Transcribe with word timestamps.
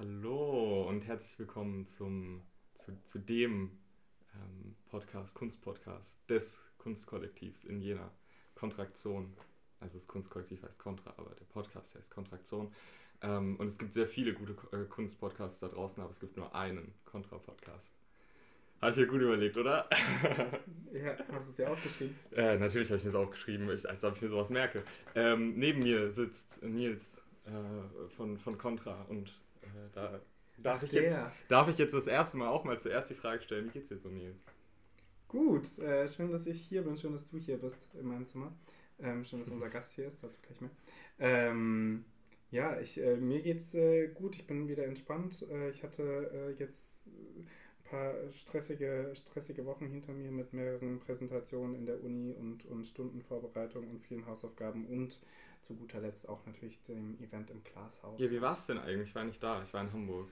Hallo 0.00 0.88
und 0.88 1.02
herzlich 1.06 1.38
willkommen 1.38 1.86
zum, 1.86 2.40
zu, 2.74 2.98
zu 3.04 3.18
dem 3.18 3.70
ähm, 4.34 4.74
Podcast, 4.88 5.34
Kunstpodcast 5.34 6.14
des 6.26 6.64
Kunstkollektivs 6.78 7.64
in 7.64 7.82
Jena. 7.82 8.10
Kontraktion. 8.54 9.36
Also 9.78 9.98
das 9.98 10.08
Kunstkollektiv 10.08 10.62
heißt 10.62 10.78
Kontra, 10.78 11.12
aber 11.18 11.34
der 11.34 11.44
Podcast 11.44 11.94
heißt 11.94 12.08
Kontraktion. 12.08 12.72
Ähm, 13.20 13.56
und 13.56 13.66
es 13.66 13.76
gibt 13.76 13.92
sehr 13.92 14.08
viele 14.08 14.32
gute 14.32 14.56
äh, 14.72 14.86
Kunstpodcasts 14.86 15.60
da 15.60 15.68
draußen, 15.68 16.02
aber 16.02 16.12
es 16.12 16.18
gibt 16.18 16.34
nur 16.34 16.54
einen 16.54 16.94
Kontra-Podcast. 17.04 17.90
Habe 18.80 18.92
ich 18.92 18.96
mir 18.96 19.06
gut 19.06 19.20
überlegt, 19.20 19.58
oder? 19.58 19.86
ja, 20.94 21.14
hast 21.30 21.48
du 21.48 21.52
es 21.52 21.58
ja 21.58 21.68
aufgeschrieben? 21.68 22.16
Äh, 22.32 22.58
natürlich 22.58 22.88
habe 22.88 22.96
ich 22.96 23.04
mir 23.04 23.10
das 23.10 23.20
aufgeschrieben, 23.20 23.68
als 23.68 24.02
ob 24.02 24.16
ich 24.16 24.22
mir 24.22 24.30
sowas 24.30 24.48
merke. 24.48 24.82
Ähm, 25.14 25.58
neben 25.58 25.80
mir 25.80 26.10
sitzt 26.10 26.62
Nils 26.62 27.18
äh, 27.44 28.08
von, 28.16 28.38
von 28.38 28.56
Contra 28.56 29.02
und 29.02 29.38
da 29.92 30.20
darf 30.58 30.82
ich, 30.82 30.92
jetzt, 30.92 31.16
darf 31.48 31.68
ich 31.68 31.78
jetzt 31.78 31.94
das 31.94 32.06
erste 32.06 32.36
Mal 32.36 32.48
auch 32.48 32.64
mal 32.64 32.80
zuerst 32.80 33.10
die 33.10 33.14
Frage 33.14 33.42
stellen, 33.42 33.66
wie 33.66 33.70
geht's 33.70 33.88
dir 33.88 33.98
so, 33.98 34.08
Nils? 34.08 34.36
Gut, 35.28 35.78
äh, 35.78 36.08
schön, 36.08 36.32
dass 36.32 36.46
ich 36.46 36.60
hier 36.60 36.82
bin, 36.82 36.96
schön, 36.96 37.12
dass 37.12 37.24
du 37.24 37.38
hier 37.38 37.56
bist 37.58 37.94
in 37.94 38.06
meinem 38.06 38.26
Zimmer. 38.26 38.52
Ähm, 38.98 39.24
schön, 39.24 39.40
dass 39.40 39.48
unser 39.48 39.68
Gast 39.70 39.94
hier 39.94 40.06
ist, 40.06 40.22
dazu 40.22 40.38
gleich 40.42 40.60
mehr. 40.60 40.70
Ähm, 41.18 42.04
ja, 42.50 42.80
ich, 42.80 43.00
äh, 43.00 43.16
mir 43.16 43.40
geht's 43.40 43.74
äh, 43.74 44.08
gut, 44.08 44.34
ich 44.34 44.46
bin 44.46 44.68
wieder 44.68 44.84
entspannt. 44.84 45.46
Äh, 45.50 45.70
ich 45.70 45.82
hatte 45.84 46.30
äh, 46.34 46.58
jetzt 46.58 47.06
ein 47.06 47.46
paar 47.84 48.14
stressige, 48.32 49.12
stressige 49.14 49.64
Wochen 49.66 49.86
hinter 49.86 50.12
mir 50.12 50.32
mit 50.32 50.52
mehreren 50.52 50.98
Präsentationen 50.98 51.76
in 51.76 51.86
der 51.86 52.02
Uni 52.02 52.34
und, 52.34 52.64
und 52.66 52.86
Stundenvorbereitung 52.86 53.88
und 53.88 54.00
vielen 54.00 54.26
Hausaufgaben 54.26 54.86
und 54.86 55.20
zu 55.62 55.74
guter 55.74 56.00
Letzt 56.00 56.28
auch 56.28 56.44
natürlich 56.46 56.82
dem 56.82 57.18
Event 57.20 57.50
im 57.50 57.62
Glashaus. 57.62 58.20
Ja, 58.20 58.30
wie 58.30 58.40
war 58.40 58.56
es 58.56 58.66
denn 58.66 58.78
eigentlich? 58.78 59.10
Ich 59.10 59.14
war 59.14 59.24
nicht 59.24 59.42
da, 59.42 59.62
ich 59.62 59.72
war 59.72 59.82
in 59.82 59.92
Hamburg. 59.92 60.30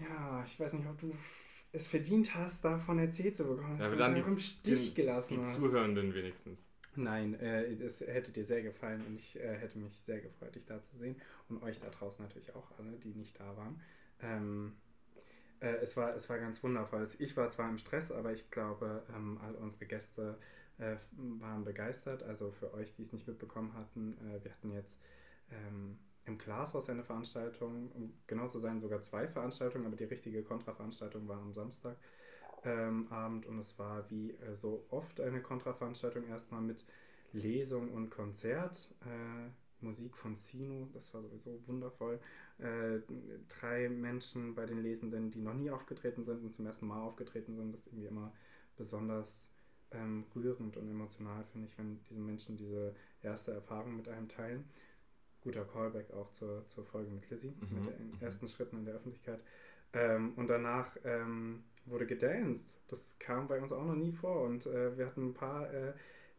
Ja, 0.00 0.42
ich 0.44 0.58
weiß 0.58 0.72
nicht, 0.74 0.86
ob 0.88 0.98
du 0.98 1.12
es 1.72 1.86
verdient 1.86 2.34
hast, 2.34 2.64
davon 2.64 2.98
erzählt 2.98 3.36
zu 3.36 3.44
bekommen. 3.44 3.78
Ja, 3.78 3.86
aber 3.86 3.96
dann 3.96 4.14
die, 4.14 4.20
im 4.20 4.38
Stich 4.38 4.94
gelassen 4.94 5.34
die 5.34 5.40
hast. 5.40 5.56
Zuhörenden 5.56 6.14
wenigstens. 6.14 6.68
Nein, 6.96 7.34
äh, 7.34 7.64
es 7.64 8.00
hätte 8.00 8.30
dir 8.30 8.44
sehr 8.44 8.62
gefallen 8.62 9.04
und 9.06 9.16
ich 9.16 9.38
äh, 9.40 9.56
hätte 9.56 9.78
mich 9.78 9.94
sehr 9.94 10.20
gefreut, 10.20 10.54
dich 10.54 10.66
da 10.66 10.80
zu 10.80 10.96
sehen. 10.96 11.16
Und 11.48 11.62
euch 11.62 11.80
da 11.80 11.88
draußen 11.88 12.24
natürlich 12.24 12.54
auch 12.54 12.70
alle, 12.78 12.92
die 12.98 13.14
nicht 13.14 13.38
da 13.38 13.56
waren. 13.56 13.80
Ähm, 14.20 14.72
äh, 15.60 15.74
es, 15.76 15.96
war, 15.96 16.14
es 16.14 16.28
war 16.28 16.38
ganz 16.38 16.62
wundervoll. 16.62 17.06
Ich 17.18 17.36
war 17.36 17.50
zwar 17.50 17.68
im 17.68 17.78
Stress, 17.78 18.12
aber 18.12 18.32
ich 18.32 18.50
glaube, 18.50 19.02
ähm, 19.14 19.38
all 19.42 19.54
unsere 19.56 19.86
Gäste 19.86 20.38
äh, 20.78 20.96
waren 21.12 21.64
begeistert. 21.64 22.22
Also 22.22 22.50
für 22.50 22.72
euch, 22.74 22.94
die 22.94 23.02
es 23.02 23.12
nicht 23.12 23.26
mitbekommen 23.26 23.74
hatten, 23.74 24.16
äh, 24.18 24.44
wir 24.44 24.52
hatten 24.52 24.70
jetzt 24.72 25.00
ähm, 25.50 25.98
im 26.26 26.38
Glashaus 26.38 26.88
eine 26.88 27.04
Veranstaltung, 27.04 27.90
um 27.92 28.12
genau 28.26 28.48
zu 28.48 28.58
sein, 28.58 28.80
sogar 28.80 29.02
zwei 29.02 29.28
Veranstaltungen, 29.28 29.86
aber 29.86 29.96
die 29.96 30.04
richtige 30.04 30.42
Kontraveranstaltung 30.42 31.28
war 31.28 31.40
am 31.40 31.52
Samstag 31.52 31.96
ähm, 32.64 33.06
Abend 33.10 33.46
und 33.46 33.58
es 33.58 33.78
war 33.78 34.08
wie 34.10 34.32
äh, 34.32 34.54
so 34.54 34.86
oft 34.90 35.20
eine 35.20 35.42
Kontraveranstaltung 35.42 36.26
erstmal 36.26 36.62
mit 36.62 36.84
Lesung 37.32 37.92
und 37.92 38.10
Konzert. 38.10 38.90
Äh, 39.02 39.50
Musik 39.80 40.16
von 40.16 40.34
Sino, 40.34 40.88
das 40.94 41.12
war 41.12 41.20
sowieso 41.22 41.60
wundervoll. 41.66 42.18
Äh, 42.58 43.00
drei 43.48 43.88
Menschen 43.90 44.54
bei 44.54 44.64
den 44.64 44.82
Lesenden, 44.82 45.30
die 45.30 45.40
noch 45.40 45.52
nie 45.52 45.70
aufgetreten 45.70 46.24
sind 46.24 46.42
und 46.42 46.54
zum 46.54 46.64
ersten 46.64 46.86
Mal 46.86 47.02
aufgetreten 47.02 47.54
sind, 47.54 47.72
das 47.72 47.80
ist 47.80 47.86
irgendwie 47.88 48.06
immer 48.06 48.32
besonders 48.76 49.50
ähm, 49.94 50.24
rührend 50.34 50.76
und 50.76 50.88
emotional, 50.88 51.44
finde 51.44 51.66
ich, 51.66 51.78
wenn 51.78 52.00
diese 52.08 52.20
Menschen 52.20 52.56
diese 52.56 52.94
erste 53.22 53.52
Erfahrung 53.52 53.96
mit 53.96 54.08
einem 54.08 54.28
teilen. 54.28 54.64
Guter 55.42 55.64
Callback 55.64 56.10
auch 56.12 56.30
zur, 56.30 56.66
zur 56.66 56.84
Folge 56.84 57.10
mit 57.10 57.28
Lizzie, 57.28 57.52
mhm. 57.60 57.84
mit 57.84 57.98
den 57.98 58.10
mhm. 58.12 58.16
ersten 58.20 58.48
Schritten 58.48 58.78
in 58.78 58.84
der 58.86 58.94
Öffentlichkeit. 58.94 59.40
Ähm, 59.92 60.32
und 60.36 60.48
danach 60.50 60.96
ähm, 61.04 61.64
wurde 61.86 62.06
gedanced. 62.06 62.80
Das 62.88 63.18
kam 63.18 63.46
bei 63.46 63.60
uns 63.60 63.72
auch 63.72 63.84
noch 63.84 63.94
nie 63.94 64.12
vor. 64.12 64.42
Und 64.42 64.66
äh, 64.66 64.96
wir 64.96 65.06
hatten 65.06 65.28
ein 65.28 65.34
paar, 65.34 65.72
äh, 65.72 65.92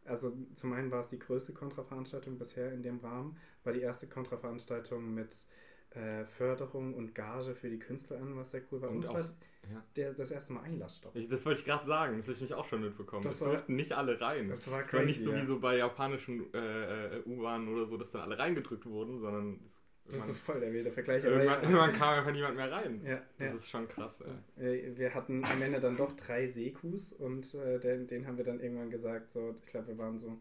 also 0.04 0.36
zum 0.54 0.72
einen 0.72 0.90
war 0.90 1.00
es 1.00 1.08
die 1.08 1.18
größte 1.18 1.52
Kontraveranstaltung 1.52 2.36
bisher 2.38 2.72
in 2.72 2.82
dem 2.82 2.98
Rahmen, 2.98 3.36
war 3.64 3.72
die 3.72 3.80
erste 3.80 4.08
Kontraveranstaltung 4.08 5.14
mit 5.14 5.46
äh, 5.96 6.24
Förderung 6.26 6.94
und 6.94 7.14
Gage 7.14 7.54
für 7.54 7.70
die 7.70 7.78
KünstlerInnen, 7.78 8.36
was 8.36 8.50
sehr 8.50 8.62
cool 8.70 8.82
war. 8.82 8.90
Und, 8.90 8.98
und 8.98 9.08
auch, 9.08 9.14
war 9.14 9.22
ja. 9.22 9.84
der, 9.96 10.12
das 10.12 10.30
erste 10.30 10.52
Mal 10.52 10.62
Einlassstopp. 10.62 11.14
das 11.28 11.44
wollte 11.44 11.60
ich 11.60 11.66
gerade 11.66 11.86
sagen, 11.86 12.16
das 12.16 12.26
habe 12.26 12.34
ich 12.34 12.40
mich 12.40 12.54
auch 12.54 12.66
schon 12.66 12.82
mitbekommen. 12.82 13.22
Das, 13.22 13.38
das 13.38 13.48
durften 13.48 13.76
nicht 13.76 13.92
alle 13.92 14.20
rein. 14.20 14.48
Das 14.48 14.70
war, 14.70 14.82
crazy, 14.82 14.90
das 14.90 14.98
war 14.98 15.06
nicht 15.06 15.24
so 15.24 15.32
ja. 15.32 15.42
wie 15.42 15.46
so 15.46 15.58
bei 15.58 15.76
japanischen 15.76 16.52
äh, 16.54 17.16
äh, 17.16 17.22
U-Bahnen 17.26 17.68
oder 17.68 17.86
so, 17.86 17.96
dass 17.96 18.12
dann 18.12 18.22
alle 18.22 18.38
reingedrückt 18.38 18.86
wurden, 18.86 19.18
sondern 19.20 19.60
es 19.68 19.82
das 20.08 20.20
ist 20.20 20.26
so 20.28 20.34
voll 20.34 20.60
der 20.60 20.72
wilde 20.72 20.92
Vergleich. 20.92 21.24
Irgendwann, 21.24 21.62
irgendwann, 21.62 21.92
kam 21.92 22.18
einfach 22.18 22.32
niemand 22.32 22.56
mehr 22.56 22.70
rein. 22.70 23.00
Ja, 23.04 23.22
das 23.38 23.48
ja. 23.48 23.54
ist 23.54 23.68
schon 23.68 23.88
krass. 23.88 24.22
Ey. 24.56 24.96
Wir 24.96 25.14
hatten 25.14 25.44
am 25.44 25.60
Ende 25.60 25.80
dann 25.80 25.96
doch 25.96 26.12
drei 26.12 26.46
Sekus 26.46 27.12
und 27.12 27.54
äh, 27.54 27.80
den, 27.80 28.06
den 28.06 28.26
haben 28.26 28.36
wir 28.36 28.44
dann 28.44 28.60
irgendwann 28.60 28.90
gesagt, 28.90 29.30
so, 29.30 29.56
ich 29.62 29.70
glaube, 29.70 29.88
wir 29.88 29.98
waren 29.98 30.18
so 30.18 30.38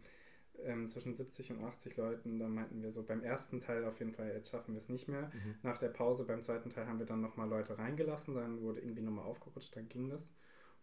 ähm, 0.63 0.87
zwischen 0.87 1.15
70 1.15 1.51
und 1.51 1.63
80 1.63 1.97
Leuten. 1.97 2.39
Da 2.39 2.47
meinten 2.47 2.81
wir 2.81 2.91
so, 2.91 3.03
beim 3.03 3.23
ersten 3.23 3.59
Teil 3.59 3.85
auf 3.85 3.99
jeden 3.99 4.13
Fall, 4.13 4.29
jetzt 4.29 4.49
schaffen 4.49 4.73
wir 4.73 4.79
es 4.79 4.89
nicht 4.89 5.07
mehr. 5.07 5.31
Mhm. 5.33 5.55
Nach 5.63 5.77
der 5.77 5.89
Pause 5.89 6.25
beim 6.25 6.41
zweiten 6.41 6.69
Teil 6.69 6.87
haben 6.87 6.99
wir 6.99 7.05
dann 7.05 7.21
nochmal 7.21 7.49
Leute 7.49 7.77
reingelassen, 7.77 8.35
dann 8.35 8.61
wurde 8.61 8.81
irgendwie 8.81 9.01
nochmal 9.01 9.25
aufgerutscht, 9.25 9.75
dann 9.75 9.89
ging 9.89 10.09
das. 10.09 10.33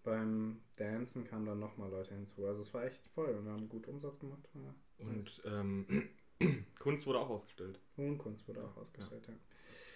Beim 0.03 0.61
Dancen 0.77 1.25
kamen 1.25 1.47
dann 1.47 1.61
nochmal 1.61 1.91
Leute 1.91 2.15
hinzu. 2.15 2.45
Also 2.47 2.61
es 2.61 2.75
war 2.75 2.85
echt 2.85 3.07
voll 3.09 3.35
und 3.37 3.45
wir 3.45 3.53
haben 3.53 3.69
gut 3.69 3.87
Umsatz 3.87 4.19
gemacht. 4.19 4.49
und 4.99 5.43
ähm, 5.45 6.09
Kunst 6.79 7.07
wurde 7.07 7.21
auch 7.21 7.31
ausgestellt. 7.31 7.79
Und 7.97 8.19
Kunst 8.19 8.49
wurde 8.49 8.65
auch 8.65 8.77
ausgestellt, 8.77 9.27
ja. 9.29 9.35
ja. 9.35 9.39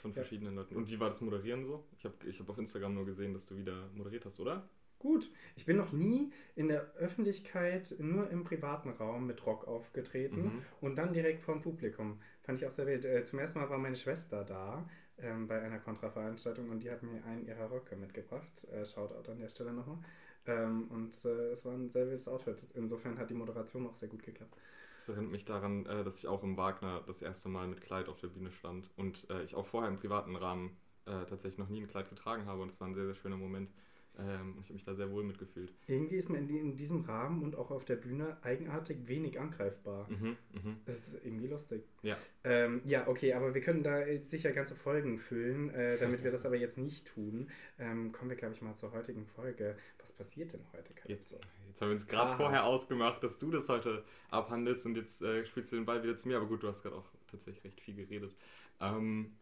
Von 0.03 0.12
verschiedenen 0.12 0.54
ja. 0.54 0.60
Leuten. 0.60 0.76
Und 0.76 0.88
wie 0.88 1.00
war 1.00 1.09
das 1.09 1.20
Moderieren 1.20 1.65
so? 1.65 1.84
Ich 1.98 2.04
habe 2.04 2.15
ich 2.26 2.38
hab 2.38 2.48
auf 2.48 2.59
Instagram 2.59 2.94
nur 2.94 3.04
gesehen, 3.04 3.32
dass 3.32 3.47
du 3.47 3.56
wieder 3.56 3.88
moderiert 3.94 4.25
hast, 4.25 4.38
oder? 4.38 4.69
Gut. 5.06 5.31
Ich 5.55 5.65
bin 5.65 5.77
noch 5.77 5.93
nie 5.93 6.33
in 6.56 6.67
der 6.67 6.93
Öffentlichkeit, 6.97 7.94
nur 7.99 8.28
im 8.28 8.43
privaten 8.43 8.91
Raum 8.91 9.28
mit 9.28 9.47
Rock 9.47 9.69
aufgetreten 9.69 10.43
mhm. 10.43 10.62
und 10.81 10.97
dann 10.97 11.12
direkt 11.12 11.43
vor 11.43 11.55
dem 11.55 11.62
Publikum. 11.62 12.19
Fand 12.43 12.59
ich 12.59 12.67
auch 12.67 12.72
sehr 12.72 12.89
wild. 12.89 13.05
Äh, 13.05 13.22
zum 13.22 13.39
ersten 13.39 13.61
Mal 13.61 13.71
war 13.71 13.78
meine 13.78 13.95
Schwester 13.95 14.43
da 14.43 14.84
ähm, 15.19 15.47
bei 15.47 15.62
einer 15.62 15.78
Kontraveranstaltung 15.78 16.71
und 16.71 16.83
die 16.83 16.91
hat 16.91 17.05
mir 17.05 17.25
einen 17.25 17.47
ihrer 17.47 17.71
Röcke 17.71 17.95
mitgebracht. 17.95 18.65
Äh, 18.72 18.84
Shoutout 18.84 19.31
an 19.31 19.39
der 19.39 19.49
Stelle 19.49 19.72
nochmal. 19.72 19.99
Ähm, 20.47 20.89
und 20.89 21.25
äh, 21.25 21.53
es 21.53 21.65
war 21.65 21.75
ein 21.75 21.89
sehr 21.89 22.06
wildes 22.06 22.27
Outfit. 22.27 22.59
Insofern 22.75 23.16
hat 23.16 23.31
die 23.31 23.34
Moderation 23.34 23.87
auch 23.87 23.95
sehr 23.95 24.09
gut 24.09 24.25
geklappt. 24.25 24.56
Das 24.99 25.11
erinnert 25.11 25.31
mich 25.31 25.45
daran, 25.45 25.87
äh, 25.87 26.03
dass 26.03 26.19
ich 26.19 26.27
auch 26.27 26.43
im 26.43 26.56
Wagner 26.56 27.05
das 27.06 27.22
erste 27.22 27.49
Mal 27.49 27.69
mit 27.69 27.81
Kleid 27.81 28.09
auf 28.09 28.19
der 28.19 28.28
Bühne 28.28 28.50
stand 28.50 28.91
und 28.97 29.28
ich 29.45 29.55
auch 29.55 29.66
vorher 29.66 29.89
im 29.89 29.99
privaten 29.99 30.34
Rahmen 30.34 30.77
tatsächlich 31.05 31.59
noch 31.59 31.69
nie 31.69 31.81
ein 31.81 31.87
Kleid 31.87 32.09
getragen 32.09 32.47
habe 32.47 32.62
und 32.62 32.72
es 32.72 32.81
war 32.81 32.89
ein 32.89 32.95
sehr, 32.97 33.06
sehr 33.06 33.15
schöner 33.15 33.37
Moment. 33.37 33.71
Ähm, 34.19 34.56
ich 34.60 34.65
habe 34.65 34.75
mich 34.75 34.84
da 34.84 34.94
sehr 34.94 35.10
wohl 35.10 35.25
mitgefühlt. 35.25 35.72
Irgendwie 35.87 36.16
ist 36.16 36.31
man 36.31 36.41
in, 36.41 36.49
die, 36.49 36.59
in, 36.59 36.77
diesem 36.77 37.03
Rahmen 37.03 37.43
und 37.43 37.54
auch 37.54 37.71
auf 37.71 37.84
der 37.84 37.97
Bühne 37.97 38.38
eigenartig 38.43 39.06
wenig 39.06 39.38
angreifbar. 39.38 40.09
Mhm, 40.09 40.37
mh. 40.53 40.77
Das 40.87 41.09
ist 41.09 41.25
irgendwie 41.25 41.49
lustig. 41.49 41.84
Ja. 42.03 42.16
Ähm, 42.44 42.81
ja, 42.84 43.09
okay, 43.09 43.34
aber 43.34 43.54
wir 43.54 43.60
können 43.60 43.82
da 43.82 44.04
sicher 44.21 44.53
ganze 44.53 44.75
Folgen 44.75 45.19
füllen. 45.19 45.71
Äh, 45.71 45.99
damit 45.99 46.25
wir 46.25 46.31
das 46.31 46.47
aber 46.47 46.56
jetzt 46.56 46.78
nicht 46.78 47.06
tun, 47.09 47.50
ähm, 47.78 48.12
kommen 48.12 48.31
wir, 48.31 48.37
glaube 48.37 48.54
ich, 48.54 48.62
mal 48.62 48.75
zur 48.75 48.93
heutigen 48.93 49.27
Folge. 49.27 49.77
Was 49.99 50.12
passiert 50.12 50.53
denn 50.54 50.65
heute, 50.72 50.94
Calypso? 50.94 51.37
Jetzt, 51.37 51.47
jetzt 51.69 51.81
haben 51.83 51.88
wir 51.88 51.94
uns 51.94 52.06
gerade 52.06 52.37
vorher 52.37 52.65
ausgemacht, 52.65 53.22
dass 53.22 53.38
du 53.38 53.50
das 53.50 53.69
heute 53.69 54.03
abhandelst 54.31 54.87
und 54.87 54.97
jetzt 54.97 55.21
äh, 55.21 55.44
spielst 55.44 55.72
du 55.72 55.77
den 55.77 55.84
Ball 55.84 56.03
wieder 56.03 56.16
zu 56.16 56.27
mir. 56.28 56.38
Aber 56.38 56.47
gut, 56.47 56.62
du 56.62 56.69
hast 56.69 56.83
gerade 56.83 56.97
auch 56.97 57.09
tatsächlich 57.31 57.65
recht 57.65 57.81
viel 57.83 57.97
geredet. 57.97 58.34
Ähm, 58.81 59.37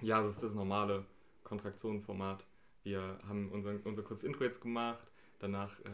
ja, 0.00 0.22
das 0.22 0.36
ist 0.36 0.44
das 0.44 0.54
normale 0.54 1.04
Kontraktionenformat. 1.42 2.44
Wir 2.82 3.18
haben 3.28 3.50
unser, 3.50 3.74
unser 3.84 4.02
kurzes 4.02 4.24
Intro 4.24 4.44
jetzt 4.44 4.60
gemacht. 4.60 5.10
Danach 5.40 5.78
äh, 5.80 5.90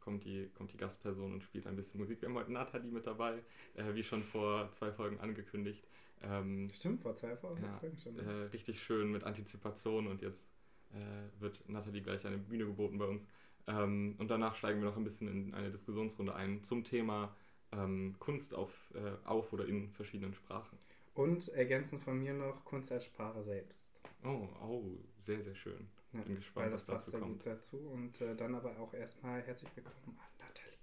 kommt, 0.00 0.24
die, 0.24 0.48
kommt 0.54 0.72
die 0.72 0.76
Gastperson 0.76 1.32
und 1.32 1.42
spielt 1.42 1.66
ein 1.66 1.74
bisschen 1.74 2.00
Musik. 2.00 2.20
Wir 2.20 2.28
haben 2.28 2.36
heute 2.36 2.52
Nathalie 2.52 2.90
mit 2.90 3.06
dabei, 3.06 3.42
äh, 3.74 3.94
wie 3.94 4.04
schon 4.04 4.22
vor 4.22 4.70
zwei 4.72 4.92
Folgen 4.92 5.18
angekündigt. 5.18 5.84
Ähm, 6.22 6.70
Stimmt, 6.72 7.02
vor 7.02 7.14
zwei 7.14 7.36
Folgen. 7.36 7.64
Ja, 7.64 7.80
äh, 8.22 8.42
richtig 8.52 8.82
schön 8.82 9.10
mit 9.10 9.24
Antizipation 9.24 10.06
und 10.06 10.22
jetzt 10.22 10.46
äh, 10.92 11.40
wird 11.40 11.68
Nathalie 11.68 12.02
gleich 12.02 12.24
eine 12.26 12.38
Bühne 12.38 12.66
geboten 12.66 12.98
bei 12.98 13.06
uns. 13.06 13.26
Ähm, 13.66 14.14
und 14.18 14.30
danach 14.30 14.54
steigen 14.54 14.80
wir 14.80 14.88
noch 14.88 14.96
ein 14.96 15.04
bisschen 15.04 15.28
in 15.28 15.54
eine 15.54 15.70
Diskussionsrunde 15.70 16.34
ein 16.34 16.62
zum 16.62 16.84
Thema 16.84 17.34
ähm, 17.72 18.14
Kunst 18.18 18.54
auf, 18.54 18.70
äh, 18.94 19.26
auf 19.26 19.52
oder 19.52 19.66
in 19.66 19.90
verschiedenen 19.90 20.34
Sprachen. 20.34 20.78
Und 21.14 21.48
ergänzend 21.48 22.02
von 22.02 22.18
mir 22.18 22.34
noch 22.34 22.64
Kunst 22.64 22.92
als 22.92 23.04
Sprache 23.04 23.42
selbst. 23.42 23.92
Oh, 24.24 24.48
oh, 24.62 24.84
sehr, 25.20 25.42
sehr 25.42 25.54
schön. 25.54 25.88
Ja, 26.14 26.20
Bin 26.20 26.36
gespannt, 26.36 26.72
was 26.72 26.86
dazu 26.86 27.10
kommt. 27.10 27.42
Gut 27.42 27.46
dazu. 27.46 27.76
Und 27.76 28.20
äh, 28.20 28.36
dann 28.36 28.54
aber 28.54 28.78
auch 28.78 28.94
erstmal 28.94 29.42
herzlich 29.42 29.68
willkommen 29.74 30.16
an 30.16 30.46
Nathalie. 30.46 30.78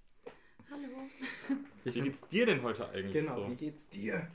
Hallo. 0.69 1.09
Wie 1.85 2.01
geht's 2.01 2.21
dir 2.27 2.45
denn 2.45 2.61
heute 2.61 2.89
eigentlich? 2.89 3.13
Genau, 3.13 3.45
so? 3.45 3.49
wie 3.49 3.55
geht's 3.55 3.87
dir? 3.87 4.27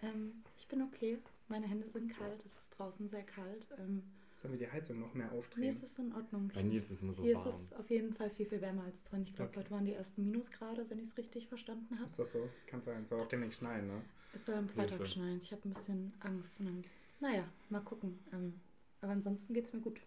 Ähm, 0.00 0.42
ich 0.56 0.66
bin 0.66 0.80
okay. 0.80 1.18
Meine 1.48 1.66
Hände 1.66 1.86
sind 1.88 2.16
kalt. 2.16 2.40
Es 2.46 2.56
ist 2.56 2.70
draußen 2.78 3.06
sehr 3.06 3.22
kalt. 3.24 3.66
Ähm, 3.78 4.02
Sollen 4.40 4.58
wir 4.58 4.66
die 4.66 4.72
Heizung 4.72 4.98
noch 4.98 5.12
mehr 5.12 5.30
aufdrehen? 5.30 5.68
Nee, 5.68 5.74
es 5.74 5.82
ist 5.82 5.98
in 5.98 6.14
Ordnung. 6.14 6.50
Bei 6.54 6.62
Nils 6.62 6.86
ist 6.86 6.92
es 6.92 7.02
immer 7.02 7.12
so 7.12 7.22
Hier 7.22 7.34
warm. 7.34 7.48
ist 7.48 7.60
es 7.60 7.72
auf 7.74 7.90
jeden 7.90 8.14
Fall 8.14 8.30
viel, 8.30 8.46
viel 8.46 8.62
wärmer 8.62 8.84
als 8.84 9.04
drin. 9.04 9.24
Ich 9.24 9.34
glaube, 9.34 9.50
okay. 9.50 9.60
heute 9.60 9.70
waren 9.72 9.84
die 9.84 9.92
ersten 9.92 10.24
Minusgrade, 10.24 10.86
wenn 10.88 11.00
ich 11.00 11.10
es 11.10 11.18
richtig 11.18 11.48
verstanden 11.48 11.98
habe. 11.98 12.08
Ist 12.08 12.18
das 12.18 12.32
so? 12.32 12.48
Das 12.54 12.66
kann 12.66 12.80
sein. 12.80 13.02
Es 13.02 13.10
soll 13.10 13.20
auch 13.20 13.28
demnächst 13.28 13.58
schneien, 13.58 13.86
ne? 13.86 14.00
Es 14.32 14.46
soll 14.46 14.54
am 14.54 14.68
Freitag 14.70 15.06
schneien. 15.06 15.38
Ich 15.42 15.52
habe 15.52 15.68
ein 15.68 15.74
bisschen 15.74 16.14
Angst. 16.20 16.58
Dann, 16.58 16.82
naja, 17.20 17.44
mal 17.68 17.82
gucken. 17.82 18.18
Ähm, 18.32 18.54
aber 19.02 19.12
ansonsten 19.12 19.52
geht 19.52 19.66
es 19.66 19.72
mir 19.74 19.80
gut, 19.80 20.00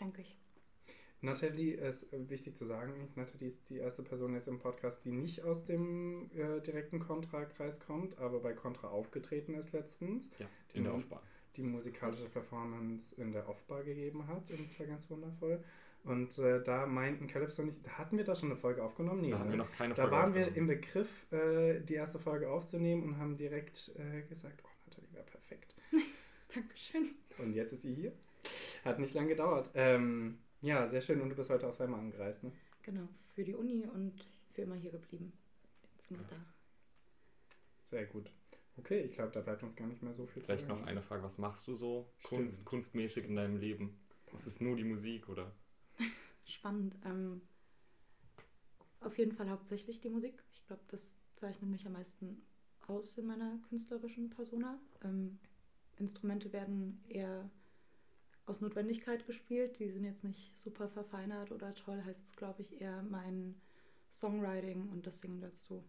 denke 0.00 0.22
ich. 0.22 0.36
Nathalie 1.20 1.74
ist 1.74 2.12
äh, 2.12 2.28
wichtig 2.30 2.56
zu 2.56 2.64
sagen, 2.64 3.08
Nathalie 3.16 3.48
ist 3.48 3.68
die 3.70 3.78
erste 3.78 4.02
Person 4.02 4.34
jetzt 4.34 4.46
im 4.46 4.58
Podcast, 4.58 5.04
die 5.04 5.10
nicht 5.10 5.42
aus 5.42 5.64
dem 5.64 6.30
äh, 6.36 6.60
direkten 6.60 7.00
Contra-Kreis 7.00 7.80
kommt, 7.80 8.18
aber 8.18 8.40
bei 8.40 8.52
Contra 8.52 8.88
aufgetreten 8.88 9.54
ist 9.54 9.72
letztens. 9.72 10.30
Ja, 10.38 10.46
in 10.74 10.84
der 10.84 10.94
Aufbau. 10.94 11.20
Die 11.56 11.62
musikalische 11.62 12.28
Performance 12.28 13.14
in 13.16 13.32
der 13.32 13.48
Offbar 13.48 13.82
gegeben 13.82 14.28
hat 14.28 14.48
und 14.50 14.60
es 14.60 14.78
war 14.78 14.86
ganz 14.86 15.10
wundervoll. 15.10 15.62
Und 16.04 16.38
äh, 16.38 16.62
da 16.62 16.86
meinten 16.86 17.26
Calypso 17.26 17.64
nicht, 17.64 17.80
hatten 17.98 18.16
wir 18.16 18.24
da 18.24 18.36
schon 18.36 18.50
eine 18.50 18.58
Folge 18.58 18.84
aufgenommen? 18.84 19.22
Nee, 19.22 19.32
Da 19.32 19.42
ne? 19.42 19.50
wir 19.50 19.56
noch 19.56 19.72
keine 19.72 19.94
Da 19.94 20.02
Folge 20.02 20.16
waren 20.16 20.34
wir 20.34 20.54
im 20.54 20.68
Begriff, 20.68 21.26
äh, 21.32 21.80
die 21.80 21.94
erste 21.94 22.20
Folge 22.20 22.48
aufzunehmen 22.48 23.02
und 23.02 23.18
haben 23.18 23.36
direkt 23.36 23.90
äh, 23.96 24.22
gesagt, 24.22 24.62
oh, 24.64 24.68
Nathalie 24.86 25.12
wäre 25.12 25.24
perfekt. 25.24 25.74
Dankeschön. 26.54 27.16
Und 27.38 27.52
jetzt 27.54 27.72
ist 27.72 27.82
sie 27.82 27.94
hier. 27.94 28.12
Hat 28.84 28.98
nicht 28.98 29.14
lange 29.14 29.28
gedauert. 29.28 29.70
Ähm, 29.74 30.38
ja, 30.60 30.86
sehr 30.86 31.00
schön. 31.00 31.20
Und 31.20 31.28
du 31.30 31.34
bist 31.36 31.50
heute 31.50 31.66
aus 31.66 31.78
Weimar 31.80 32.00
angereist, 32.00 32.44
ne? 32.44 32.52
Genau, 32.82 33.08
für 33.34 33.44
die 33.44 33.54
Uni 33.54 33.86
und 33.86 34.24
für 34.52 34.62
immer 34.62 34.76
hier 34.76 34.90
geblieben. 34.90 35.32
Jetzt 35.96 36.10
nur 36.10 36.20
Ja. 36.20 36.26
da. 36.30 36.36
Sehr 37.82 38.06
gut. 38.06 38.30
Okay, 38.76 39.00
ich 39.00 39.12
glaube, 39.12 39.32
da 39.32 39.40
bleibt 39.40 39.62
uns 39.62 39.74
gar 39.76 39.86
nicht 39.88 40.02
mehr 40.02 40.14
so 40.14 40.26
viel 40.26 40.42
Vielleicht 40.42 40.66
zu 40.66 40.68
noch 40.68 40.82
eine 40.86 41.02
Frage, 41.02 41.22
was 41.22 41.38
machst 41.38 41.66
du 41.66 41.74
so 41.74 42.08
kunst, 42.22 42.64
kunstmäßig 42.64 43.24
in 43.24 43.36
deinem 43.36 43.56
Leben? 43.56 43.98
Ist 44.36 44.46
es 44.46 44.60
nur 44.60 44.76
die 44.76 44.84
Musik 44.84 45.28
oder? 45.28 45.52
Spannend. 46.44 46.94
Ähm, 47.04 47.40
auf 49.00 49.16
jeden 49.18 49.32
Fall 49.32 49.50
hauptsächlich 49.50 50.00
die 50.00 50.10
Musik. 50.10 50.42
Ich 50.54 50.64
glaube, 50.66 50.82
das 50.88 51.00
zeichnet 51.36 51.70
mich 51.70 51.86
am 51.86 51.92
meisten 51.92 52.42
aus 52.86 53.16
in 53.18 53.26
meiner 53.26 53.58
künstlerischen 53.68 54.30
Persona. 54.30 54.78
Ähm, 55.04 55.38
Instrumente 55.96 56.52
werden 56.52 57.02
eher 57.08 57.50
aus 58.48 58.60
Notwendigkeit 58.60 59.26
gespielt. 59.26 59.78
Die 59.78 59.90
sind 59.90 60.04
jetzt 60.04 60.24
nicht 60.24 60.58
super 60.58 60.88
verfeinert 60.88 61.52
oder 61.52 61.74
toll. 61.74 62.02
Heißt 62.04 62.24
es, 62.24 62.36
glaube 62.36 62.62
ich, 62.62 62.80
eher 62.80 63.02
mein 63.02 63.60
Songwriting 64.12 64.88
und 64.90 65.06
das 65.06 65.20
Singen 65.20 65.40
dazu. 65.40 65.84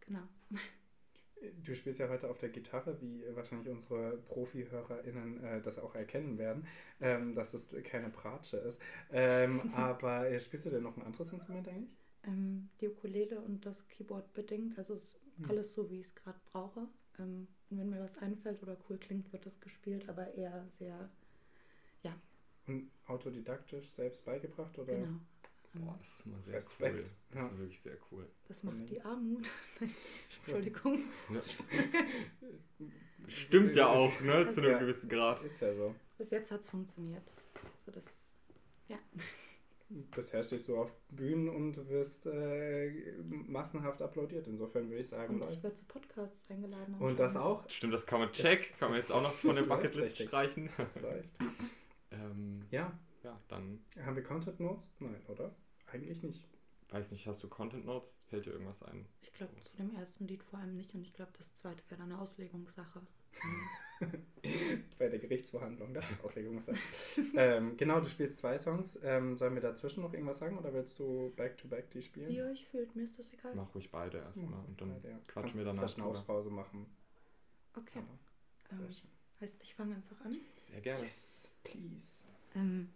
Genau. 0.00 0.28
Du 1.62 1.74
spielst 1.74 2.00
ja 2.00 2.08
heute 2.08 2.30
auf 2.30 2.38
der 2.38 2.48
Gitarre, 2.48 3.00
wie 3.00 3.22
wahrscheinlich 3.34 3.68
unsere 3.68 4.16
Profi-HörerInnen 4.18 5.44
äh, 5.44 5.60
das 5.60 5.78
auch 5.78 5.94
erkennen 5.94 6.38
werden, 6.38 6.66
ähm, 7.00 7.34
dass 7.34 7.52
es 7.54 7.74
keine 7.84 8.08
Pratsche 8.10 8.56
ist. 8.58 8.80
Ähm, 9.12 9.60
aber 9.74 10.30
äh, 10.30 10.40
spielst 10.40 10.66
du 10.66 10.70
denn 10.70 10.82
noch 10.82 10.96
ein 10.96 11.02
anderes 11.02 11.32
Instrument 11.32 11.68
eigentlich? 11.68 11.90
Ähm, 12.24 12.70
die 12.80 12.88
Ukulele 12.88 13.40
und 13.40 13.66
das 13.66 13.86
Keyboard 13.88 14.32
bedingt. 14.34 14.78
Also 14.78 14.94
ist 14.94 15.18
Hm. 15.36 15.48
alles 15.50 15.72
so, 15.72 15.90
wie 15.90 16.00
ich 16.00 16.06
es 16.06 16.14
gerade 16.14 16.40
brauche. 16.46 16.88
Ähm, 17.18 17.48
und 17.70 17.78
wenn 17.78 17.90
mir 17.90 18.00
was 18.00 18.16
einfällt 18.18 18.62
oder 18.62 18.76
cool 18.88 18.98
klingt, 18.98 19.32
wird 19.32 19.46
das 19.46 19.60
gespielt, 19.60 20.08
aber 20.08 20.32
eher 20.34 20.66
sehr, 20.78 21.10
Und 22.66 22.90
autodidaktisch 23.06 23.86
selbst 23.88 24.24
beigebracht? 24.24 24.78
Oder? 24.78 24.94
genau. 24.94 25.18
Boah, 25.76 25.98
das 25.98 26.06
ist 26.08 26.26
immer 26.26 26.40
sehr 26.42 26.54
Respekt. 26.54 26.94
cool. 26.98 27.04
Das 27.32 27.34
Ja. 27.40 27.46
ist 27.46 27.58
wirklich 27.58 27.80
sehr 27.80 27.96
cool. 28.12 28.28
Das 28.46 28.62
macht 28.62 28.88
die 28.88 29.00
Armut. 29.02 29.44
Entschuldigung. 30.46 30.98
Ja. 31.30 31.42
Stimmt 33.28 33.74
ja 33.74 33.88
auch, 33.88 34.20
ne? 34.20 34.48
Zu 34.50 34.60
einem 34.60 34.70
Ja. 34.70 34.78
gewissen 34.78 35.08
Grad. 35.08 35.42
Ist 35.42 35.60
ja 35.60 35.74
so. 35.74 35.94
Bis 36.16 36.30
jetzt 36.30 36.50
hat 36.52 36.60
es 36.60 36.68
funktioniert. 36.68 37.24
Also 37.86 38.00
das, 38.00 38.04
Bisher 40.16 40.42
stehst 40.42 40.66
du 40.68 40.76
auf 40.78 40.90
Bühnen 41.10 41.48
und 41.48 41.88
wirst 41.88 42.26
äh, 42.26 42.90
massenhaft 43.22 44.00
applaudiert. 44.02 44.46
Insofern 44.48 44.88
würde 44.88 45.00
ich 45.02 45.08
sagen, 45.08 45.34
und 45.34 45.42
ich 45.42 45.50
läuft. 45.50 45.62
werde 45.62 45.76
zu 45.76 45.84
Podcasts 45.84 46.50
eingeladen. 46.50 46.94
Und 46.98 47.20
das 47.20 47.36
auch? 47.36 47.68
Stimmt, 47.68 47.92
das 47.94 48.04
kann 48.06 48.18
man 48.20 48.28
Das- 48.30 48.38
check, 48.38 48.76
kann 48.78 48.90
man 48.90 48.98
das- 48.98 49.08
jetzt 49.08 49.12
auch 49.12 49.22
noch 49.22 49.30
das- 49.32 49.40
von 49.40 49.50
der 49.54 49.62
das 49.64 49.68
Bucketlist 49.68 50.16
streichen. 50.20 50.70
Das 50.78 51.00
läuft. 51.00 51.28
Ja, 52.74 52.98
ja, 53.22 53.40
dann 53.46 53.84
haben 54.04 54.16
wir 54.16 54.24
Content 54.24 54.58
Notes? 54.58 54.88
Nein, 54.98 55.24
oder? 55.28 55.54
Eigentlich 55.86 56.24
nicht. 56.24 56.44
weiß 56.90 57.12
nicht, 57.12 57.24
hast 57.28 57.40
du 57.44 57.48
Content 57.48 57.84
Notes? 57.86 58.18
Fällt 58.26 58.46
dir 58.46 58.50
irgendwas 58.50 58.82
ein? 58.82 59.06
Ich 59.22 59.32
glaube, 59.32 59.52
zu 59.62 59.76
dem 59.76 59.94
ersten 59.94 60.26
Lied 60.26 60.42
vor 60.42 60.58
allem 60.58 60.74
nicht. 60.76 60.92
Und 60.92 61.02
ich 61.02 61.12
glaube, 61.12 61.30
das 61.38 61.54
zweite 61.54 61.82
wäre 61.88 62.00
dann 62.00 62.10
eine 62.10 62.20
Auslegungssache. 62.20 63.00
Bei 64.98 65.08
der 65.08 65.18
Gerichtsverhandlung, 65.20 65.94
das 65.94 66.10
ist 66.10 66.24
Auslegungssache. 66.24 66.76
ähm, 67.36 67.76
genau, 67.76 68.00
du 68.00 68.08
spielst 68.08 68.38
zwei 68.38 68.58
Songs. 68.58 68.98
Ähm, 69.04 69.36
sollen 69.38 69.54
wir 69.54 69.62
dazwischen 69.62 70.02
noch 70.02 70.12
irgendwas 70.12 70.38
sagen 70.38 70.58
oder 70.58 70.72
willst 70.74 70.98
du 70.98 71.32
back-to-back 71.36 71.90
die 71.92 72.02
spielen? 72.02 72.28
Wie 72.28 72.42
euch 72.42 72.66
fühlt, 72.66 72.94
mir 72.96 73.04
ist 73.04 73.18
das 73.18 73.32
egal. 73.32 73.54
Mach 73.54 73.72
ruhig 73.74 73.90
beide 73.92 74.18
erstmal 74.18 74.50
Mach 74.50 74.66
und 74.68 74.80
dann 74.80 74.94
beide, 74.94 75.10
ja. 75.10 75.18
quatschen 75.28 75.58
wir 75.58 75.64
danach. 75.64 75.82
Verschnaufspause 75.82 76.50
machen. 76.50 76.86
Okay. 77.76 78.00
Aber 78.00 78.76
sehr 78.76 78.86
Ähm, 78.86 78.92
schön. 78.92 79.10
heißt, 79.40 79.62
ich 79.62 79.74
fange 79.74 79.94
einfach 79.94 80.20
an. 80.24 80.36
Sehr 80.68 80.80
gerne. 80.80 81.04
Yes, 81.04 81.50
please. 81.62 82.24
Ähm, 82.54 82.90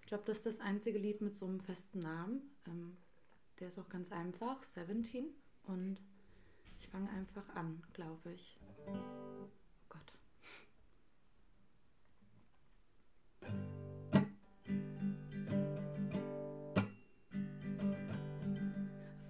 ich 0.00 0.06
glaube, 0.06 0.24
das 0.26 0.38
ist 0.38 0.46
das 0.46 0.60
einzige 0.60 0.98
Lied 0.98 1.20
mit 1.20 1.36
so 1.36 1.46
einem 1.46 1.60
festen 1.60 2.00
Namen. 2.00 2.42
Ähm, 2.66 2.96
der 3.60 3.68
ist 3.68 3.78
auch 3.78 3.88
ganz 3.88 4.10
einfach, 4.12 4.62
17. 4.62 5.26
Und 5.64 6.00
ich 6.80 6.88
fange 6.88 7.08
einfach 7.10 7.48
an, 7.54 7.82
glaube 7.92 8.32
ich. 8.32 8.58
Oh 8.86 9.48
Gott. 9.88 10.12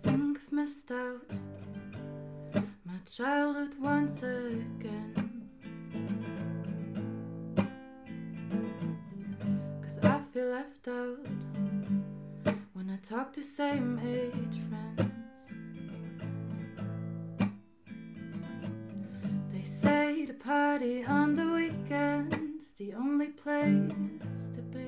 Think 0.03 0.53
missed 0.53 0.91
out 0.91 1.31
my 2.85 2.99
childhood 3.09 3.79
once 3.81 4.23
again. 4.23 5.14
To 13.35 13.43
same 13.43 13.99
age 14.07 14.61
friends. 14.69 15.13
They 19.53 19.63
say 19.63 20.25
the 20.25 20.35
party 20.35 21.05
on 21.05 21.35
the 21.35 21.49
weekends 21.49 22.75
the 22.79 22.95
only 22.95 23.27
place 23.27 23.91
to 24.55 24.63
be. 24.63 24.87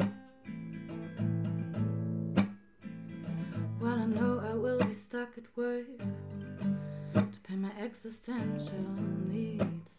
Well, 3.80 3.98
I 3.98 4.06
know 4.06 4.40
I 4.48 4.54
will 4.54 4.78
be 4.78 4.94
stuck 4.94 5.36
at 5.36 5.44
work 5.56 5.98
to 7.14 7.40
pay 7.48 7.56
my 7.56 7.72
existential 7.80 8.86
needs. 9.26 9.90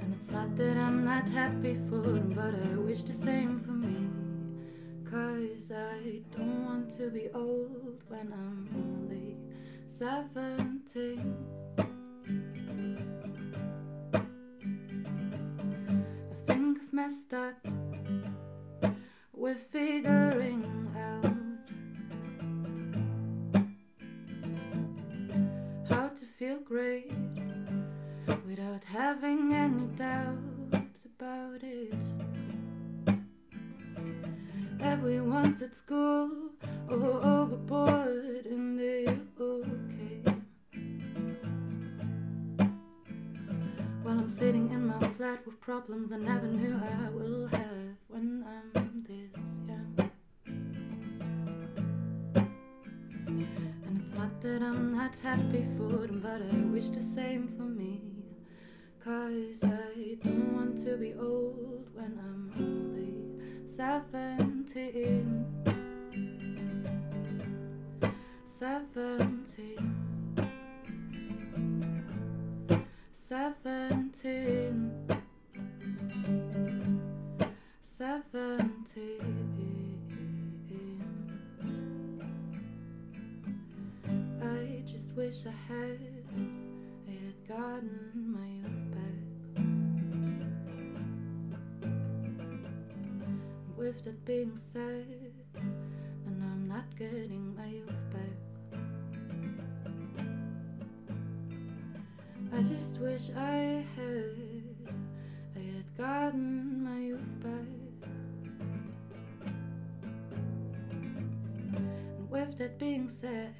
And 0.00 0.14
it's 0.20 0.30
not 0.30 0.56
that 0.56 0.76
I'm 0.76 1.04
not 1.04 1.28
happy 1.28 1.76
for 1.88 1.98
them, 1.98 2.32
but 2.32 2.54
I 2.54 2.76
wish 2.78 3.02
the 3.02 3.12
same 3.12 3.49
to 7.00 7.08
be 7.08 7.28
old 7.34 8.02
when 8.08 8.30
I'm 8.30 8.68
only 8.76 9.38
17. 9.98 11.34
I 14.12 14.18
think 16.46 16.78
I've 16.78 16.92
messed 16.92 17.32
up 17.32 17.56
with 19.32 19.56
figuring 19.72 20.62
out 20.94 21.24
how 25.88 26.08
to 26.08 26.26
feel 26.38 26.58
great 26.58 27.14
without 28.46 28.84
having 28.84 29.54
any 29.54 29.86
doubts 29.96 31.06
about 31.06 31.62
it. 31.62 31.94
Everyone's 34.82 35.60
at 35.60 35.76
school 35.76 36.30
or 36.88 37.22
overboard, 37.22 38.46
and 38.46 38.78
they're 38.78 39.18
okay. 39.38 40.22
While 44.02 44.18
I'm 44.18 44.30
sitting 44.30 44.70
in 44.70 44.86
my 44.86 44.98
flat 45.16 45.44
with 45.46 45.60
problems 45.60 46.12
I 46.12 46.16
never 46.16 46.46
knew 46.46 46.80
I 46.82 47.10
will 47.10 47.46
have 47.48 47.96
when 48.08 48.44
I'm 48.46 49.04
this 49.06 49.36
young. 49.66 50.10
And 53.86 54.00
it's 54.02 54.14
not 54.14 54.40
that 54.40 54.62
I'm 54.62 54.96
not 54.96 55.14
happy 55.22 55.66
for 55.76 56.06
them, 56.06 56.20
but 56.22 56.40
I 56.40 56.56
wish 56.72 56.88
the 56.88 57.02
same 57.02 57.48
for 57.48 57.64
me. 57.64 58.00
Cause 59.04 59.62
I 59.62 60.16
don't 60.22 60.54
want 60.54 60.84
to 60.86 60.96
be 60.96 61.14
old 61.14 61.88
when 61.94 62.18
I'm 62.18 62.52
only 62.58 63.10
17. 64.72 65.44
17. 68.46 69.40
17. 73.14 73.79
Being 94.40 94.58
said, 94.72 95.06
and 95.54 96.42
I'm 96.42 96.66
not 96.66 96.86
getting 96.98 97.54
my 97.54 97.66
youth 97.66 98.10
back. 98.10 98.38
I 102.50 102.62
just 102.62 102.98
wish 103.00 103.28
I 103.36 103.84
had, 103.96 104.32
I 105.54 105.58
had 105.58 105.98
gotten 105.98 106.82
my 106.82 107.00
youth 107.00 107.40
back. 107.40 107.68
And 111.74 112.30
with 112.30 112.56
that 112.56 112.78
being 112.78 113.10
said, 113.10 113.54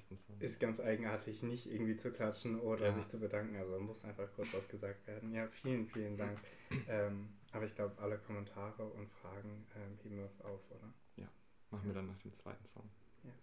Song. 0.00 0.40
Ist 0.40 0.60
ganz 0.60 0.80
eigenartig, 0.80 1.42
nicht 1.42 1.66
irgendwie 1.70 1.96
zu 1.96 2.10
klatschen 2.12 2.60
oder 2.60 2.86
Ja. 2.86 2.94
sich 2.94 3.06
zu 3.08 3.18
bedanken. 3.18 3.56
Also 3.56 3.78
muss 3.80 4.04
einfach 4.04 4.32
kurz 4.34 4.52
was 4.54 4.68
gesagt 4.68 5.06
werden. 5.06 5.32
Ja, 5.32 5.46
vielen, 5.48 5.86
vielen 5.88 6.16
Dank. 6.16 6.38
ähm, 6.88 7.28
aber 7.52 7.64
ich 7.64 7.74
glaube, 7.74 7.96
alle 8.00 8.18
Kommentare 8.18 8.84
und 8.84 9.08
Fragen 9.10 9.66
ähm, 9.76 9.98
heben 10.02 10.16
wir 10.16 10.24
uns 10.24 10.40
auf, 10.42 10.60
oder? 10.70 10.92
Machen 11.70 11.86
wir 11.86 11.92
dann 11.92 12.06
nach 12.06 12.18
dem 12.20 12.32
zweiten 12.32 12.64
Song. 12.64 12.88
Yes, 13.24 13.34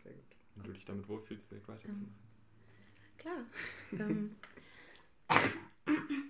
sehr 0.00 0.12
gut. 0.12 0.36
Wenn 0.54 0.62
du 0.62 0.72
dich 0.74 0.84
damit 0.84 1.08
wohlfühlst, 1.08 1.50
direkt 1.50 1.66
weiterzumachen. 1.66 2.14
Klar. 3.18 3.46
ähm, 3.98 4.36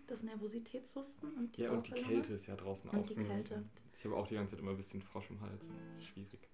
das 0.06 0.22
Nervositätshusten 0.22 1.34
und 1.34 1.54
die 1.56 1.62
Ja, 1.62 1.72
und 1.72 1.86
die. 1.86 1.92
Kälte 1.92 2.32
ist 2.32 2.46
ja 2.46 2.56
draußen 2.56 2.88
Und 2.88 2.98
auch 2.98 3.06
die 3.06 3.12
so 3.14 3.20
ein 3.20 3.26
Kälte. 3.26 3.42
bisschen. 3.56 3.70
Ich 3.98 4.04
habe 4.06 4.16
auch 4.16 4.26
die 4.26 4.34
ganze 4.36 4.52
Zeit 4.52 4.60
immer 4.60 4.70
ein 4.70 4.76
bisschen 4.78 5.02
Frosch 5.02 5.28
im 5.28 5.40
Hals. 5.42 5.66
Das 5.68 5.98
ist 5.98 6.06
schwierig. 6.06 6.48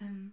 Ähm, 0.00 0.32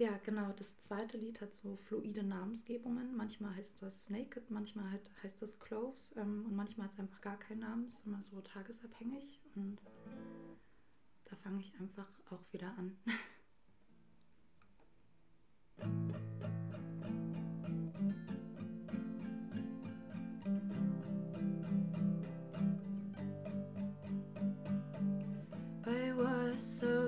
ja, 0.00 0.16
genau. 0.24 0.50
Das 0.56 0.78
zweite 0.80 1.18
Lied 1.18 1.42
hat 1.42 1.54
so 1.54 1.76
fluide 1.76 2.22
Namensgebungen. 2.22 3.14
Manchmal 3.14 3.54
heißt 3.54 3.82
das 3.82 4.08
Naked, 4.08 4.50
manchmal 4.50 4.90
halt 4.90 5.10
heißt 5.22 5.42
das 5.42 5.58
Close 5.58 6.18
ähm, 6.18 6.46
und 6.46 6.56
manchmal 6.56 6.86
hat 6.86 6.94
es 6.94 6.98
einfach 6.98 7.20
gar 7.20 7.38
keinen 7.38 7.60
Namen. 7.60 7.86
Ist 7.86 8.06
immer 8.06 8.22
so 8.22 8.40
tagesabhängig 8.40 9.40
und 9.54 9.78
da 11.24 11.36
fange 11.36 11.60
ich 11.60 11.78
einfach 11.78 12.08
auch 12.30 12.50
wieder 12.50 12.74
an. 12.78 12.96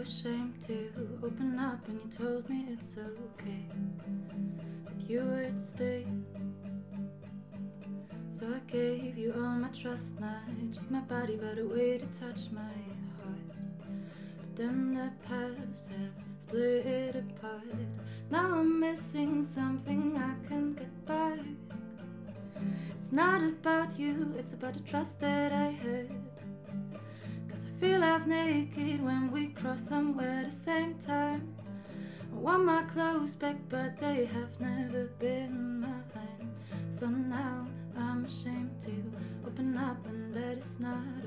ashamed 0.02 0.60
to 0.66 0.90
open 1.22 1.56
up, 1.60 1.86
and 1.86 2.00
you 2.02 2.18
told 2.18 2.48
me 2.48 2.66
it's 2.70 2.98
okay 2.98 3.66
that 4.84 5.08
you 5.08 5.22
would 5.22 5.60
stay. 5.74 6.04
So 8.36 8.48
I 8.48 8.58
gave 8.70 9.16
you 9.16 9.32
all 9.36 9.56
my 9.64 9.68
trust, 9.68 10.18
not 10.18 10.42
just 10.72 10.90
my 10.90 11.00
body, 11.00 11.38
but 11.40 11.56
a 11.58 11.64
way 11.64 11.98
to 11.98 12.06
touch 12.18 12.50
my 12.50 12.74
heart. 13.18 13.48
But 14.38 14.56
then 14.56 14.94
the 14.94 15.12
paths 15.28 15.82
have 15.90 16.24
split 16.42 17.14
apart. 17.14 17.62
Now 18.28 18.58
I'm 18.58 18.80
missing 18.80 19.44
something 19.44 20.16
I 20.16 20.48
can 20.48 20.74
get 20.74 21.06
back. 21.06 21.38
It's 22.98 23.12
not 23.12 23.40
about 23.40 23.96
you, 23.96 24.34
it's 24.36 24.52
about 24.52 24.74
the 24.74 24.80
trust 24.80 25.20
that 25.20 25.52
I 25.52 25.70
had. 25.70 26.21
Feel 27.82 28.02
half 28.02 28.28
naked 28.28 29.02
when 29.02 29.32
we 29.32 29.48
cross 29.48 29.80
somewhere 29.88 30.44
at 30.44 30.50
the 30.52 30.56
same 30.56 30.94
time. 31.04 31.52
I 32.32 32.38
want 32.38 32.64
my 32.64 32.84
clothes 32.84 33.34
back, 33.34 33.56
but 33.68 33.98
they 33.98 34.24
have 34.26 34.60
never 34.60 35.06
been 35.18 35.80
mine. 35.80 36.54
So 37.00 37.06
now 37.06 37.66
I'm 37.98 38.24
ashamed 38.24 38.80
to 38.82 38.92
open 39.44 39.76
up, 39.76 39.96
and 40.06 40.32
that 40.32 40.58
is 40.58 40.78
not 40.78 41.24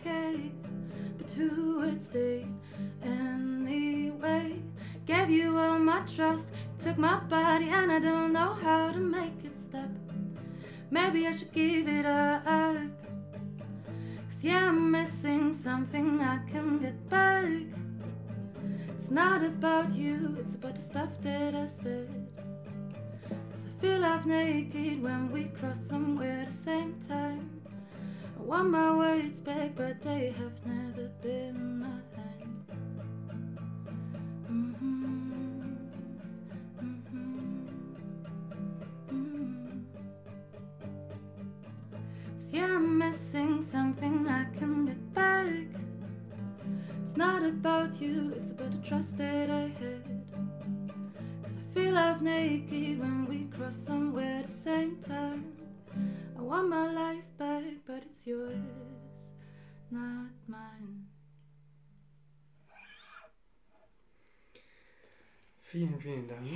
okay. 0.00 0.50
But 1.18 1.30
who 1.36 1.78
would 1.78 2.04
stay 2.04 2.48
anyway? 3.04 4.60
Gave 5.06 5.30
you 5.30 5.56
all 5.56 5.78
my 5.78 6.00
trust, 6.00 6.48
took 6.80 6.98
my 6.98 7.20
body, 7.20 7.68
and 7.68 7.92
I 7.92 8.00
don't 8.00 8.32
know 8.32 8.54
how 8.54 8.90
to 8.90 8.98
make 8.98 9.44
it 9.44 9.56
stop. 9.56 9.88
Maybe 10.90 11.28
I 11.28 11.32
should 11.32 11.52
give 11.52 11.86
it 11.86 12.06
up. 12.06 13.01
Yeah, 14.42 14.70
I'm 14.70 14.90
missing 14.90 15.54
something 15.54 16.20
I 16.20 16.38
can 16.50 16.80
get 16.80 17.08
back. 17.08 17.46
It's 18.98 19.08
not 19.08 19.44
about 19.44 19.94
you, 19.94 20.36
it's 20.40 20.54
about 20.56 20.74
the 20.74 20.82
stuff 20.82 21.10
that 21.22 21.54
I 21.54 21.68
said. 21.80 22.08
Cause 23.28 23.62
I 23.68 23.80
feel 23.80 24.02
half 24.02 24.26
naked 24.26 25.00
when 25.00 25.30
we 25.30 25.44
cross 25.44 25.78
somewhere 25.86 26.40
at 26.40 26.50
the 26.50 26.64
same 26.64 26.94
time. 27.08 27.60
I 28.36 28.42
want 28.42 28.70
my 28.70 28.96
words 28.96 29.38
back, 29.38 29.76
but 29.76 30.02
they 30.02 30.34
have 30.36 30.66
never 30.66 31.08
been 31.22 31.78
mine. 31.78 32.64
Mhm. 34.50 35.11
See, 42.52 42.60
I'm 42.60 42.98
missing 42.98 43.62
something 43.62 44.28
I 44.28 44.44
can 44.58 44.84
get 44.84 45.14
back. 45.14 45.48
It's 47.02 47.16
not 47.16 47.42
about 47.42 47.98
you, 47.98 48.34
it's 48.36 48.50
about 48.50 48.72
the 48.72 48.88
trust 48.88 49.16
that 49.16 49.48
I 49.48 49.68
had. 49.80 50.04
Cause 51.42 51.56
I 51.56 51.74
feel 51.74 51.94
half 51.94 52.20
naked 52.20 53.00
when 53.00 53.26
we 53.26 53.44
cross 53.56 53.74
somewhere 53.86 54.40
at 54.40 54.48
the 54.48 54.52
same 54.52 54.96
time. 54.96 55.54
I 56.38 56.42
want 56.42 56.68
my 56.68 56.92
life 56.92 57.24
back, 57.38 57.64
but 57.86 58.02
it's 58.04 58.26
yours, 58.26 58.58
not 59.90 60.28
mine. 60.46 61.06
Vielen, 65.62 65.98
vielen 65.98 66.28
Dank. 66.28 66.48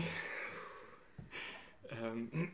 Ähm, 1.88 2.50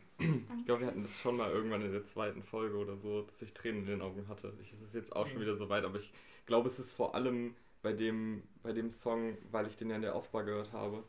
ich 0.57 0.65
glaube, 0.65 0.81
wir 0.81 0.87
hatten 0.87 1.03
das 1.03 1.17
schon 1.19 1.37
mal 1.37 1.51
irgendwann 1.51 1.81
in 1.81 1.91
der 1.91 2.05
zweiten 2.05 2.43
Folge 2.43 2.77
oder 2.77 2.97
so, 2.97 3.23
dass 3.23 3.41
ich 3.41 3.53
Tränen 3.53 3.81
in 3.81 3.87
den 3.87 4.01
Augen 4.01 4.27
hatte. 4.27 4.53
Ich, 4.61 4.73
es 4.73 4.81
ist 4.81 4.93
jetzt 4.93 5.15
auch 5.15 5.27
schon 5.27 5.41
wieder 5.41 5.55
so 5.55 5.69
weit, 5.69 5.83
aber 5.83 5.97
ich 5.97 6.11
glaube, 6.45 6.69
es 6.69 6.79
ist 6.79 6.91
vor 6.91 7.15
allem 7.15 7.55
bei 7.81 7.93
dem, 7.93 8.43
bei 8.63 8.71
dem 8.71 8.89
Song, 8.89 9.37
weil 9.51 9.67
ich 9.67 9.75
den 9.75 9.89
ja 9.89 9.95
in 9.95 10.01
der 10.01 10.15
Aufbau 10.15 10.43
gehört 10.43 10.71
habe. 10.71 11.03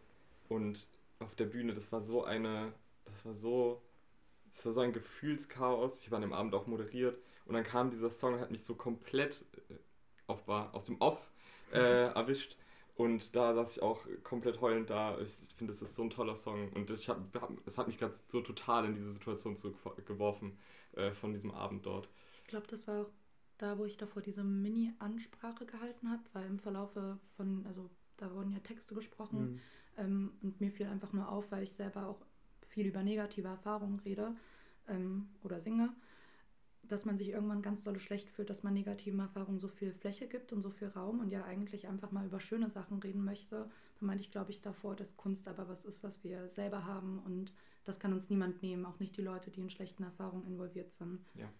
Und 0.49 0.87
auf 1.21 1.35
der 1.37 1.47
Bühne, 1.47 1.75
das 1.75 1.90
war 1.92 2.00
so 2.00 2.25
eine, 2.25 2.73
das 3.04 3.25
war 3.25 3.35
so, 3.35 3.83
das 4.54 4.66
war 4.66 4.73
so 4.73 4.80
ein 4.80 4.92
Gefühlschaos. 4.92 5.99
Ich 6.00 6.11
war 6.11 6.16
an 6.16 6.23
dem 6.23 6.33
Abend 6.33 6.54
auch 6.54 6.66
moderiert 6.66 7.18
und 7.47 7.54
dann 7.54 7.64
kam 7.64 7.90
dieser 7.90 8.11
Song 8.11 8.35
und 8.35 8.40
hat 8.40 8.50
mich 8.50 8.64
so 8.64 8.75
komplett 8.75 9.44
äh, 9.71 9.75
auf, 10.26 10.49
aus 10.49 10.87
dem 10.87 11.00
Off 11.00 11.30
äh, 11.73 11.78
erwischt. 12.14 12.56
Und 12.96 13.34
da 13.34 13.54
saß 13.54 13.76
ich 13.76 13.82
auch 13.82 14.06
komplett 14.22 14.60
heulend 14.60 14.90
da. 14.90 15.18
Ich 15.20 15.32
finde, 15.56 15.72
es 15.72 15.82
ist 15.82 15.96
so 15.96 16.02
ein 16.02 16.10
toller 16.10 16.36
Song. 16.36 16.72
Und 16.72 16.90
ich 16.90 17.08
hab, 17.08 17.18
hab, 17.40 17.50
es 17.66 17.76
hat 17.78 17.86
mich 17.88 17.98
gerade 17.98 18.14
so 18.28 18.40
total 18.40 18.84
in 18.86 18.94
diese 18.94 19.12
Situation 19.12 19.56
zurückgeworfen 19.56 20.58
äh, 20.94 21.12
von 21.12 21.32
diesem 21.32 21.50
Abend 21.50 21.86
dort. 21.86 22.08
Ich 22.42 22.48
glaube, 22.48 22.66
das 22.66 22.86
war 22.86 23.02
auch 23.02 23.10
da, 23.58 23.78
wo 23.78 23.84
ich 23.84 23.96
davor 23.96 24.22
diese 24.22 24.44
Mini-Ansprache 24.44 25.66
gehalten 25.66 26.10
habe, 26.10 26.22
weil 26.32 26.46
im 26.46 26.58
Verlaufe 26.58 27.18
von, 27.36 27.64
also 27.66 27.90
da 28.16 28.32
wurden 28.32 28.52
ja 28.52 28.60
Texte 28.60 28.94
gesprochen 28.94 29.54
Mhm. 29.54 29.60
ähm, 29.96 30.32
und 30.42 30.60
mir 30.60 30.70
fiel 30.70 30.86
einfach 30.86 31.12
nur 31.12 31.28
auf, 31.28 31.50
weil 31.52 31.62
ich 31.62 31.72
selber 31.72 32.06
auch 32.08 32.20
viel 32.66 32.86
über 32.86 33.02
negative 33.02 33.48
Erfahrungen 33.48 34.00
rede 34.00 34.34
ähm, 34.88 35.28
oder 35.42 35.60
singe, 35.60 35.90
dass 36.88 37.05
man 37.05 37.17
sich 37.17 37.29
irgendwann 37.29 37.62
ganz 37.62 37.83
dolle 37.83 38.00
schlecht 38.00 38.29
fühlt, 38.31 38.50
dass 38.50 38.62
man 38.62 38.75
negativen 38.75 39.21
Erfahrungen 39.21 39.59
so 39.59 39.69
viel 39.69 39.93
Fläche 39.93 40.26
gibt 40.29 40.53
und 40.53 40.62
so 40.62 40.71
viel 40.71 40.88
Raum 40.88 41.21
und 41.21 41.31
ja 41.31 41.45
eigentlich 41.45 41.87
einfach 41.88 42.11
mal 42.11 42.26
über 42.26 42.41
schöne 42.41 42.71
Sachen 42.71 42.99
reden 43.00 43.25
möchte. 43.25 43.71
Da 44.00 44.07
meinte 44.07 44.23
ich, 44.25 44.31
glaube 44.31 44.50
ich, 44.50 44.61
davor, 44.61 44.95
dass 44.97 45.17
Kunst 45.17 45.49
aber 45.49 45.69
was 45.69 45.85
ist, 45.85 46.03
was 46.03 46.23
wir 46.25 46.49
selber 46.49 46.85
haben 46.85 47.19
und 47.21 47.53
das 47.85 47.99
kann 47.99 48.12
uns 48.12 48.31
niemand 48.31 48.62
nehmen, 48.62 48.87
auch 48.87 48.99
nicht 48.99 49.17
die 49.17 49.23
Leute, 49.23 49.50
die 49.50 49.61
in 49.61 49.71
schlechten 49.71 50.03
Erfahrungen 50.03 50.47
involviert 50.47 50.93
sind. 50.95 51.25
Ja. 51.35 51.50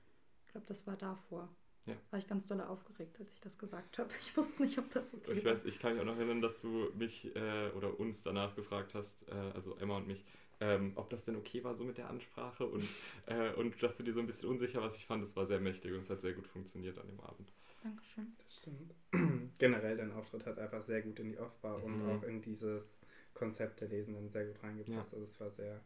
Ich 0.47 0.52
glaube, 0.52 0.66
das 0.66 0.87
war 0.87 0.97
davor. 0.97 1.54
Ja. 1.87 1.95
War 2.11 2.19
ich 2.19 2.26
ganz 2.26 2.47
dolle 2.47 2.66
aufgeregt, 2.69 3.21
als 3.21 3.33
ich 3.35 3.40
das 3.43 3.59
gesagt 3.59 3.99
habe. 3.99 4.09
Ich 4.21 4.35
wusste 4.37 4.62
nicht, 4.62 4.78
ob 4.78 4.88
das 4.90 5.12
okay 5.12 5.33
Ich 5.33 5.45
war. 5.45 5.52
weiß, 5.52 5.66
ich 5.66 5.78
kann 5.78 5.93
mich 5.93 6.00
auch 6.00 6.07
noch 6.07 6.16
erinnern, 6.16 6.40
dass 6.40 6.61
du 6.62 6.90
mich 6.97 7.35
äh, 7.37 7.71
oder 7.76 8.00
uns 8.00 8.23
danach 8.23 8.54
gefragt 8.54 8.95
hast, 8.95 9.28
äh, 9.28 9.33
also 9.33 9.76
Emma 9.76 9.99
und 9.99 10.07
mich, 10.07 10.25
ähm, 10.61 10.92
ob 10.94 11.11
das 11.11 11.25
denn 11.25 11.37
okay 11.37 11.64
war 11.64 11.75
so 11.75 11.84
mit 11.84 11.99
der 11.99 12.08
Ansprache 12.08 12.66
und, 12.66 12.84
äh, 13.26 13.52
und 13.54 13.82
dass 13.82 13.96
du 13.96 14.02
dir 14.02 14.12
so 14.12 14.20
ein 14.20 14.26
bisschen 14.26 14.49
unsicher 14.49 14.80
warst. 14.80 14.96
Ich 14.96 15.06
fand, 15.06 15.23
es 15.23 15.37
war 15.37 15.46
sehr 15.46 15.61
mächtig 15.61 15.92
und 15.92 16.00
es 16.00 16.11
hat 16.11 16.20
sehr 16.20 16.32
gut 16.32 16.46
funktioniert 16.46 16.99
an 16.99 17.06
dem 17.06 17.20
Abend. 17.20 17.52
Dankeschön. 17.82 18.34
Das 18.38 18.56
stimmt. 18.56 18.94
Generell 19.58 19.96
dein 19.96 20.12
Auftritt 20.12 20.46
hat 20.46 20.58
einfach 20.58 20.82
sehr 20.82 21.02
gut 21.02 21.18
in 21.20 21.28
die 21.28 21.38
Off-Bar 21.38 21.78
mhm. 21.78 21.84
und 21.84 22.11
auch 22.11 22.23
in 22.23 22.40
dieses 22.40 22.99
Konzept 23.34 23.80
der 23.80 23.88
Lesenden 23.88 24.30
sehr 24.30 24.46
gut 24.46 24.62
reingepasst. 24.62 25.12
Ja. 25.12 25.18
Also 25.18 25.23
es 25.23 25.40
war 25.40 25.50
sehr, 25.50 25.80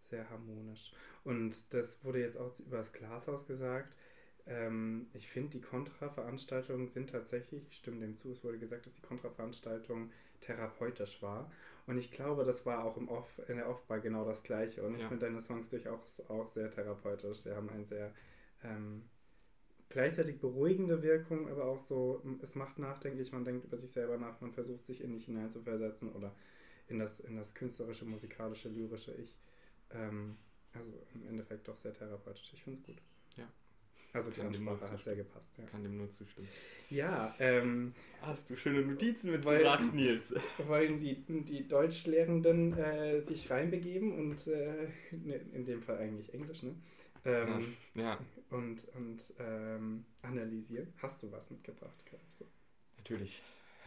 sehr 0.00 0.30
harmonisch. 0.30 0.92
Und 1.24 1.74
das 1.74 2.02
wurde 2.04 2.20
jetzt 2.20 2.38
auch 2.38 2.58
über 2.60 2.78
das 2.78 2.92
Glashaus 2.92 3.46
gesagt. 3.46 3.94
Ähm, 4.46 5.06
ich 5.12 5.28
finde, 5.28 5.50
die 5.50 5.60
Kontraveranstaltungen 5.60 6.88
sind 6.88 7.10
tatsächlich, 7.10 7.66
ich 7.68 7.76
stimme 7.76 8.00
dem 8.00 8.16
zu, 8.16 8.32
es 8.32 8.42
wurde 8.42 8.58
gesagt, 8.58 8.86
dass 8.86 8.94
die 8.94 9.02
Kontraveranstaltung 9.02 10.10
therapeutisch 10.40 11.22
war. 11.22 11.50
Und 11.86 11.98
ich 11.98 12.10
glaube, 12.10 12.44
das 12.44 12.66
war 12.66 12.84
auch 12.84 12.96
im 12.96 13.08
Off, 13.08 13.40
in 13.48 13.56
der 13.56 13.68
Off-Bar 13.68 14.00
genau 14.00 14.24
das 14.24 14.42
Gleiche. 14.42 14.82
Und 14.82 14.94
ja. 14.94 15.00
ich 15.00 15.06
finde 15.06 15.26
deine 15.26 15.40
Songs 15.40 15.68
durchaus 15.68 16.20
auch 16.28 16.48
sehr 16.48 16.70
therapeutisch. 16.70 17.38
Sie 17.38 17.54
haben 17.54 17.68
eine 17.70 17.84
sehr 17.84 18.12
ähm, 18.64 19.04
gleichzeitig 19.88 20.40
beruhigende 20.40 21.02
Wirkung, 21.02 21.48
aber 21.48 21.64
auch 21.64 21.80
so, 21.80 22.22
es 22.40 22.54
macht 22.54 22.78
nachdenklich, 22.78 23.30
man 23.32 23.44
denkt 23.44 23.64
über 23.64 23.76
sich 23.76 23.90
selber 23.90 24.16
nach, 24.16 24.40
man 24.40 24.52
versucht 24.52 24.86
sich 24.86 25.02
in 25.02 25.12
dich 25.12 25.26
hineinzuversetzen 25.26 26.10
oder 26.12 26.34
in 26.88 26.98
das, 26.98 27.20
in 27.20 27.36
das 27.36 27.54
künstlerische, 27.54 28.04
musikalische, 28.04 28.68
lyrische 28.68 29.14
Ich. 29.14 29.36
Ähm, 29.90 30.36
also 30.72 30.90
im 31.14 31.26
Endeffekt 31.26 31.68
doch 31.68 31.76
sehr 31.76 31.92
therapeutisch. 31.92 32.50
Ich 32.54 32.64
finde 32.64 32.80
es 32.80 32.84
gut. 32.84 32.96
Also 34.14 34.30
die 34.30 34.42
Ansprache 34.42 34.90
hat 34.90 35.02
sehr 35.02 35.16
gepasst. 35.16 35.50
Ja. 35.56 35.64
Kann 35.64 35.82
dem 35.82 35.96
nur 35.96 36.10
zustimmen. 36.10 36.48
Ja, 36.90 37.34
ähm, 37.38 37.94
Hast 38.20 38.50
du 38.50 38.56
schöne 38.56 38.82
Notizen 38.82 39.32
mitgebracht, 39.32 39.94
Nils? 39.94 40.34
Wollen 40.66 40.98
die, 40.98 41.24
die 41.26 41.66
Deutschlehrenden 41.66 42.76
äh, 42.76 43.20
sich 43.20 43.50
reinbegeben 43.50 44.12
und 44.12 44.46
äh, 44.48 44.88
ne, 45.12 45.40
in 45.52 45.64
dem 45.64 45.82
Fall 45.82 45.98
eigentlich 45.98 46.32
Englisch, 46.34 46.62
ne? 46.62 46.74
Ähm, 47.24 47.76
ja. 47.94 48.02
ja. 48.02 48.18
Und, 48.50 48.86
und 48.94 49.32
ähm, 49.38 50.04
analysieren. 50.22 50.92
Hast 50.98 51.22
du 51.22 51.32
was 51.32 51.50
mitgebracht, 51.50 52.04
glaubst 52.04 52.40
du? 52.40 52.44
Natürlich. 52.98 53.40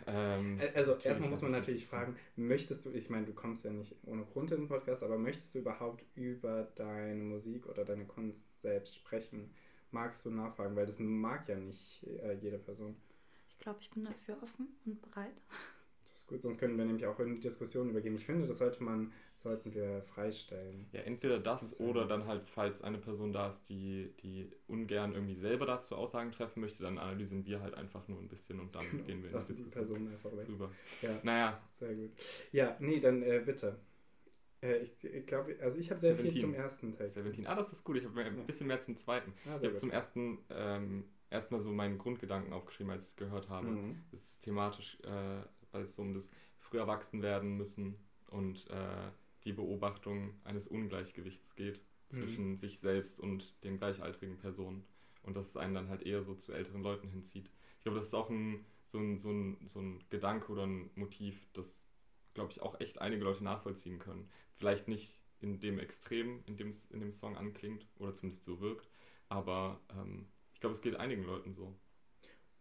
Ähm, 0.07 0.59
also 0.73 0.91
natürlich 0.91 1.05
erstmal 1.05 1.29
muss 1.29 1.41
man 1.41 1.51
natürlich 1.51 1.85
fragen, 1.85 2.15
möchtest 2.35 2.85
du, 2.85 2.91
ich 2.91 3.09
meine, 3.09 3.25
du 3.25 3.33
kommst 3.33 3.63
ja 3.63 3.71
nicht 3.71 3.95
ohne 4.03 4.25
Grund 4.25 4.51
in 4.51 4.61
den 4.61 4.67
Podcast, 4.67 5.03
aber 5.03 5.17
möchtest 5.17 5.55
du 5.55 5.59
überhaupt 5.59 6.03
über 6.15 6.63
deine 6.75 7.23
Musik 7.23 7.67
oder 7.67 7.85
deine 7.85 8.05
Kunst 8.05 8.59
selbst 8.59 8.95
sprechen? 8.95 9.53
Magst 9.95 10.25
du 10.25 10.29
nachfragen? 10.29 10.75
Weil 10.75 10.85
das 10.85 10.99
mag 10.99 11.47
ja 11.47 11.55
nicht 11.55 12.05
äh, 12.23 12.33
jede 12.33 12.59
Person. 12.59 12.95
Ich 13.49 13.57
glaube, 13.57 13.79
ich 13.81 13.89
bin 13.89 14.03
dafür 14.03 14.37
offen 14.43 14.67
und 14.85 15.01
bereit. 15.01 15.33
Das 16.03 16.21
ist 16.21 16.27
gut, 16.27 16.41
sonst 16.41 16.59
könnten 16.59 16.77
wir 16.77 16.85
nämlich 16.85 17.05
auch 17.05 17.19
in 17.19 17.35
die 17.35 17.39
Diskussion 17.39 17.89
übergehen. 17.89 18.15
Ich 18.15 18.25
finde, 18.25 18.45
das 18.45 18.59
sollte 18.59 18.83
man, 18.83 19.11
sollten 19.33 19.73
wir 19.73 20.01
freistellen. 20.03 20.85
Ja, 20.91 21.01
entweder 21.01 21.39
das, 21.39 21.61
das 21.61 21.79
oder 21.79 22.05
dann 22.05 22.27
halt, 22.27 22.49
falls 22.49 22.81
eine 22.81 22.97
Person 22.97 23.31
da 23.33 23.47
ist, 23.49 23.63
die, 23.69 24.13
die 24.21 24.51
ungern 24.67 25.13
irgendwie 25.13 25.35
selber 25.35 25.65
dazu 25.65 25.95
Aussagen 25.95 26.31
treffen 26.31 26.59
möchte, 26.61 26.83
dann 26.83 26.97
analysieren 26.97 27.45
wir 27.45 27.61
halt 27.61 27.73
einfach 27.73 28.07
nur 28.07 28.19
ein 28.19 28.27
bisschen 28.27 28.59
und 28.59 28.75
dann 28.75 28.85
genau, 28.91 29.03
gehen 29.03 29.23
wir 29.23 29.31
in 29.31 29.39
die 29.39 29.47
Diskussion. 29.47 29.65
Die 29.65 29.73
Person 29.73 30.07
einfach 30.09 30.37
weg. 30.37 30.47
Rüber. 30.47 30.71
Ja, 31.01 31.19
naja. 31.23 31.61
Sehr 31.71 31.95
gut. 31.95 32.11
Ja, 32.51 32.77
nee, 32.79 32.99
dann 32.99 33.23
äh, 33.23 33.41
bitte. 33.45 33.77
Äh, 34.65 34.77
ich, 34.79 35.03
ich 35.03 35.25
glaube, 35.25 35.57
also 35.61 35.79
ich 35.79 35.89
habe 35.89 35.99
sehr 35.99 36.15
17. 36.15 36.31
viel 36.31 36.41
zum 36.41 36.53
ersten 36.53 36.95
Text. 36.95 37.15
17. 37.15 37.47
Ah, 37.47 37.55
das 37.55 37.71
ist 37.71 37.83
gut. 37.83 37.97
Ich 37.97 38.05
habe 38.05 38.21
ein 38.21 38.45
bisschen 38.45 38.67
mehr 38.67 38.81
zum 38.81 38.97
zweiten. 38.97 39.33
Ah, 39.45 39.57
ich 39.57 39.63
habe 39.63 39.75
zum 39.75 39.91
ersten 39.91 40.39
ähm, 40.49 41.05
erstmal 41.29 41.59
so 41.59 41.71
meinen 41.71 41.97
Grundgedanken 41.97 42.53
aufgeschrieben, 42.53 42.91
als 42.91 43.03
ich 43.03 43.09
es 43.09 43.15
gehört 43.15 43.49
habe. 43.49 43.67
Mhm. 43.67 44.03
Das 44.11 44.21
ist 44.21 44.41
thematisch, 44.41 44.97
äh, 45.03 45.43
weil 45.71 45.83
es 45.83 45.95
so 45.95 46.01
um 46.01 46.13
das 46.13 46.29
früh 46.59 46.77
erwachsen 46.77 47.21
werden 47.21 47.57
müssen 47.57 47.95
und 48.27 48.67
äh, 48.69 49.11
die 49.43 49.53
Beobachtung 49.53 50.33
eines 50.43 50.67
Ungleichgewichts 50.67 51.55
geht 51.55 51.81
zwischen 52.09 52.51
mhm. 52.51 52.57
sich 52.57 52.79
selbst 52.79 53.19
und 53.19 53.63
den 53.63 53.77
gleichaltrigen 53.77 54.37
Personen. 54.37 54.83
Und 55.21 55.35
dass 55.35 55.49
es 55.49 55.57
einen 55.57 55.73
dann 55.73 55.89
halt 55.89 56.03
eher 56.03 56.23
so 56.23 56.35
zu 56.35 56.53
älteren 56.53 56.81
Leuten 56.81 57.07
hinzieht. 57.07 57.49
Ich 57.77 57.83
glaube, 57.83 57.97
das 57.97 58.07
ist 58.07 58.13
auch 58.13 58.29
ein, 58.29 58.63
so, 58.85 58.99
ein, 58.99 59.19
so, 59.19 59.31
ein, 59.31 59.57
so 59.67 59.79
ein 59.79 60.03
Gedanke 60.09 60.51
oder 60.51 60.65
ein 60.65 60.91
Motiv, 60.95 61.47
das, 61.53 61.83
glaube 62.35 62.51
ich, 62.51 62.61
auch 62.61 62.79
echt 62.79 63.01
einige 63.01 63.23
Leute 63.23 63.43
nachvollziehen 63.43 63.97
können 63.97 64.29
vielleicht 64.55 64.87
nicht 64.87 65.23
in 65.41 65.59
dem 65.59 65.79
Extrem, 65.79 66.43
in 66.45 66.57
dem 66.57 66.69
es 66.69 66.85
in 66.91 66.99
dem 66.99 67.13
Song 67.13 67.35
anklingt 67.37 67.87
oder 67.97 68.13
zumindest 68.13 68.43
so 68.43 68.59
wirkt, 68.61 68.89
aber 69.29 69.79
ähm, 69.91 70.27
ich 70.53 70.59
glaube, 70.59 70.75
es 70.75 70.81
geht 70.81 70.95
einigen 70.95 71.23
Leuten 71.23 71.53
so. 71.53 71.75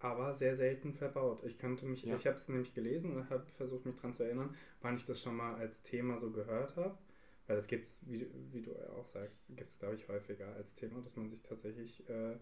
Aber 0.00 0.34
sehr 0.34 0.54
selten 0.54 0.92
verbaut. 0.92 1.42
Ich 1.44 1.56
kannte 1.56 1.86
mich, 1.86 2.02
ja. 2.02 2.14
ich 2.14 2.26
habe 2.26 2.36
es 2.36 2.48
nämlich 2.48 2.74
gelesen 2.74 3.16
und 3.16 3.30
habe 3.30 3.46
versucht, 3.52 3.86
mich 3.86 3.96
daran 3.96 4.12
zu 4.12 4.24
erinnern, 4.24 4.54
wann 4.82 4.96
ich 4.96 5.06
das 5.06 5.22
schon 5.22 5.36
mal 5.36 5.54
als 5.54 5.82
Thema 5.82 6.18
so 6.18 6.30
gehört 6.30 6.76
habe. 6.76 6.98
Weil 7.46 7.56
das 7.56 7.66
gibt 7.66 7.86
es, 7.86 7.98
wie, 8.02 8.26
wie, 8.52 8.62
du 8.62 8.72
auch 8.94 9.06
sagst, 9.06 9.54
gibt 9.56 9.68
es, 9.68 9.78
glaube 9.78 9.94
ich, 9.94 10.08
häufiger 10.08 10.54
als 10.54 10.74
Thema, 10.74 11.00
dass 11.00 11.16
man 11.16 11.30
sich 11.30 11.42
tatsächlich 11.42 12.08
äh, 12.08 12.36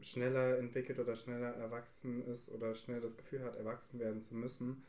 schneller 0.00 0.58
entwickelt 0.58 0.98
oder 0.98 1.16
schneller 1.16 1.54
erwachsen 1.54 2.22
ist 2.26 2.48
oder 2.50 2.74
schnell 2.74 3.00
das 3.00 3.16
Gefühl 3.16 3.42
hat, 3.42 3.56
erwachsen 3.56 3.98
werden 3.98 4.22
zu 4.22 4.34
müssen, 4.34 4.84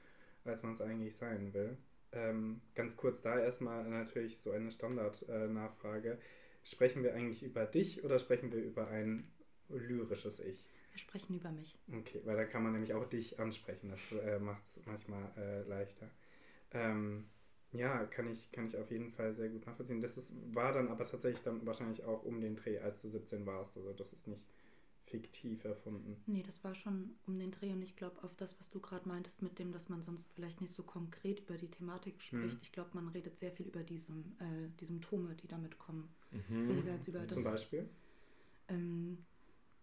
als 0.45 0.63
man 0.63 0.73
es 0.73 0.81
eigentlich 0.81 1.15
sein 1.15 1.53
will. 1.53 1.77
Ähm, 2.13 2.61
ganz 2.75 2.95
kurz 2.95 3.21
da 3.21 3.39
erstmal 3.39 3.89
natürlich 3.89 4.39
so 4.39 4.51
eine 4.51 4.71
Standardnachfrage. 4.71 6.13
Äh, 6.13 6.17
sprechen 6.63 7.03
wir 7.03 7.13
eigentlich 7.13 7.43
über 7.43 7.65
dich 7.65 8.03
oder 8.03 8.19
sprechen 8.19 8.51
wir 8.51 8.63
über 8.63 8.87
ein 8.87 9.31
lyrisches 9.69 10.39
Ich? 10.39 10.69
Wir 10.91 10.99
sprechen 10.99 11.35
über 11.35 11.51
mich. 11.51 11.75
Okay, 11.91 12.21
weil 12.23 12.37
da 12.37 12.45
kann 12.45 12.63
man 12.63 12.73
nämlich 12.73 12.93
auch 12.93 13.05
dich 13.05 13.39
ansprechen. 13.39 13.89
Das 13.89 14.11
äh, 14.11 14.39
macht 14.39 14.63
es 14.65 14.79
manchmal 14.85 15.31
äh, 15.37 15.63
leichter. 15.63 16.09
Ähm, 16.71 17.29
ja, 17.71 18.05
kann 18.05 18.31
ich, 18.31 18.51
kann 18.51 18.67
ich 18.67 18.77
auf 18.77 18.91
jeden 18.91 19.09
Fall 19.09 19.33
sehr 19.33 19.49
gut 19.49 19.65
nachvollziehen. 19.65 20.01
Das 20.01 20.17
ist, 20.17 20.33
war 20.53 20.71
dann 20.71 20.89
aber 20.89 21.05
tatsächlich 21.05 21.41
dann 21.41 21.65
wahrscheinlich 21.65 22.03
auch 22.03 22.23
um 22.23 22.39
den 22.39 22.55
Dreh, 22.55 22.77
als 22.77 23.01
du 23.01 23.09
17 23.09 23.45
warst. 23.47 23.75
Also 23.77 23.91
das 23.93 24.13
ist 24.13 24.27
nicht 24.27 24.52
fiktiv 25.13 25.63
erfunden. 25.63 26.17
Nee, 26.25 26.41
das 26.41 26.63
war 26.63 26.73
schon 26.73 27.11
um 27.27 27.37
den 27.37 27.51
Dreh 27.51 27.71
und 27.71 27.83
ich 27.83 27.95
glaube 27.95 28.23
auf 28.23 28.33
das, 28.35 28.59
was 28.59 28.71
du 28.71 28.79
gerade 28.79 29.07
meintest, 29.07 29.43
mit 29.43 29.59
dem, 29.59 29.71
dass 29.71 29.87
man 29.87 30.01
sonst 30.01 30.27
vielleicht 30.33 30.59
nicht 30.59 30.73
so 30.73 30.81
konkret 30.81 31.41
über 31.41 31.55
die 31.55 31.69
Thematik 31.69 32.19
spricht. 32.19 32.55
Mhm. 32.55 32.61
Ich 32.63 32.71
glaube, 32.71 32.89
man 32.93 33.09
redet 33.09 33.37
sehr 33.37 33.51
viel 33.51 33.67
über 33.67 33.83
diesem, 33.83 34.35
äh, 34.39 34.69
die 34.79 34.85
Symptome, 34.85 35.35
die 35.35 35.47
damit 35.47 35.77
kommen. 35.77 36.09
Mhm. 36.31 36.67
Weniger 36.67 36.93
als 36.93 37.07
über 37.07 37.19
das. 37.19 37.33
Zum 37.33 37.43
Beispiel? 37.43 37.87
Ähm, 38.69 39.19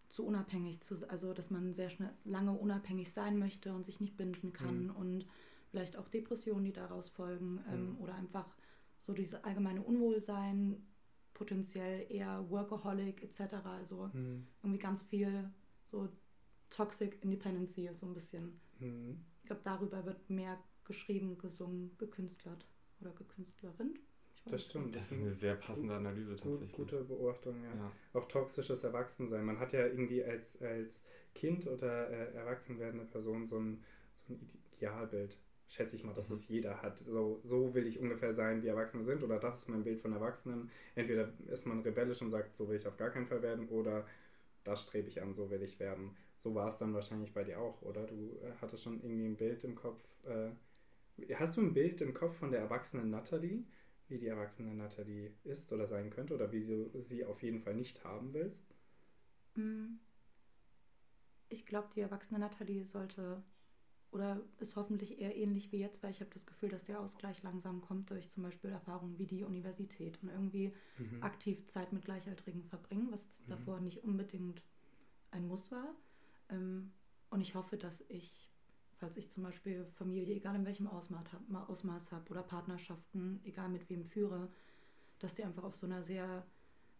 zu 0.08 0.26
unabhängig 0.26 0.80
zu, 0.80 1.08
also 1.08 1.32
dass 1.32 1.50
man 1.50 1.74
sehr 1.74 1.90
schnell 1.90 2.10
lange 2.24 2.50
unabhängig 2.50 3.12
sein 3.12 3.38
möchte 3.38 3.72
und 3.72 3.86
sich 3.86 4.00
nicht 4.00 4.16
binden 4.16 4.52
kann 4.52 4.86
mhm. 4.86 4.96
und 4.96 5.26
vielleicht 5.70 5.96
auch 5.96 6.08
Depressionen, 6.08 6.64
die 6.64 6.72
daraus 6.72 7.08
folgen 7.08 7.60
ähm, 7.72 7.90
mhm. 7.90 8.00
oder 8.00 8.16
einfach 8.16 8.56
so 8.98 9.12
dieses 9.12 9.44
allgemeine 9.44 9.82
Unwohlsein, 9.82 10.84
potenziell 11.40 12.06
eher 12.10 12.44
Workaholic 12.50 13.22
etc. 13.22 13.54
Also 13.64 14.10
mhm. 14.12 14.46
irgendwie 14.62 14.78
ganz 14.78 15.00
viel 15.00 15.50
so 15.86 16.06
Toxic 16.68 17.16
Independency, 17.24 17.88
so 17.94 18.04
ein 18.04 18.12
bisschen. 18.12 18.60
Mhm. 18.78 19.24
Ich 19.40 19.46
glaube, 19.46 19.62
darüber 19.64 20.04
wird 20.04 20.28
mehr 20.28 20.62
geschrieben, 20.84 21.38
gesungen, 21.38 21.96
gekünstlert 21.96 22.66
oder 23.00 23.12
gekünstlerin. 23.12 23.98
Das 24.44 24.66
stimmt. 24.66 24.94
Das 24.94 25.12
ist 25.12 25.20
eine 25.20 25.32
sehr 25.32 25.54
passende 25.54 25.94
Analyse 25.94 26.36
tatsächlich. 26.36 26.72
Gute 26.72 27.04
Beobachtung, 27.04 27.54
ja. 27.62 27.74
ja. 27.74 27.92
Auch 28.12 28.28
toxisches 28.28 28.84
Erwachsensein. 28.84 29.44
Man 29.46 29.58
hat 29.58 29.72
ja 29.72 29.86
irgendwie 29.86 30.22
als, 30.22 30.60
als 30.60 31.02
Kind 31.34 31.66
oder 31.66 32.10
äh, 32.10 32.34
erwachsen 32.34 32.78
werdende 32.78 33.06
Person 33.06 33.46
so 33.46 33.58
ein, 33.58 33.82
so 34.12 34.34
ein 34.34 34.50
Idealbild 34.76 35.38
schätze 35.70 35.94
ich 35.94 36.04
mal, 36.04 36.12
dass 36.12 36.28
mhm. 36.28 36.34
das 36.34 36.48
jeder 36.48 36.82
hat. 36.82 36.98
So, 36.98 37.40
so 37.44 37.74
will 37.74 37.86
ich 37.86 37.98
ungefähr 37.98 38.32
sein, 38.32 38.62
wie 38.62 38.68
Erwachsene 38.68 39.04
sind, 39.04 39.22
oder 39.22 39.38
das 39.38 39.58
ist 39.58 39.68
mein 39.68 39.84
Bild 39.84 40.00
von 40.00 40.12
Erwachsenen. 40.12 40.70
Entweder 40.96 41.32
ist 41.46 41.64
man 41.64 41.80
rebellisch 41.80 42.20
und 42.20 42.30
sagt, 42.30 42.56
so 42.56 42.68
will 42.68 42.76
ich 42.76 42.86
auf 42.86 42.96
gar 42.96 43.10
keinen 43.10 43.26
Fall 43.26 43.40
werden, 43.40 43.68
oder 43.68 44.04
das 44.64 44.82
strebe 44.82 45.08
ich 45.08 45.22
an, 45.22 45.32
so 45.32 45.48
will 45.48 45.62
ich 45.62 45.78
werden. 45.78 46.16
So 46.36 46.54
war 46.54 46.66
es 46.66 46.76
dann 46.76 46.92
wahrscheinlich 46.92 47.32
bei 47.32 47.44
dir 47.44 47.60
auch, 47.60 47.80
oder? 47.82 48.04
Du 48.06 48.36
äh, 48.42 48.52
hattest 48.60 48.82
schon 48.82 49.00
irgendwie 49.00 49.26
ein 49.26 49.36
Bild 49.36 49.62
im 49.62 49.76
Kopf. 49.76 50.02
Äh, 50.24 50.50
hast 51.34 51.56
du 51.56 51.60
ein 51.60 51.72
Bild 51.72 52.00
im 52.00 52.14
Kopf 52.14 52.36
von 52.36 52.50
der 52.50 52.60
erwachsenen 52.60 53.10
Natalie? 53.10 53.64
Wie 54.08 54.18
die 54.18 54.26
erwachsene 54.26 54.74
Natalie 54.74 55.32
ist 55.44 55.72
oder 55.72 55.86
sein 55.86 56.10
könnte, 56.10 56.34
oder 56.34 56.50
wie 56.50 56.64
du 56.64 57.00
sie 57.00 57.24
auf 57.24 57.42
jeden 57.42 57.60
Fall 57.60 57.74
nicht 57.74 58.02
haben 58.02 58.34
willst? 58.34 58.74
Mm. 59.54 60.00
Ich 61.48 61.64
glaube, 61.64 61.90
die 61.94 62.00
erwachsene 62.00 62.40
Natalie 62.40 62.84
sollte 62.84 63.44
oder 64.12 64.40
ist 64.58 64.76
hoffentlich 64.76 65.20
eher 65.20 65.36
ähnlich 65.36 65.70
wie 65.70 65.78
jetzt, 65.78 66.02
weil 66.02 66.10
ich 66.10 66.20
habe 66.20 66.30
das 66.32 66.46
Gefühl, 66.46 66.68
dass 66.68 66.84
der 66.84 67.00
Ausgleich 67.00 67.42
langsam 67.42 67.80
kommt 67.80 68.10
durch 68.10 68.28
zum 68.30 68.42
Beispiel 68.42 68.70
Erfahrungen 68.70 69.18
wie 69.18 69.26
die 69.26 69.44
Universität 69.44 70.18
und 70.22 70.30
irgendwie 70.30 70.72
mhm. 70.98 71.22
aktiv 71.22 71.64
Zeit 71.68 71.92
mit 71.92 72.04
Gleichaltrigen 72.04 72.64
verbringen, 72.64 73.08
was 73.10 73.26
mhm. 73.26 73.50
davor 73.50 73.80
nicht 73.80 74.02
unbedingt 74.02 74.62
ein 75.30 75.46
Muss 75.46 75.70
war. 75.70 75.94
Ähm, 76.48 76.90
und 77.30 77.40
ich 77.40 77.54
hoffe, 77.54 77.76
dass 77.76 78.02
ich, 78.08 78.50
falls 78.98 79.16
ich 79.16 79.30
zum 79.30 79.44
Beispiel 79.44 79.86
Familie, 79.94 80.34
egal 80.34 80.56
in 80.56 80.66
welchem 80.66 80.88
Ausmaß 80.88 81.32
habe 81.32 81.68
Ausmaß 81.68 82.10
hab, 82.10 82.28
oder 82.30 82.42
Partnerschaften, 82.42 83.40
egal 83.44 83.68
mit 83.68 83.88
wem 83.88 84.04
führe, 84.04 84.48
dass 85.20 85.34
die 85.34 85.44
einfach 85.44 85.62
auf 85.62 85.76
so 85.76 85.86
einer 85.86 86.02
sehr 86.02 86.44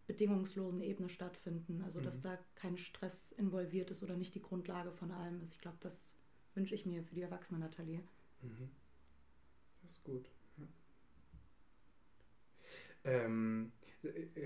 bedingungslosen 0.07 0.81
Ebene 0.81 1.09
stattfinden. 1.09 1.81
Also 1.83 1.99
dass 1.99 2.19
mhm. 2.19 2.23
da 2.23 2.39
kein 2.55 2.77
Stress 2.77 3.33
involviert 3.33 3.91
ist 3.91 4.01
oder 4.01 4.15
nicht 4.15 4.33
die 4.33 4.41
Grundlage 4.41 4.91
von 4.91 5.11
allem 5.11 5.41
ist. 5.41 5.53
Ich 5.53 5.59
glaube, 5.59 5.77
das 5.81 6.10
wünsche 6.55 6.75
ich 6.75 6.85
mir 6.85 7.03
für 7.03 7.15
die 7.15 7.21
erwachsene 7.21 7.59
Nathalie. 7.59 8.03
Mhm. 8.41 8.69
Das 9.81 9.91
ist 9.91 10.03
gut. 10.03 10.29
Ja. 10.57 10.67
Ähm, 13.03 13.71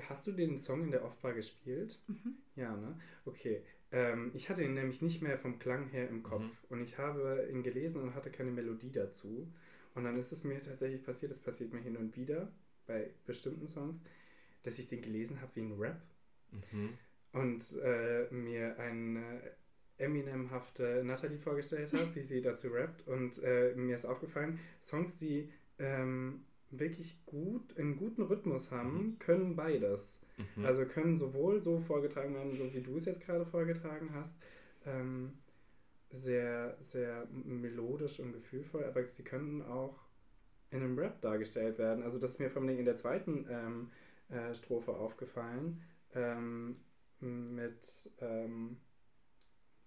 hast 0.10 0.28
du 0.28 0.32
den 0.32 0.58
Song 0.58 0.84
in 0.84 0.91
der 0.91 1.04
Off-Bar 1.04 1.34
gespielt? 1.34 2.00
Mhm. 2.08 2.38
Ja, 2.56 2.76
ne? 2.76 2.98
Okay. 3.26 3.63
Ähm, 3.91 4.32
ich 4.34 4.50
hatte 4.50 4.63
ihn 4.63 4.74
nämlich 4.74 5.02
nicht 5.02 5.22
mehr 5.22 5.38
vom 5.38 5.60
Klang 5.60 5.89
her 5.89 6.10
im 6.10 6.24
Kopf. 6.24 6.44
Mhm. 6.44 6.58
Und 6.70 6.82
ich 6.82 6.98
habe 6.98 7.48
ihn 7.52 7.63
gelesen 7.63 8.02
und 8.02 8.15
hatte 8.15 8.32
keine 8.32 8.52
Melodie 8.52 8.91
dazu. 8.91 9.52
Und 9.94 10.04
dann 10.04 10.18
ist 10.18 10.32
es 10.32 10.44
mir 10.44 10.62
tatsächlich 10.62 11.04
passiert, 11.04 11.32
das 11.32 11.39
passiert 11.39 11.74
mir 11.74 11.80
hin 11.82 11.96
und 11.98 12.15
wieder 12.15 12.52
bei 12.86 13.13
bestimmten 13.26 13.68
Songs, 13.68 14.04
dass 14.63 14.78
ich 14.80 14.88
den 14.88 15.02
gelesen 15.02 15.41
habe 15.41 15.56
wie 15.56 15.62
ein 15.62 15.80
Rap 15.80 16.02
Mhm. 16.72 16.98
und 17.34 17.74
äh, 17.84 18.28
mir 18.32 18.78
eine 18.80 19.41
Eminem-hafte 19.97 21.03
Natalie 21.03 21.38
vorgestellt 21.38 21.93
habe, 21.93 22.13
wie 22.15 22.21
sie 22.21 22.41
dazu 22.41 22.67
rappt. 22.67 23.08
Und 23.08 23.41
äh, 23.43 23.73
mir 23.75 23.95
ist 23.95 24.05
aufgefallen, 24.05 24.60
Songs, 24.81 25.17
die 25.17 25.49
ähm, 25.79 26.43
wirklich 26.71 27.23
gut, 27.25 27.77
einen 27.77 27.95
guten 27.95 28.23
Rhythmus 28.23 28.71
haben, 28.71 29.17
können 29.19 29.55
beides. 29.55 30.21
Mhm. 30.55 30.65
Also 30.65 30.86
können 30.86 31.15
sowohl 31.15 31.62
so 31.62 31.79
vorgetragen 31.79 32.34
werden, 32.34 32.55
so 32.55 32.73
wie 32.73 32.81
du 32.81 32.97
es 32.97 33.05
jetzt 33.05 33.21
gerade 33.21 33.45
vorgetragen 33.45 34.10
hast, 34.13 34.38
ähm, 34.86 35.34
sehr, 36.12 36.77
sehr 36.81 37.27
melodisch 37.31 38.19
und 38.19 38.34
gefühlvoll, 38.34 38.84
aber 38.84 39.05
sie 39.08 39.23
können 39.23 39.62
auch 39.62 39.99
in 40.71 40.81
einem 40.81 40.97
Rap 40.97 41.21
dargestellt 41.21 41.77
werden. 41.77 42.03
Also 42.03 42.19
das 42.19 42.31
ist 42.31 42.39
mir 42.39 42.49
vor 42.49 42.62
allem 42.62 42.77
in 42.77 42.86
der 42.86 42.95
zweiten 42.95 43.45
ähm, 43.49 43.91
äh, 44.29 44.53
Strophe 44.53 44.93
aufgefallen, 44.93 45.81
ähm, 46.13 46.77
mit 47.19 48.12
ähm, 48.19 48.77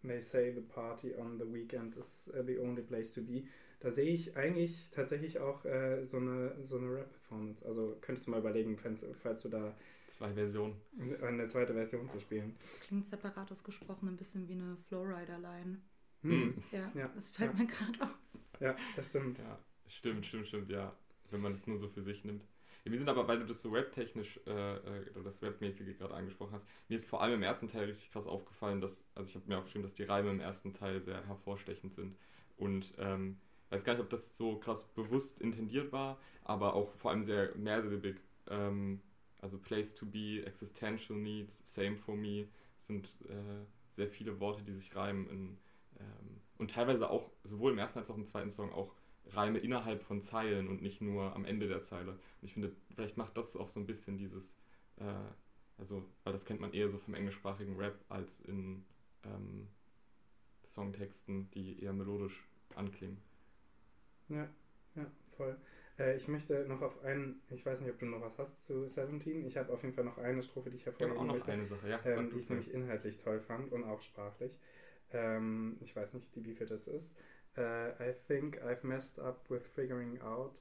They 0.02 0.20
say 0.20 0.52
the 0.54 0.60
party 0.60 1.14
on 1.16 1.38
the 1.38 1.44
weekend 1.52 1.96
is 1.96 2.30
uh, 2.34 2.42
the 2.46 2.58
only 2.58 2.82
place 2.82 3.14
to 3.14 3.22
be. 3.22 3.44
Da 3.80 3.90
sehe 3.90 4.10
ich 4.12 4.36
eigentlich 4.36 4.90
tatsächlich 4.90 5.38
auch 5.38 5.64
äh, 5.64 6.04
so 6.04 6.16
eine, 6.18 6.56
so 6.64 6.78
eine 6.78 6.92
Rap-Performance. 6.92 7.64
Also 7.66 7.96
könntest 8.00 8.26
du 8.26 8.30
mal 8.32 8.40
überlegen, 8.40 8.76
falls, 8.76 9.04
falls 9.22 9.42
du 9.42 9.48
da 9.48 9.74
Zwei 10.08 10.32
Versionen. 10.32 10.74
eine 11.22 11.46
zweite 11.48 11.74
Version 11.74 12.08
zu 12.08 12.18
spielen. 12.18 12.56
Das 12.60 12.80
klingt 12.80 13.06
separat 13.06 13.52
ausgesprochen 13.52 14.08
ein 14.08 14.16
bisschen 14.16 14.48
wie 14.48 14.54
eine 14.54 14.76
Flowrider-Line. 14.88 15.78
Hm. 16.22 16.62
Ja, 16.72 16.90
Ja, 16.94 17.08
das 17.14 17.28
fällt 17.28 17.52
ja. 17.52 17.58
mir 17.58 17.66
gerade 17.66 18.02
auf. 18.02 18.18
Ja, 18.60 18.76
das 18.96 19.06
stimmt. 19.08 19.38
Ja, 19.38 19.58
stimmt, 19.86 20.26
stimmt, 20.26 20.48
stimmt, 20.48 20.70
ja. 20.70 20.96
Wenn 21.30 21.40
man 21.40 21.52
es 21.52 21.66
nur 21.66 21.76
so 21.78 21.88
für 21.88 22.02
sich 22.02 22.24
nimmt. 22.24 22.42
Wir 22.84 22.98
sind 22.98 23.08
aber, 23.08 23.28
weil 23.28 23.38
du 23.38 23.46
das 23.46 23.60
so 23.60 23.70
rap-technisch 23.70 24.40
äh, 24.46 24.76
äh, 24.76 25.10
oder 25.14 25.24
das 25.24 25.42
Rap-mäßige 25.42 25.96
gerade 25.98 26.14
angesprochen 26.14 26.52
hast, 26.52 26.66
mir 26.88 26.96
ist 26.96 27.08
vor 27.08 27.22
allem 27.22 27.34
im 27.34 27.42
ersten 27.42 27.68
Teil 27.68 27.84
richtig 27.84 28.10
krass 28.10 28.26
aufgefallen, 28.26 28.80
dass, 28.80 29.04
also 29.14 29.28
ich 29.28 29.34
habe 29.34 29.46
mir 29.46 29.58
aufgeschrieben, 29.58 29.82
dass 29.82 29.94
die 29.94 30.04
Reime 30.04 30.30
im 30.30 30.40
ersten 30.40 30.72
Teil 30.72 31.02
sehr 31.02 31.26
hervorstechend 31.26 31.92
sind. 31.92 32.16
Und 32.56 32.94
ähm, 32.98 33.38
weiß 33.70 33.84
gar 33.84 33.92
nicht, 33.92 34.02
ob 34.02 34.10
das 34.10 34.36
so 34.36 34.56
krass 34.56 34.84
bewusst 34.94 35.40
intendiert 35.40 35.92
war, 35.92 36.18
aber 36.44 36.74
auch 36.74 36.94
vor 36.94 37.10
allem 37.10 37.22
sehr 37.22 37.54
mehrsilbig. 37.56 38.16
Ähm, 38.48 39.00
also 39.40 39.58
Place 39.58 39.94
to 39.94 40.06
be, 40.06 40.42
Existential 40.44 41.16
Needs, 41.16 41.62
Same 41.64 41.96
for 41.96 42.16
me 42.16 42.48
sind 42.78 43.08
äh, 43.28 43.64
sehr 43.92 44.08
viele 44.08 44.40
Worte, 44.40 44.62
die 44.62 44.72
sich 44.72 44.94
reimen 44.96 45.28
in, 45.28 45.58
ähm, 46.00 46.40
und 46.56 46.70
teilweise 46.70 47.08
auch, 47.10 47.30
sowohl 47.44 47.72
im 47.72 47.78
ersten 47.78 47.98
als 48.00 48.10
auch 48.10 48.16
im 48.16 48.24
zweiten 48.24 48.50
Song, 48.50 48.72
auch 48.72 48.94
Reime 49.32 49.58
innerhalb 49.58 50.02
von 50.02 50.22
Zeilen 50.22 50.68
und 50.68 50.82
nicht 50.82 51.00
nur 51.00 51.34
am 51.34 51.44
Ende 51.44 51.68
der 51.68 51.82
Zeile. 51.82 52.12
Und 52.12 52.42
ich 52.42 52.52
finde, 52.52 52.72
vielleicht 52.94 53.16
macht 53.16 53.36
das 53.36 53.56
auch 53.56 53.68
so 53.68 53.80
ein 53.80 53.86
bisschen 53.86 54.16
dieses, 54.16 54.56
äh, 54.96 55.04
also, 55.78 56.04
weil 56.24 56.32
das 56.32 56.44
kennt 56.44 56.60
man 56.60 56.72
eher 56.72 56.88
so 56.88 56.98
vom 56.98 57.14
englischsprachigen 57.14 57.76
Rap 57.76 57.98
als 58.08 58.40
in 58.40 58.84
ähm, 59.24 59.68
Songtexten, 60.66 61.50
die 61.50 61.82
eher 61.82 61.92
melodisch 61.92 62.46
anklingen. 62.74 63.18
Ja, 64.28 64.48
ja, 64.94 65.06
voll. 65.36 65.56
Äh, 65.98 66.16
ich 66.16 66.28
möchte 66.28 66.66
noch 66.66 66.82
auf 66.82 67.02
einen, 67.02 67.40
ich 67.50 67.64
weiß 67.64 67.80
nicht, 67.80 67.90
ob 67.90 67.98
du 67.98 68.06
noch 68.06 68.20
was 68.20 68.38
hast 68.38 68.64
zu 68.64 68.86
17. 68.86 69.44
Ich 69.44 69.56
habe 69.56 69.72
auf 69.72 69.82
jeden 69.82 69.94
Fall 69.94 70.04
noch 70.04 70.18
eine 70.18 70.42
Strophe, 70.42 70.70
die 70.70 70.76
ich 70.76 70.86
hervorheben 70.86 71.18
auch 71.18 71.24
noch 71.24 71.34
möchte, 71.34 71.52
eine 71.52 71.66
Sache, 71.66 71.88
ja. 71.88 72.00
ähm, 72.04 72.30
die 72.30 72.38
ich 72.38 72.48
nämlich 72.48 72.72
inhaltlich 72.72 73.18
toll 73.18 73.40
fand 73.40 73.72
und 73.72 73.84
auch 73.84 74.00
sprachlich. 74.00 74.58
Ähm, 75.10 75.76
ich 75.80 75.94
weiß 75.96 76.14
nicht, 76.14 76.30
wie 76.34 76.54
viel 76.54 76.66
das 76.66 76.86
ist. 76.86 77.16
Äh, 77.58 78.10
I 78.10 78.14
think 78.28 78.60
I've 78.62 78.84
messed 78.84 79.18
up 79.18 79.50
with 79.50 79.66
figuring 79.74 80.20
out 80.22 80.54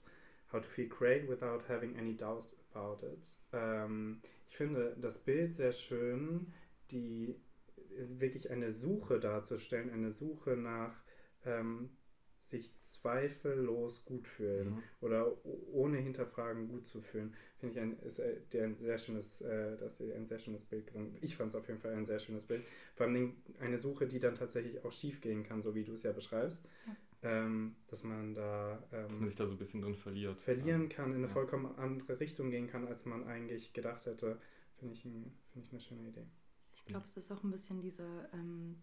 how 0.52 0.60
to 0.60 0.68
feel 0.68 0.88
great 0.90 1.28
without 1.30 1.62
having 1.68 1.96
any 1.98 2.16
doubts 2.16 2.58
about 2.74 3.06
it. 3.06 3.38
Ähm, 3.54 4.22
ich 4.48 4.58
finde 4.58 4.96
das 5.00 5.18
Bild 5.20 5.54
sehr 5.54 5.72
schön, 5.72 6.52
die 6.90 7.36
wirklich 7.98 8.50
eine 8.50 8.72
Suche 8.72 9.20
darzustellen, 9.20 9.92
eine 9.92 10.12
Suche 10.12 10.58
nach 10.58 10.96
ähm, 11.46 11.90
sich 12.48 12.72
zweifellos 12.82 14.06
gut 14.06 14.28
fühlen 14.28 14.76
Mhm. 14.76 14.84
oder 15.02 15.36
ohne 15.46 15.98
Hinterfragen 15.98 16.68
gut 16.68 16.86
zu 16.86 17.02
fühlen, 17.02 17.34
finde 17.58 17.74
ich 17.76 17.80
ein, 17.82 18.00
ist 18.00 18.20
äh, 18.20 18.40
der 18.54 18.66
ein 18.66 18.78
sehr 18.78 18.98
schönes, 18.98 19.42
äh, 19.42 19.78
das 19.78 20.00
ist 20.00 20.12
ein 20.14 20.26
sehr 20.26 20.40
schönes 20.40 20.64
Bild 20.66 20.88
gelungen. 20.88 21.18
Ich 21.22 21.36
fand 21.36 21.50
es 21.50 21.56
auf 21.56 21.68
jeden 21.68 21.80
Fall 21.80 21.94
ein 21.94 22.06
sehr 22.06 22.20
schönes 22.20 22.46
Bild. 22.46 22.64
Vor 22.96 23.06
allem 23.08 23.36
eine 23.60 23.78
Suche, 23.78 24.08
die 24.08 24.20
dann 24.20 24.36
tatsächlich 24.36 24.84
auch 24.86 24.92
schief 24.92 25.22
gehen 25.22 25.44
kann, 25.44 25.62
so 25.62 25.76
wie 25.76 25.84
du 25.84 25.94
es 25.94 26.04
ja 26.04 26.12
beschreibst. 26.14 26.66
Ähm, 27.24 27.76
dass 27.88 28.04
man 28.04 28.36
da 28.36 28.84
Dass 29.08 29.20
man 29.20 29.24
ähm, 29.24 29.26
sich 29.30 29.36
da 29.36 29.48
so 29.48 29.56
ein 29.56 29.58
bisschen 29.58 29.82
drin 29.82 29.96
verliert. 29.96 30.40
verlieren 30.40 30.84
Also, 30.84 30.96
kann, 30.96 31.10
in 31.12 31.18
eine 31.18 31.28
ja. 31.28 31.34
vollkommen 31.34 31.66
andere 31.78 32.20
Richtung 32.20 32.50
gehen 32.52 32.68
kann, 32.68 32.88
als 32.88 33.06
man 33.06 33.24
eigentlich 33.26 33.74
gedacht 33.74 34.06
hätte, 34.06 34.40
finde 34.76 34.94
ich, 34.94 35.04
ein, 35.06 35.34
finde 35.52 35.66
ich 35.66 35.72
eine 35.72 35.82
schöne 35.82 36.08
Idee. 36.08 36.28
Ich 36.76 36.86
glaube, 36.86 37.06
es 37.08 37.18
ist 37.18 37.32
auch 37.32 37.44
ein 37.44 37.52
bisschen 37.52 37.82
diese, 37.82 38.30
ähm, 38.34 38.82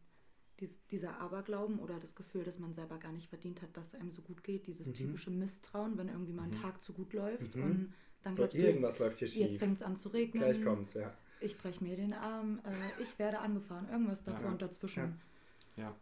dies, 0.61 0.79
dieser 0.90 1.21
Aberglauben 1.21 1.79
oder 1.79 1.99
das 2.01 2.14
Gefühl, 2.14 2.45
dass 2.45 2.59
man 2.59 2.73
selber 2.75 2.99
gar 2.99 3.12
nicht 3.12 3.29
verdient 3.29 3.61
hat, 3.62 3.77
dass 3.77 3.88
es 3.88 3.95
einem 3.95 4.11
so 4.12 4.23
gut 4.23 4.43
geht. 4.45 4.67
Dieses 4.67 4.88
Mhm. 4.88 4.95
typische 4.95 5.31
Misstrauen, 5.31 5.97
wenn 5.99 6.09
irgendwie 6.09 6.33
mal 6.33 6.45
ein 6.45 6.51
Mhm. 6.51 6.62
Tag 6.62 6.83
zu 6.83 6.93
gut 6.93 7.12
läuft 7.12 7.55
Mhm. 7.57 7.62
und 7.62 7.95
dann 8.23 8.33
so, 8.33 8.38
glaubst 8.38 8.57
du, 8.57 8.62
irgendwas 8.62 8.99
läuft 8.99 9.19
hier 9.19 9.29
jetzt 9.29 9.35
schief. 9.37 9.59
fängt 9.59 9.77
es 9.77 9.83
an 9.83 9.97
zu 9.97 10.09
regnen. 10.11 10.43
Gleich 10.43 10.62
kommt's, 10.62 10.95
ja. 10.95 11.12
Ich 11.40 11.59
breche 11.59 11.83
mir 11.85 11.97
den 11.97 12.12
Arm, 12.14 12.61
äh, 12.64 13.03
ich 13.03 13.19
werde 13.19 13.40
angefahren, 13.40 13.88
irgendwas 13.90 14.23
davor 14.25 14.45
Ja. 14.47 14.53
und 14.53 14.62
dazwischen. 14.62 15.21
Ja, 15.77 15.95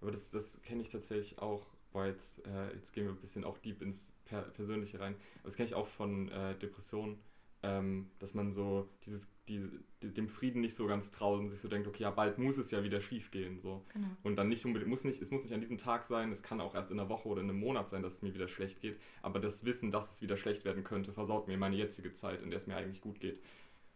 aber 0.00 0.10
das, 0.10 0.30
das 0.30 0.60
kenne 0.62 0.82
ich 0.82 0.88
tatsächlich 0.90 1.38
auch, 1.38 1.66
boah, 1.92 2.06
jetzt, 2.06 2.44
äh, 2.46 2.74
jetzt 2.74 2.92
gehen 2.92 3.04
wir 3.04 3.12
ein 3.12 3.20
bisschen 3.20 3.44
auch 3.44 3.58
deep 3.58 3.80
ins 3.82 4.12
per 4.24 4.42
Persönliche 4.42 4.98
rein, 5.00 5.14
aber 5.40 5.44
das 5.48 5.56
kenne 5.56 5.68
ich 5.68 5.74
auch 5.74 5.86
von 5.86 6.28
äh, 6.28 6.58
Depressionen, 6.58 7.18
ähm, 7.62 8.10
dass 8.18 8.34
man 8.34 8.52
so 8.52 8.88
dieses, 9.06 9.28
diese, 9.48 9.70
die, 10.02 10.12
dem 10.12 10.28
Frieden 10.28 10.60
nicht 10.60 10.74
so 10.76 10.86
ganz 10.86 11.10
traut 11.10 11.38
und 11.38 11.48
sich 11.48 11.60
so 11.60 11.68
denkt, 11.68 11.86
okay, 11.86 12.02
ja, 12.02 12.10
bald 12.10 12.38
muss 12.38 12.58
es 12.58 12.70
ja 12.70 12.82
wieder 12.82 13.00
schief 13.00 13.30
gehen, 13.30 13.60
so. 13.60 13.84
Genau. 13.92 14.08
Und 14.22 14.36
dann 14.36 14.48
nicht 14.48 14.64
unbedingt, 14.64 14.90
muss 14.90 15.04
nicht, 15.04 15.22
es 15.22 15.30
muss 15.30 15.44
nicht 15.44 15.54
an 15.54 15.60
diesem 15.60 15.78
Tag 15.78 16.04
sein, 16.04 16.32
es 16.32 16.42
kann 16.42 16.60
auch 16.60 16.74
erst 16.74 16.90
in 16.90 16.98
einer 16.98 17.08
Woche 17.08 17.28
oder 17.28 17.40
in 17.40 17.48
einem 17.48 17.60
Monat 17.60 17.88
sein, 17.88 18.02
dass 18.02 18.14
es 18.14 18.22
mir 18.22 18.34
wieder 18.34 18.48
schlecht 18.48 18.80
geht, 18.80 18.98
aber 19.22 19.38
das 19.38 19.64
Wissen, 19.64 19.90
dass 19.90 20.14
es 20.14 20.22
wieder 20.22 20.36
schlecht 20.36 20.64
werden 20.64 20.82
könnte, 20.84 21.12
versaut 21.12 21.46
mir 21.46 21.56
meine 21.56 21.76
jetzige 21.76 22.12
Zeit, 22.12 22.42
in 22.42 22.50
der 22.50 22.58
es 22.58 22.66
mir 22.66 22.76
eigentlich 22.76 23.00
gut 23.00 23.20
geht. 23.20 23.40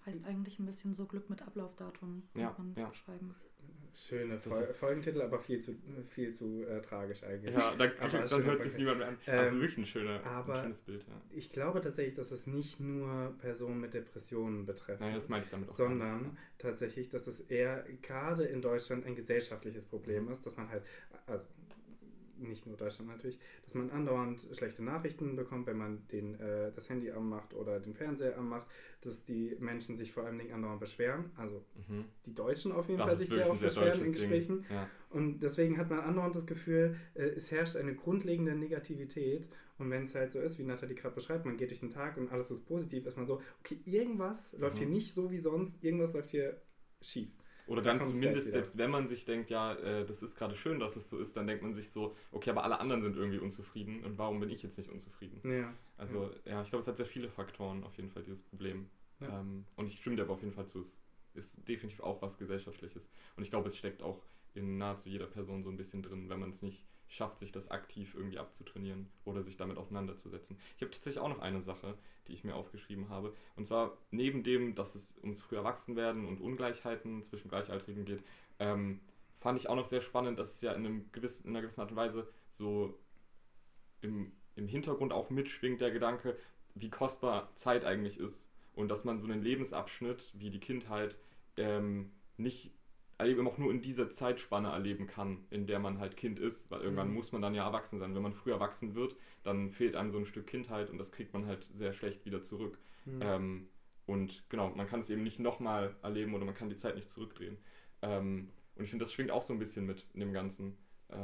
Heißt 0.05 0.25
eigentlich 0.25 0.61
ein 0.61 0.67
bisschen 0.67 0.95
so 0.95 1.07
Glück 1.07 1.29
mit 1.29 1.43
Ablaufdatum, 1.43 2.23
Ja, 2.35 2.51
kann 2.51 2.67
man 2.67 2.75
es 2.75 2.81
ja. 2.83 2.89
beschreiben. 2.89 3.35
Schöne 3.99 4.39
Fol 4.39 4.63
Folgentitel, 4.63 5.23
aber 5.23 5.39
viel 5.39 5.59
zu, 5.59 5.75
viel 6.11 6.31
zu 6.31 6.65
äh, 6.65 6.83
tragisch 6.83 7.23
eigentlich. 7.25 7.55
Ja, 7.55 7.75
dann, 7.75 7.93
Aber 7.99 8.19
dann 8.27 8.45
hört 8.45 8.61
sich 8.61 8.77
niemand 8.77 8.99
mehr 8.99 9.09
an. 9.09 9.19
Ähm, 9.27 9.39
also 9.39 9.57
wirklich 9.59 9.79
ein, 9.79 9.87
schöner, 9.87 10.23
aber- 10.23 10.57
ein 10.57 10.63
schönes 10.65 10.81
Bild, 10.83 11.03
ja. 11.09 11.15
Ich 11.31 11.49
glaube 11.51 11.81
tatsächlich, 11.81 12.15
dass 12.15 12.31
es 12.31 12.47
nicht 12.47 12.79
nur 12.79 13.35
Personen 13.39 13.81
mit 13.81 13.95
Depressionen 13.95 14.67
betrifft, 14.67 15.01
Nein, 15.01 15.15
das 15.15 15.31
meine 15.31 15.45
ich 15.45 15.51
damit 15.51 15.71
auch 15.71 15.73
sondern 15.75 16.23
nicht. 16.25 16.37
tatsächlich, 16.59 17.09
dass 17.09 17.27
es 17.27 17.41
eher 17.41 17.85
gerade 18.03 18.45
in 18.45 18.61
Deutschland 18.61 19.07
ein 19.07 19.15
gesellschaftliches 19.15 19.87
Problem 19.87 20.27
Mhm. 20.27 20.33
ist, 20.33 20.45
dass 20.45 20.59
man 20.59 20.69
halt, 20.69 20.83
also 21.27 21.43
nicht 22.39 22.67
nur 22.67 22.77
Deutschland 22.77 23.11
natürlich, 23.11 23.39
dass 23.65 23.75
man 23.75 23.91
andauernd 23.91 24.47
schlechte 24.53 24.83
Nachrichten 24.85 25.37
bekommt, 25.37 25.67
wenn 25.67 25.77
man 25.79 26.07
den, 26.09 26.39
äh, 26.41 26.73
das 26.73 26.89
Handy 26.89 27.11
anmacht 27.11 27.55
oder 27.55 27.81
den 27.81 27.95
Fernseher 27.95 28.37
anmacht, 28.39 28.67
dass 29.01 29.25
die 29.25 29.57
Menschen 29.59 29.97
sich 29.97 30.13
vor 30.13 30.25
allen 30.25 30.39
Dingen 30.39 30.53
andauernd 30.53 30.81
beschweren, 30.81 31.31
also 31.37 31.65
Mhm. 31.89 32.05
die 32.27 32.35
Deutschen 32.35 32.73
auf 32.73 32.87
jeden 32.89 32.99
Das 32.99 33.07
Fall 33.09 33.17
sich 33.17 33.29
sehr 33.29 33.51
oft 33.51 33.61
beschweren 33.61 34.05
in. 34.05 34.13
Gesprächen. 34.13 34.65
Ja. 34.71 34.89
Und 35.11 35.41
deswegen 35.41 35.79
hat 35.79 35.89
man 35.91 36.01
andauernd 36.01 36.35
das 36.37 36.47
Gefühl, 36.47 36.97
äh, 37.15 37.23
es 37.23 37.51
herrscht 37.51 37.77
eine 37.77 37.95
grundlegende 37.95 38.55
Negativität. 38.55 39.49
Und 39.79 39.91
wenn 39.91 40.03
es 40.03 40.15
halt 40.15 40.33
so 40.33 40.41
ist, 40.41 40.59
wie 40.59 40.63
Nathalie 40.65 40.95
gerade 40.95 41.15
beschreibt, 41.15 41.45
man 41.45 41.57
geht 41.57 41.71
durch 41.71 41.81
den 41.81 41.91
Tag 41.91 42.17
und 42.17 42.31
alles 42.33 42.51
ist 42.51 42.65
positiv, 42.65 43.07
ist 43.07 43.17
man 43.17 43.27
so, 43.27 43.41
okay, 43.61 43.79
irgendwas 43.85 44.57
läuft 44.59 44.77
Mhm. 44.77 44.79
hier 44.79 44.89
nicht 44.89 45.15
so 45.15 45.31
wie 45.31 45.39
sonst, 45.39 45.83
irgendwas 45.85 46.13
läuft 46.15 46.31
hier 46.31 46.61
schief. 47.03 47.29
Oder 47.67 47.83
Da 47.83 47.91
dann 47.91 47.99
kommt's 47.99 48.15
zumindest, 48.15 48.53
selbst 48.53 48.79
wenn 48.79 48.91
man 48.91 49.09
sich 49.09 49.25
denkt, 49.25 49.51
ja, 49.51 49.75
äh, 49.75 50.07
das 50.07 50.23
ist 50.23 50.37
gerade 50.37 50.55
schön, 50.55 50.79
dass 50.79 50.95
es 50.97 51.11
so 51.11 51.19
ist, 51.19 51.37
dann 51.37 51.47
denkt 51.47 51.63
man 51.63 51.75
sich 51.75 51.91
so, 51.91 52.15
okay, 52.31 52.51
aber 52.51 52.63
alle 52.65 52.79
anderen 52.79 53.03
sind 53.03 53.17
irgendwie 53.17 53.39
unzufrieden 53.39 54.05
und 54.05 54.19
warum 54.19 54.39
bin 54.41 54.51
ich 54.51 54.63
jetzt 54.63 54.79
nicht 54.79 54.91
unzufrieden? 54.91 55.41
Ja. 55.51 55.73
Also, 55.97 56.31
ja, 56.45 56.63
ich 56.63 56.71
glaube, 56.71 56.83
es 56.83 56.87
hat 56.89 56.97
sehr 56.97 57.07
viele 57.07 57.29
Faktoren 57.29 57.83
auf 57.83 57.97
jeden 57.97 58.11
Fall, 58.11 58.23
dieses 58.23 58.43
Problem. 58.43 58.89
Ja. 59.21 59.41
Ähm, 59.41 59.65
und 59.75 59.87
ich 59.87 59.99
stimme 59.99 60.17
dir 60.17 60.23
aber 60.23 60.35
auf 60.35 60.43
jeden 60.43 60.53
Fall 60.53 60.67
zu, 60.67 60.79
es 60.79 61.01
ist 61.35 61.69
definitiv 61.69 62.01
auch 62.01 62.23
was 62.23 62.39
Gesellschaftliches. 62.39 63.09
Und 63.37 63.43
ich 63.43 63.51
glaube, 63.51 63.69
es 63.69 63.77
steckt 63.77 64.03
auch 64.03 64.23
in 64.55 64.79
nahezu 64.79 65.09
jeder 65.09 65.27
Person 65.27 65.63
so 65.63 65.71
ein 65.71 65.77
bisschen 65.77 66.03
drin, 66.03 66.29
wenn 66.29 66.39
man 66.41 66.51
es 66.51 66.63
nicht 66.63 66.87
schafft, 67.09 67.39
sich 67.39 67.53
das 67.53 67.71
aktiv 67.71 68.15
irgendwie 68.15 68.39
abzutrainieren 68.39 69.09
oder 69.25 69.43
sich 69.43 69.57
damit 69.57 69.79
auseinanderzusetzen. 69.79 70.59
Ich 70.77 70.83
habe 70.83 70.91
tatsächlich 70.91 71.23
auch 71.23 71.29
noch 71.29 71.39
eine 71.39 71.63
Sache, 71.63 71.97
die 72.27 72.33
ich 72.33 72.45
mir 72.45 72.55
aufgeschrieben 72.55 73.09
habe. 73.09 73.35
Und 73.55 73.65
zwar 73.67 73.97
neben 74.11 74.43
dem, 74.43 74.75
dass 74.75 74.95
es 74.95 75.17
ums 75.23 75.41
früh 75.41 75.57
Erwachsenwerden 75.57 76.27
und 76.27 76.41
Ungleichheiten 76.41 77.23
zwischen 77.23 77.49
Gleichaltrigen 77.49 78.05
geht, 78.05 78.25
ähm, 78.59 79.01
fand 79.37 79.59
ich 79.59 79.69
auch 79.69 79.77
noch 79.77 79.87
sehr 79.87 80.01
spannend, 80.01 80.39
dass 80.39 80.55
es 80.55 80.61
ja 80.61 80.73
in, 80.73 80.87
einem 80.87 81.13
gewissen, 81.13 81.45
in 81.45 81.51
einer 81.51 81.63
gewissen 81.63 81.81
Art 81.81 81.91
und 81.91 81.97
Weise 81.97 82.29
so 82.49 82.99
im, 84.01 84.33
im 84.57 84.67
Hintergrund 84.67 85.13
auch 85.13 85.31
mitschwingt 85.31 85.81
der 85.81 85.91
Gedanke, 85.91 86.37
wie 86.75 86.91
kostbar 86.91 87.55
Zeit 87.55 87.85
eigentlich 87.85 88.19
ist 88.19 88.49
und 88.75 88.89
dass 88.89 89.05
man 89.05 89.19
so 89.19 89.27
einen 89.27 89.43
Lebensabschnitt 89.43 90.31
wie 90.35 90.51
die 90.51 90.61
Kindheit 90.61 91.17
ähm, 91.57 92.13
nicht 92.37 92.73
eben 93.25 93.49
auch 93.49 93.59
nur 93.59 93.71
in 93.71 93.81
dieser 93.81 94.11
Zeitspanne 94.11 94.69
erleben 94.69 95.07
kann, 95.07 95.45
in 95.51 95.67
der 95.67 95.79
man 95.79 95.99
halt 95.99 96.17
Kind 96.17 96.39
ist, 96.39 96.71
weil 96.71 96.83
irgendwann 96.83 97.09
mhm. 97.09 97.15
muss 97.15 97.33
man 97.33 97.41
dann 97.41 97.55
ja 97.55 97.65
erwachsen 97.65 97.99
sein. 97.99 98.15
Wenn 98.15 98.23
man 98.23 98.35
früh 98.35 98.51
erwachsen 98.51 98.95
wird, 98.95 99.17
dann 99.43 99.71
fehlt 99.71 99.97
einem 99.97 100.11
so 100.11 100.19
ein 100.19 100.27
Stück 100.27 100.47
Kindheit 100.47 100.91
und 100.91 100.99
das 100.99 101.13
kriegt 101.13 101.33
man 101.33 101.47
halt 101.47 101.65
sehr 101.75 101.93
schlecht 101.93 102.27
wieder 102.27 102.43
zurück. 102.43 102.79
Mhm. 103.07 103.21
Ähm, 103.23 103.69
und 104.05 104.45
genau, 104.49 104.71
man 104.71 104.87
kann 104.87 105.01
es 105.01 105.11
eben 105.11 105.23
nicht 105.23 105.39
nochmal 105.39 105.97
erleben 106.03 106.35
oder 106.35 106.45
man 106.45 106.55
kann 106.55 106.69
die 106.69 106.77
Zeit 106.77 106.95
nicht 106.95 107.09
zurückdrehen. 107.09 107.57
Ähm, 108.03 108.51
und 108.77 108.85
ich 108.85 108.91
finde, 108.91 109.05
das 109.05 109.13
schwingt 109.13 109.31
auch 109.31 109.43
so 109.43 109.53
ein 109.53 109.59
bisschen 109.59 109.87
mit 109.87 110.07
in 110.13 110.21
dem 110.21 110.33
ganzen, 110.33 110.77
äh, 111.09 111.17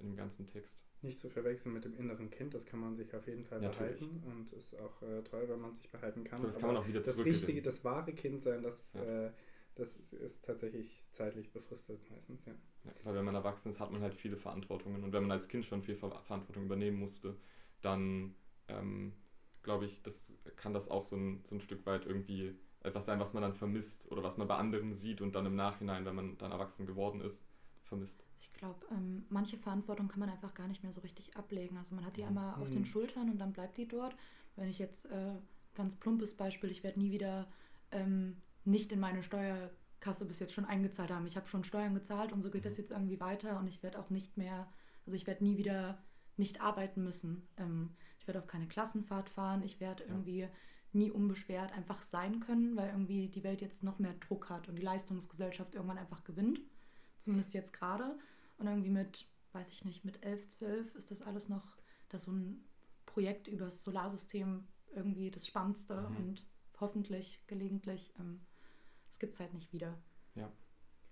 in 0.00 0.06
dem 0.06 0.16
ganzen 0.16 0.46
Text. 0.46 0.78
Nicht 1.02 1.18
zu 1.18 1.28
verwechseln 1.28 1.74
mit 1.74 1.84
dem 1.84 1.94
inneren 1.94 2.30
Kind, 2.30 2.54
das 2.54 2.64
kann 2.64 2.80
man 2.80 2.96
sich 2.96 3.14
auf 3.14 3.26
jeden 3.26 3.44
Fall 3.44 3.62
ja, 3.62 3.68
behalten 3.68 4.22
und 4.24 4.50
ist 4.54 4.74
auch 4.80 5.02
äh, 5.02 5.22
toll, 5.22 5.44
wenn 5.48 5.60
man 5.60 5.74
sich 5.74 5.90
behalten 5.90 6.24
kann. 6.24 6.42
Das 6.42 6.58
kann 6.58 6.68
man 6.68 6.78
auch 6.78 6.88
wieder 6.88 7.02
Das 7.02 7.22
richtige, 7.22 7.60
das 7.60 7.84
wahre 7.84 8.14
Kind 8.14 8.42
sein, 8.42 8.62
das, 8.62 8.94
ja. 8.94 9.26
äh, 9.26 9.30
das 9.74 9.96
ist 9.96 10.44
tatsächlich 10.44 11.04
zeitlich 11.10 11.52
befristet 11.52 12.08
meistens, 12.10 12.44
ja. 12.46 12.52
ja. 12.84 12.92
Weil 13.02 13.14
wenn 13.14 13.24
man 13.24 13.34
erwachsen 13.34 13.70
ist, 13.70 13.80
hat 13.80 13.90
man 13.90 14.02
halt 14.02 14.14
viele 14.14 14.36
Verantwortungen 14.36 15.02
und 15.02 15.12
wenn 15.12 15.22
man 15.22 15.32
als 15.32 15.48
Kind 15.48 15.64
schon 15.64 15.82
viel 15.82 15.96
Verantwortung 15.96 16.64
übernehmen 16.64 16.98
musste, 16.98 17.36
dann 17.82 18.34
ähm, 18.68 19.12
glaube 19.62 19.86
ich, 19.86 20.02
das 20.02 20.32
kann 20.56 20.74
das 20.74 20.88
auch 20.88 21.04
so 21.04 21.16
ein, 21.16 21.40
so 21.44 21.56
ein 21.56 21.60
Stück 21.60 21.84
weit 21.86 22.06
irgendwie 22.06 22.54
etwas 22.82 23.06
sein, 23.06 23.18
was 23.18 23.32
man 23.32 23.42
dann 23.42 23.54
vermisst 23.54 24.10
oder 24.12 24.22
was 24.22 24.36
man 24.36 24.46
bei 24.46 24.56
anderen 24.56 24.92
sieht 24.92 25.20
und 25.20 25.34
dann 25.34 25.46
im 25.46 25.56
Nachhinein, 25.56 26.04
wenn 26.04 26.14
man 26.14 26.38
dann 26.38 26.52
erwachsen 26.52 26.86
geworden 26.86 27.20
ist, 27.20 27.44
vermisst. 27.82 28.24
Ich 28.38 28.52
glaube, 28.52 28.84
ähm, 28.90 29.24
manche 29.30 29.56
Verantwortung 29.56 30.08
kann 30.08 30.20
man 30.20 30.28
einfach 30.28 30.54
gar 30.54 30.68
nicht 30.68 30.82
mehr 30.82 30.92
so 30.92 31.00
richtig 31.00 31.34
ablegen. 31.36 31.78
Also 31.78 31.94
man 31.94 32.04
hat 32.04 32.16
die 32.16 32.22
mhm. 32.22 32.28
einmal 32.28 32.60
auf 32.60 32.68
den 32.68 32.80
mhm. 32.80 32.86
Schultern 32.86 33.30
und 33.30 33.38
dann 33.38 33.52
bleibt 33.52 33.78
die 33.78 33.88
dort. 33.88 34.14
Wenn 34.56 34.68
ich 34.68 34.78
jetzt 34.78 35.06
äh, 35.06 35.34
ganz 35.74 35.96
plumpes 35.96 36.34
Beispiel, 36.34 36.70
ich 36.70 36.84
werde 36.84 37.00
nie 37.00 37.10
wieder 37.10 37.48
ähm, 37.90 38.36
nicht 38.64 38.92
in 38.92 39.00
meine 39.00 39.22
Steuerkasse 39.22 40.24
bis 40.24 40.38
jetzt 40.38 40.52
schon 40.52 40.64
eingezahlt 40.64 41.10
haben. 41.10 41.26
Ich 41.26 41.36
habe 41.36 41.46
schon 41.46 41.64
Steuern 41.64 41.94
gezahlt 41.94 42.32
und 42.32 42.42
so 42.42 42.50
geht 42.50 42.64
das 42.64 42.74
mhm. 42.74 42.78
jetzt 42.78 42.90
irgendwie 42.90 43.20
weiter 43.20 43.58
und 43.58 43.68
ich 43.68 43.82
werde 43.82 43.98
auch 43.98 44.10
nicht 44.10 44.36
mehr, 44.36 44.68
also 45.06 45.16
ich 45.16 45.26
werde 45.26 45.44
nie 45.44 45.56
wieder 45.56 45.98
nicht 46.36 46.60
arbeiten 46.60 47.04
müssen. 47.04 47.46
Ähm, 47.56 47.90
ich 48.20 48.26
werde 48.26 48.42
auch 48.42 48.46
keine 48.46 48.66
Klassenfahrt 48.66 49.28
fahren, 49.28 49.62
ich 49.62 49.80
werde 49.80 50.04
ja. 50.04 50.10
irgendwie 50.10 50.48
nie 50.94 51.10
unbeschwert 51.10 51.72
einfach 51.72 52.02
sein 52.02 52.40
können, 52.40 52.76
weil 52.76 52.88
irgendwie 52.88 53.28
die 53.28 53.42
Welt 53.42 53.60
jetzt 53.60 53.82
noch 53.82 53.98
mehr 53.98 54.14
Druck 54.14 54.48
hat 54.48 54.68
und 54.68 54.76
die 54.76 54.82
Leistungsgesellschaft 54.82 55.74
irgendwann 55.74 55.98
einfach 55.98 56.24
gewinnt. 56.24 56.60
Zumindest 57.18 57.52
jetzt 57.52 57.72
gerade. 57.72 58.16
Und 58.58 58.68
irgendwie 58.68 58.90
mit, 58.90 59.26
weiß 59.52 59.70
ich 59.70 59.84
nicht, 59.84 60.04
mit 60.04 60.22
11, 60.22 60.48
12 60.58 60.94
ist 60.94 61.10
das 61.10 61.22
alles 61.22 61.48
noch, 61.48 61.76
dass 62.10 62.24
so 62.24 62.32
ein 62.32 62.64
Projekt 63.06 63.48
über 63.48 63.66
das 63.66 63.82
Solarsystem 63.82 64.66
irgendwie 64.94 65.30
das 65.30 65.46
Spannendste 65.46 66.08
mhm. 66.10 66.16
und 66.16 66.46
hoffentlich 66.80 67.40
gelegentlich, 67.46 68.12
ähm, 68.18 68.40
das 68.53 68.53
gibt 69.24 69.34
es 69.34 69.40
halt 69.40 69.54
nicht 69.54 69.72
wieder. 69.72 69.96
Ja, 70.34 70.52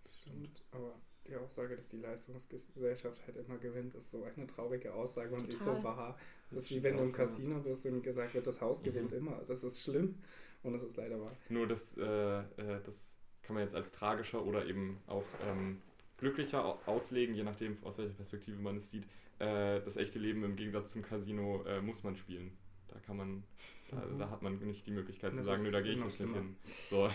das 0.05 0.17
stimmt. 0.21 0.63
Aber 0.71 1.01
die 1.27 1.35
Aussage, 1.35 1.77
dass 1.77 1.89
die 1.89 1.97
Leistungsgesellschaft 1.97 3.27
halt 3.27 3.37
immer 3.37 3.57
gewinnt, 3.57 3.95
ist 3.95 4.11
so 4.11 4.23
eine 4.23 4.47
traurige 4.47 4.93
Aussage 4.93 5.35
und 5.35 5.47
sie 5.47 5.55
ist 5.55 5.65
so 5.65 5.83
wahr. 5.83 6.19
Das 6.51 6.65
ist 6.65 6.71
wie 6.71 6.83
wenn 6.83 6.99
du 6.99 7.05
im 7.05 7.13
Casino 7.13 7.61
bist 7.61 7.87
und 7.87 8.03
gesagt 8.03 8.35
wird, 8.35 8.47
das 8.47 8.61
Haus 8.61 8.81
mhm. 8.81 8.85
gewinnt 8.85 9.13
immer. 9.13 9.41
Das 9.49 9.65
ist 9.65 9.81
schlimm 9.81 10.17
und 10.63 10.75
das 10.75 10.83
ist 10.83 10.95
leider 10.97 11.19
wahr. 11.19 11.35
Nur 11.49 11.67
das, 11.67 11.97
äh, 11.97 12.03
äh, 12.03 12.83
das 12.85 13.17
kann 13.43 13.55
man 13.55 13.65
jetzt 13.65 13.75
als 13.75 13.93
tragischer 13.93 14.45
oder 14.45 14.67
eben 14.67 15.01
auch 15.07 15.25
ähm, 15.43 15.81
glücklicher 16.19 16.87
auslegen, 16.87 17.35
je 17.35 17.45
nachdem, 17.45 17.83
aus 17.83 17.97
welcher 17.97 18.15
Perspektive 18.15 18.59
man 18.59 18.77
es 18.77 18.91
sieht. 18.91 19.05
Äh, 19.39 19.81
das 19.81 19.97
echte 19.97 20.19
Leben 20.19 20.45
im 20.45 20.57
Gegensatz 20.57 20.91
zum 20.91 21.01
Casino 21.01 21.65
äh, 21.65 21.81
muss 21.81 22.03
man 22.03 22.15
spielen. 22.15 22.59
Da 22.89 22.99
kann 23.01 23.17
man, 23.17 23.45
da, 23.91 23.97
mhm. 24.05 24.19
da, 24.19 24.29
hat 24.29 24.43
man 24.43 24.59
nicht 24.59 24.87
die 24.87 24.91
Möglichkeit 24.91 25.33
das 25.33 25.39
zu 25.39 25.45
sagen, 25.45 25.63
nö, 25.63 25.71
da 25.71 25.81
gehe 25.81 25.93
ich 25.93 26.05
nicht 26.05 26.19
hin. 26.19 26.57
So. 26.91 27.09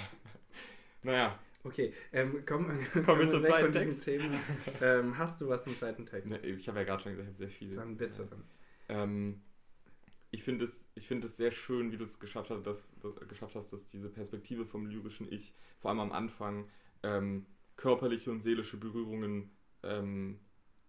Naja, 1.04 1.40
Okay, 1.64 1.94
ähm, 2.14 2.44
komm, 2.46 2.68
kommen 3.06 3.20
wir 3.20 3.30
zum 3.30 3.44
zweiten 3.44 3.74
Text. 3.74 4.08
Ähm, 4.82 5.18
hast 5.18 5.42
du 5.42 5.50
was 5.50 5.64
zum 5.64 5.76
zweiten 5.76 6.06
Text? 6.06 6.32
Ne, 6.32 6.38
ich 6.50 6.68
habe 6.68 6.80
ja 6.80 6.86
gerade 6.86 7.04
schon 7.04 7.12
gesagt, 7.12 7.28
ich 7.28 7.34
habe 7.34 7.38
sehr 7.38 7.50
viele. 7.50 7.76
Dann 7.76 7.98
bitte. 7.98 8.26
Dann. 8.26 8.44
Ähm, 8.90 9.42
ich 10.32 10.44
finde 10.44 10.66
es, 10.66 10.90
find 10.98 11.24
es 11.24 11.38
sehr 11.38 11.52
schön, 11.52 11.92
wie 11.92 11.98
du 11.98 12.04
es 12.04 12.20
geschafft 12.20 12.50
hast, 12.50 12.66
dass, 12.66 12.96
dass, 13.00 13.28
geschafft 13.28 13.56
hast, 13.56 13.72
dass 13.72 13.88
diese 13.88 14.10
Perspektive 14.10 14.66
vom 14.66 14.86
lyrischen 14.86 15.32
Ich, 15.32 15.54
vor 15.78 15.90
allem 15.90 16.00
am 16.00 16.12
Anfang, 16.12 16.70
ähm, 17.04 17.46
körperliche 17.76 18.32
und 18.32 18.42
seelische 18.42 18.78
Berührungen 18.78 19.52
ähm, 19.84 20.40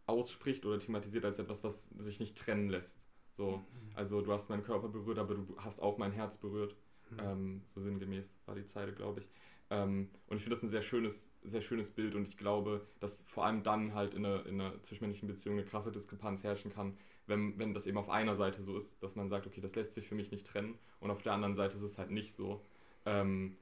ausspricht 0.07 0.65
oder 0.65 0.79
thematisiert 0.79 1.25
als 1.25 1.39
etwas, 1.39 1.63
was 1.63 1.91
sich 1.99 2.19
nicht 2.19 2.37
trennen 2.37 2.69
lässt. 2.69 3.09
So, 3.37 3.59
mhm. 3.59 3.65
also 3.95 4.23
du 4.23 4.33
hast 4.33 4.49
meinen 4.49 4.65
Körper 4.65 4.89
berührt, 4.89 5.19
aber 5.19 5.35
du 5.35 5.57
hast 5.59 5.81
auch 5.81 5.99
mein 5.99 6.13
Herz 6.13 6.37
berührt. 6.37 6.75
Mhm. 7.11 7.19
Ähm, 7.21 7.63
so 7.67 7.81
sinngemäß 7.81 8.37
war 8.47 8.55
die 8.55 8.65
Zeile, 8.65 8.93
glaube 8.93 9.21
ich. 9.21 9.29
Ähm, 9.71 10.09
und 10.27 10.39
ich 10.39 10.43
finde 10.43 10.57
das 10.57 10.63
ein 10.63 10.71
sehr 10.71 10.83
schönes, 10.83 11.31
sehr 11.43 11.61
schönes 11.61 11.91
Bild 11.91 12.15
und 12.15 12.27
ich 12.27 12.37
glaube, 12.37 12.87
dass 13.01 13.23
vor 13.23 13.45
allem 13.45 13.63
dann 13.63 13.95
halt 13.95 14.15
in 14.15 14.25
einer, 14.25 14.47
in 14.47 14.61
einer 14.61 14.83
zwischenmenschlichen 14.83 15.29
Beziehung 15.29 15.59
eine 15.59 15.67
krasse 15.67 15.93
Diskrepanz 15.93 16.43
herrschen 16.43 16.73
kann, 16.73 16.97
wenn, 17.27 17.59
wenn 17.59 17.75
das 17.75 17.87
eben 17.87 17.99
auf 17.99 18.09
einer 18.09 18.35
Seite 18.35 18.63
so 18.63 18.77
ist, 18.77 19.03
dass 19.03 19.15
man 19.15 19.29
sagt, 19.29 19.47
okay, 19.47 19.61
das 19.61 19.75
lässt 19.75 19.95
sich 19.95 20.09
für 20.09 20.15
mich 20.15 20.31
nicht 20.31 20.47
trennen 20.47 20.79
und 21.01 21.11
auf 21.11 21.23
der 21.23 21.33
anderen 21.33 21.55
Seite 21.55 21.77
ist 21.77 21.83
es 21.83 21.99
halt 21.99 22.11
nicht 22.11 22.35
so. 22.35 22.65
Ähm, 23.05 23.57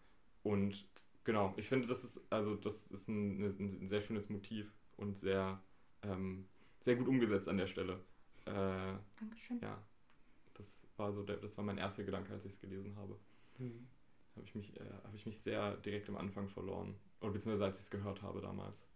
und 0.44 0.86
genau, 1.24 1.52
ich 1.56 1.68
finde, 1.68 1.88
das 1.88 2.04
ist, 2.04 2.20
also 2.30 2.54
das 2.54 2.86
ist 2.86 3.08
ein, 3.08 3.42
ein 3.58 3.88
sehr 3.88 4.02
schönes 4.02 4.28
Motiv 4.28 4.72
und 4.96 5.18
sehr, 5.18 5.60
ähm, 6.02 6.46
sehr 6.80 6.94
gut 6.94 7.08
umgesetzt 7.08 7.48
an 7.48 7.56
der 7.56 7.66
Stelle. 7.66 7.94
Äh, 8.44 8.94
Dankeschön. 9.18 9.58
Ja, 9.60 9.82
das 10.54 10.78
war 10.96 11.12
so 11.12 11.24
der, 11.24 11.38
das 11.38 11.56
war 11.56 11.64
mein 11.64 11.78
erster 11.78 12.04
Gedanke, 12.04 12.32
als 12.32 12.44
ich 12.44 12.52
es 12.52 12.60
gelesen 12.60 12.94
habe. 12.94 13.18
Mhm 13.58 13.88
habe 14.36 14.46
ich, 14.46 14.54
mich, 14.54 14.76
äh, 14.78 14.84
hab 15.02 15.14
ich 15.14 15.26
mich 15.26 15.38
sehr 15.40 15.76
direkt 15.78 16.08
am 16.08 16.16
Anfang 16.16 16.48
verloren. 16.48 16.94
Oder 17.20 17.32
beziehungsweise 17.32 17.64
als 17.64 17.76
ich 17.78 17.84
es 17.84 17.90
gehört 17.90 18.22
habe 18.22 18.40
damals. 18.40 18.86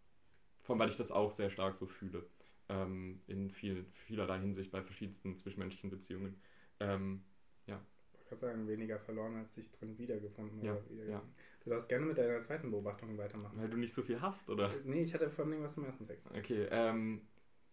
Vor 0.62 0.74
allem, 0.74 0.81
weil 0.81 0.90
ich 0.90 0.96
das 0.96 1.11
auch 1.11 1.33
sehr 1.33 1.50
stark 1.50 1.74
so 1.74 1.87
fühle. 1.87 2.26
Ähm, 2.68 3.20
in 3.26 3.50
viel, 3.50 3.85
vielerlei 4.07 4.38
Hinsicht 4.38 4.70
bei 4.70 4.83
verschiedensten 4.83 5.37
zwischenmenschlichen 5.37 5.90
Beziehungen. 5.90 6.40
Ähm, 6.79 7.24
ja. 7.66 7.81
Ich 8.20 8.26
kann 8.26 8.38
sagen, 8.38 8.68
weniger 8.68 8.98
verloren, 8.98 9.37
als 9.37 9.55
sich 9.55 9.70
drin 9.72 9.98
wiedergefunden 9.98 10.62
ja, 10.62 10.74
oder 10.74 11.05
ja. 11.05 11.22
Du 11.64 11.70
darfst 11.70 11.88
gerne 11.88 12.07
mit 12.07 12.16
deiner 12.16 12.40
zweiten 12.40 12.70
Beobachtung 12.70 13.18
weitermachen. 13.18 13.59
Weil 13.59 13.68
du 13.68 13.76
nicht 13.76 13.92
so 13.92 14.03
viel 14.03 14.20
hast, 14.20 14.48
oder? 14.48 14.72
Nee, 14.85 15.03
ich 15.03 15.12
hatte 15.12 15.31
vor 15.31 15.44
allem 15.44 15.62
was 15.62 15.74
zum 15.74 15.85
ersten 15.85 16.07
Text. 16.07 16.26
Okay, 16.33 16.68
ähm, 16.70 17.22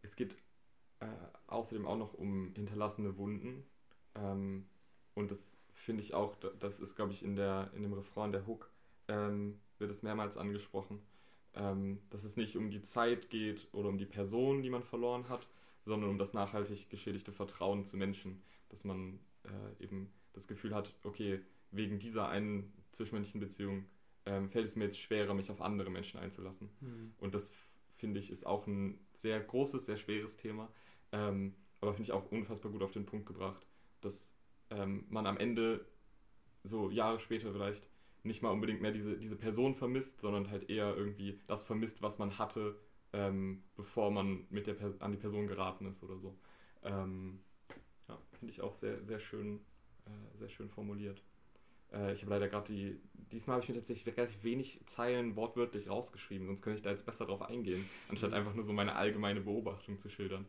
es 0.02 0.16
geht 0.16 0.36
äh, 1.00 1.06
außerdem 1.48 1.86
auch 1.86 1.98
noch 1.98 2.14
um 2.14 2.54
hinterlassene 2.56 3.18
Wunden. 3.18 3.66
Ähm, 4.16 4.68
und 5.14 5.32
das 5.32 5.58
finde 5.78 6.04
ich 6.04 6.14
auch, 6.14 6.36
das 6.60 6.80
ist, 6.80 6.96
glaube 6.96 7.12
ich, 7.12 7.24
in, 7.24 7.36
der, 7.36 7.72
in 7.76 7.84
dem 7.84 7.94
Refrain 7.94 8.32
der 8.32 8.46
Hook, 8.46 8.70
ähm, 9.08 9.60
wird 9.78 9.92
es 9.92 10.04
mehrmals 10.04 10.38
angesprochen, 10.38 11.00
ähm, 11.54 12.00
dass 12.10 12.24
es 12.24 12.36
nicht 12.36 12.58
um 12.58 12.70
die 12.70 12.82
Zeit 12.82 13.30
geht 13.30 13.68
oder 13.72 13.90
um 13.90 13.98
die 13.98 14.06
Person, 14.06 14.64
die 14.64 14.70
man 14.70 14.84
verloren 14.84 15.30
hat, 15.30 15.48
sondern 15.86 16.10
um 16.10 16.18
das 16.18 16.34
nachhaltig 16.34 16.90
geschädigte 16.90 17.32
Vertrauen 17.32 17.86
zu 17.86 17.96
Menschen, 17.96 18.42
dass 18.70 18.84
man 18.84 19.20
äh, 19.44 19.84
eben 19.84 20.12
das 20.34 20.48
Gefühl 20.48 20.76
hat, 20.76 20.94
okay, 21.04 21.42
wegen 21.72 22.00
dieser 22.00 22.28
einen 22.28 22.74
zwischenmenschlichen 22.92 23.40
Beziehung 23.40 23.86
ähm, 24.26 24.50
fällt 24.50 24.66
es 24.66 24.76
mir 24.76 24.86
jetzt 24.86 25.00
schwerer, 25.00 25.34
mich 25.34 25.52
auf 25.52 25.62
andere 25.62 25.90
Menschen 25.90 26.20
einzulassen. 26.20 26.70
Mhm. 26.82 27.14
Und 27.20 27.34
das 27.34 27.52
finde 27.96 28.20
ich 28.20 28.30
ist 28.30 28.46
auch 28.46 28.68
ein 28.68 29.00
sehr 29.16 29.40
großes, 29.40 29.86
sehr 29.86 29.98
schweres 29.98 30.36
Thema, 30.36 30.70
ähm, 31.12 31.54
aber 31.82 31.94
finde 31.94 32.04
ich 32.04 32.12
auch 32.12 32.32
unfassbar 32.32 32.72
gut 32.72 32.84
auf 32.84 32.92
den 32.92 33.06
Punkt 33.06 33.26
gebracht, 33.26 33.66
dass 34.02 34.34
ähm, 34.70 35.06
man 35.10 35.26
am 35.26 35.38
Ende, 35.38 35.86
so 36.64 36.90
Jahre 36.90 37.20
später 37.20 37.52
vielleicht, 37.52 37.88
nicht 38.24 38.42
mal 38.42 38.52
unbedingt 38.52 38.82
mehr 38.82 38.92
diese, 38.92 39.18
diese 39.18 39.36
Person 39.36 39.76
vermisst, 39.76 40.20
sondern 40.22 40.50
halt 40.50 40.70
eher 40.70 40.96
irgendwie 40.96 41.40
das 41.48 41.64
vermisst, 41.64 42.02
was 42.02 42.20
man 42.20 42.38
hatte, 42.38 42.78
ähm, 43.14 43.64
bevor 43.76 44.12
man 44.12 44.46
mit 44.50 44.68
der 44.68 44.76
an 45.00 45.12
die 45.12 45.18
Person 45.18 45.48
geraten 45.48 45.86
ist 45.86 46.04
oder 46.04 46.18
so. 46.18 46.38
Ähm, 46.84 47.40
ja, 48.08 48.18
finde 48.34 48.52
ich 48.52 48.62
auch 48.62 48.76
sehr, 48.76 49.04
sehr 49.04 49.20
schön, 49.20 49.60
äh, 50.06 50.38
sehr 50.38 50.50
schön 50.50 50.70
formuliert. 50.70 51.22
Äh, 51.92 52.14
ich 52.14 52.22
habe 52.22 52.32
leider 52.32 52.50
gerade 52.50 52.72
die, 52.74 53.00
diesmal 53.32 53.56
habe 53.56 53.64
ich 53.64 53.70
mir 53.70 53.76
tatsächlich 53.76 54.16
relativ 54.18 54.44
wenig 54.44 54.82
Zeilen 54.86 55.36
wortwörtlich 55.36 55.90
rausgeschrieben, 55.90 56.48
sonst 56.48 56.62
könnte 56.62 56.78
ich 56.78 56.84
da 56.84 56.92
jetzt 56.92 57.06
besser 57.06 57.26
drauf 57.26 57.42
eingehen, 57.42 57.90
anstatt 58.10 58.34
einfach 58.34 58.54
nur 58.54 58.66
so 58.66 58.74
meine 58.74 58.96
allgemeine 58.96 59.42
Beobachtung 59.42 59.98
zu 60.00 60.10
schildern. 60.10 60.46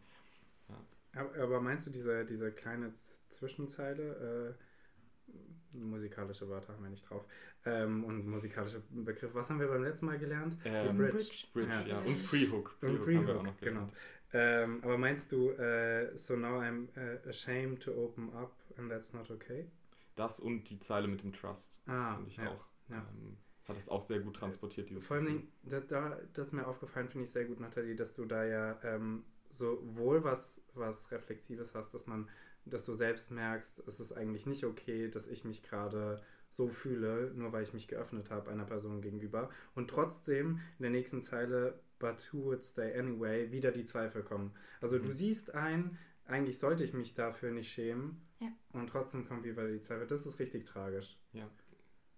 Aber 1.15 1.61
meinst 1.61 1.87
du 1.87 1.91
diese, 1.91 2.25
diese 2.25 2.53
kleine 2.53 2.93
Zwischenzeile, 3.29 4.57
äh, 4.57 5.77
musikalische 5.77 6.49
Wörter 6.49 6.73
haben 6.73 6.83
wir 6.83 6.91
nicht 6.91 7.09
drauf, 7.09 7.25
ähm, 7.65 8.05
und 8.05 8.27
musikalische 8.27 8.83
Begriffe, 8.91 9.35
was 9.35 9.51
haben 9.51 9.61
wir 9.61 9.69
beim 9.69 9.83
letzten 9.83 10.07
Mal 10.07 10.19
gelernt? 10.19 10.57
Ähm, 10.65 10.97
Bridge. 10.97 11.13
Bridge. 11.13 11.47
Bridge, 11.53 11.73
ja. 11.73 11.87
ja. 11.87 11.99
Und 11.99 12.27
Pre-Hook. 12.27 12.77
Pre 12.81 12.89
und 12.89 13.05
Pre-Hook, 13.05 13.61
genau. 13.61 13.89
Ähm, 14.33 14.81
aber 14.83 14.99
meinst 14.99 15.33
du, 15.33 15.51
äh, 15.53 16.17
so 16.17 16.37
now 16.37 16.61
I'm 16.61 16.89
uh, 16.97 17.29
ashamed 17.29 17.81
to 17.83 17.93
open 17.93 18.31
up 18.35 18.55
and 18.77 18.91
that's 18.91 19.15
not 19.15 19.31
okay? 19.31 19.71
Das 20.17 20.39
und 20.39 20.65
die 20.65 20.79
Zeile 20.81 21.09
mit 21.09 21.23
dem 21.23 21.33
Trust, 21.33 21.81
ah, 21.87 22.17
finde 22.17 22.31
ich 22.31 22.37
ja, 22.37 22.51
auch. 22.51 22.65
Ja. 22.89 22.97
Ähm, 22.97 23.39
hat 23.65 23.77
das 23.77 23.89
auch 23.89 24.03
sehr 24.03 24.21
gut 24.21 24.37
transportiert, 24.37 24.91
dieses 24.91 25.07
Vor 25.07 25.17
allem, 25.17 25.49
da, 25.63 25.81
da, 25.81 26.19
das 26.33 26.49
ist 26.49 26.53
mir 26.53 26.67
aufgefallen, 26.67 27.09
finde 27.09 27.25
ich 27.25 27.31
sehr 27.31 27.45
gut, 27.45 27.61
Nathalie, 27.61 27.95
dass 27.95 28.15
du 28.15 28.25
da 28.25 28.45
ja 28.45 28.79
ähm, 28.83 29.25
sowohl 29.59 30.25
was, 30.25 30.63
was 30.75 31.11
Reflexives 31.11 31.75
hast, 31.75 31.93
dass 31.95 32.07
man, 32.07 32.29
dass 32.65 32.85
du 32.85 32.95
selbst 32.95 33.31
merkst, 33.31 33.83
es 33.87 34.01
ist 34.01 34.13
eigentlich 34.13 34.47
nicht 34.47 34.65
okay, 34.65 35.09
dass 35.09 35.27
ich 35.27 35.45
mich 35.45 35.63
gerade 35.63 36.23
so 36.51 36.69
fühle, 36.69 37.33
nur 37.35 37.53
weil 37.53 37.63
ich 37.63 37.75
mich 37.75 37.89
geöffnet 37.89 38.31
habe 38.31 38.51
einer 38.51 38.65
Person 38.65 39.01
gegenüber. 39.01 39.51
Und 39.75 39.91
trotzdem 39.91 40.61
in 40.79 40.83
der 40.83 40.91
nächsten 40.91 41.21
Zeile, 41.21 41.79
but 41.99 42.29
who 42.33 42.45
would 42.45 42.63
stay 42.63 42.97
anyway, 42.99 43.51
wieder 43.51 43.71
die 43.71 43.85
Zweifel 43.85 44.23
kommen. 44.23 44.53
Also 44.81 44.97
mhm. 44.97 45.03
du 45.03 45.13
siehst 45.13 45.55
ein, 45.55 45.99
eigentlich 46.25 46.59
sollte 46.59 46.85
ich 46.85 46.93
mich 46.93 47.15
dafür 47.15 47.51
nicht 47.51 47.71
schämen. 47.71 48.21
Ja. 48.41 48.49
Und 48.73 48.89
trotzdem 48.89 49.27
kommt 49.27 49.45
wieder 49.45 49.67
die 49.69 49.81
Zweifel. 49.81 50.07
Das 50.07 50.27
ist 50.27 50.39
richtig 50.39 50.65
tragisch. 50.65 51.19
Ja. 51.33 51.49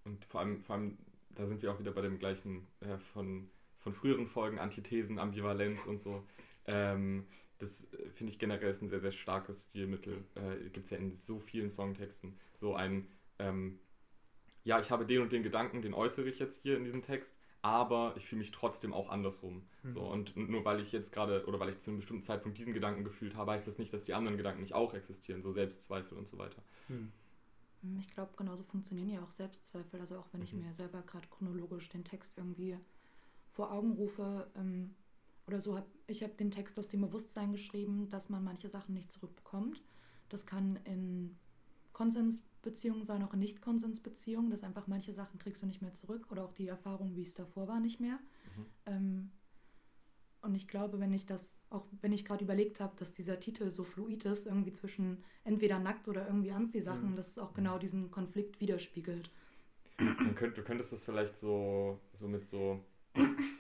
Und 0.05 0.25
vor 0.25 0.41
allem, 0.41 0.63
vor 0.63 0.77
allem, 0.77 0.99
da 1.31 1.47
sind 1.47 1.63
wir 1.63 1.73
auch 1.73 1.79
wieder 1.79 1.93
bei 1.93 2.03
dem 2.03 2.19
gleichen 2.19 2.67
äh, 2.81 2.99
von, 2.99 3.49
von 3.79 3.95
früheren 3.95 4.27
Folgen, 4.27 4.59
Antithesen, 4.59 5.19
Ambivalenz 5.19 5.87
und 5.87 5.99
so. 5.99 6.25
Ähm, 6.71 7.27
das 7.59 7.85
äh, 7.93 8.11
finde 8.11 8.33
ich 8.33 8.39
generell 8.39 8.71
ist 8.71 8.83
ein 8.83 8.89
sehr, 8.89 9.01
sehr 9.01 9.13
starkes 9.13 9.67
Stilmittel. 9.67 10.25
Äh, 10.35 10.71
Gibt 10.71 10.87
es 10.87 10.91
ja 10.91 10.99
in 10.99 11.15
so 11.15 11.39
vielen 11.39 11.71
Songtexten. 11.71 12.37
So 12.57 12.75
ein, 12.75 13.07
ähm, 13.39 13.79
ja, 14.65 14.81
ich 14.81 14.91
habe 14.91 15.07
den 15.07 15.23
und 15.23 15.33
den 15.33 15.43
Gedanken, 15.43 15.83
den 15.83 15.95
äußere 15.95 16.29
ich 16.29 16.39
jetzt 16.39 16.63
hier 16.63 16.77
in 16.77 16.85
diesem 16.85 17.03
Text, 17.03 17.37
aber 17.63 18.15
ich 18.17 18.27
fühle 18.27 18.41
mich 18.41 18.51
trotzdem 18.51 18.93
auch 18.93 19.11
andersrum. 19.11 19.67
Mhm. 19.83 19.93
So, 19.93 20.01
und, 20.01 20.37
und, 20.37 20.51
nur 20.51 20.65
weil 20.65 20.81
ich 20.81 20.93
jetzt 20.93 21.13
gerade 21.13 21.45
oder 21.47 21.61
weil 21.61 21.71
ich 21.71 21.79
zu 21.79 21.91
einem 21.91 21.99
bestimmten 21.99 22.23
Zeitpunkt 22.23 22.59
diesen 22.59 22.73
Gedanken 22.73 23.05
gefühlt 23.05 23.37
habe, 23.37 23.53
heißt 23.53 23.67
das 23.67 23.79
nicht, 23.79 23.93
dass 23.93 24.05
die 24.05 24.15
anderen 24.15 24.37
Gedanken 24.37 24.61
nicht 24.61 24.75
auch 24.75 24.95
existieren, 24.95 25.43
so 25.43 25.53
Selbstzweifel 25.53 26.17
und 26.17 26.27
so 26.27 26.39
weiter. 26.39 26.63
Mhm. 26.89 27.13
Ich 27.99 28.11
glaube, 28.13 28.33
genauso 28.37 28.63
funktionieren 28.65 29.09
ja 29.09 29.23
auch 29.23 29.31
Selbstzweifel. 29.31 30.01
Also 30.01 30.19
auch 30.19 30.29
wenn 30.33 30.43
ich 30.43 30.53
mhm. 30.53 30.65
mir 30.65 30.75
selber 30.75 31.03
gerade 31.03 31.27
chronologisch 31.29 31.89
den 31.89 32.05
Text 32.05 32.37
irgendwie 32.37 32.77
vor 33.53 33.73
Augen 33.73 33.93
rufe 33.93 34.51
ähm, 34.57 34.95
oder 35.51 35.61
so, 35.61 35.77
habe 35.77 35.87
ich 36.07 36.23
habe 36.23 36.33
den 36.35 36.51
Text 36.51 36.79
aus 36.79 36.89
dem 36.89 37.01
Bewusstsein 37.03 37.53
geschrieben, 37.53 38.09
dass 38.11 38.29
man 38.29 38.43
manche 38.43 38.69
Sachen 38.69 38.95
nicht 38.95 39.11
zurückbekommt. 39.11 39.83
Das 40.29 40.47
kann 40.47 40.79
in 40.85 41.37
Konsensbeziehungen 41.93 43.05
sein, 43.05 43.23
auch 43.23 43.35
in 43.35 43.41
Nicht-Konsensbeziehungen, 43.41 44.51
dass 44.51 44.63
einfach 44.63 44.87
manche 44.87 45.13
Sachen 45.13 45.39
kriegst 45.39 45.63
du 45.63 45.67
nicht 45.67 45.83
mehr 45.83 45.93
zurück 45.93 46.27
oder 46.31 46.45
auch 46.45 46.53
die 46.53 46.69
Erfahrung, 46.69 47.17
wie 47.17 47.23
es 47.23 47.35
davor 47.35 47.69
war, 47.69 47.81
nicht 47.81 48.01
mehr. 48.01 48.19
Mhm. 48.57 48.67
Ähm, 48.87 49.31
und 50.43 50.55
ich 50.55 50.69
glaube, 50.69 51.01
wenn 51.01 51.13
ich 51.13 51.27
das, 51.27 51.59
auch 51.69 51.85
wenn 52.01 52.13
ich 52.13 52.25
gerade 52.25 52.45
überlegt 52.45 52.81
habe, 52.81 52.97
dass 52.97 53.13
dieser 53.13 53.39
Titel 53.39 53.71
so 53.71 53.85
fluid 53.85 54.25
ist, 54.25 54.47
irgendwie 54.47 54.73
zwischen 54.73 55.23
entweder 55.45 55.79
nackt 55.79 56.09
oder 56.09 56.27
irgendwie 56.27 56.53
Anziehsachen, 56.53 57.13
mhm. 57.13 57.17
dass 57.17 57.29
es 57.29 57.39
auch 57.39 57.53
genau 57.55 57.77
mhm. 57.77 57.81
diesen 57.81 58.11
Konflikt 58.11 58.61
widerspiegelt. 58.61 59.31
Könnt, 60.35 60.57
du 60.57 60.63
könntest 60.63 60.93
das 60.93 61.05
vielleicht 61.05 61.37
so, 61.37 62.01
so 62.15 62.27
mit 62.27 62.49
so 62.49 62.81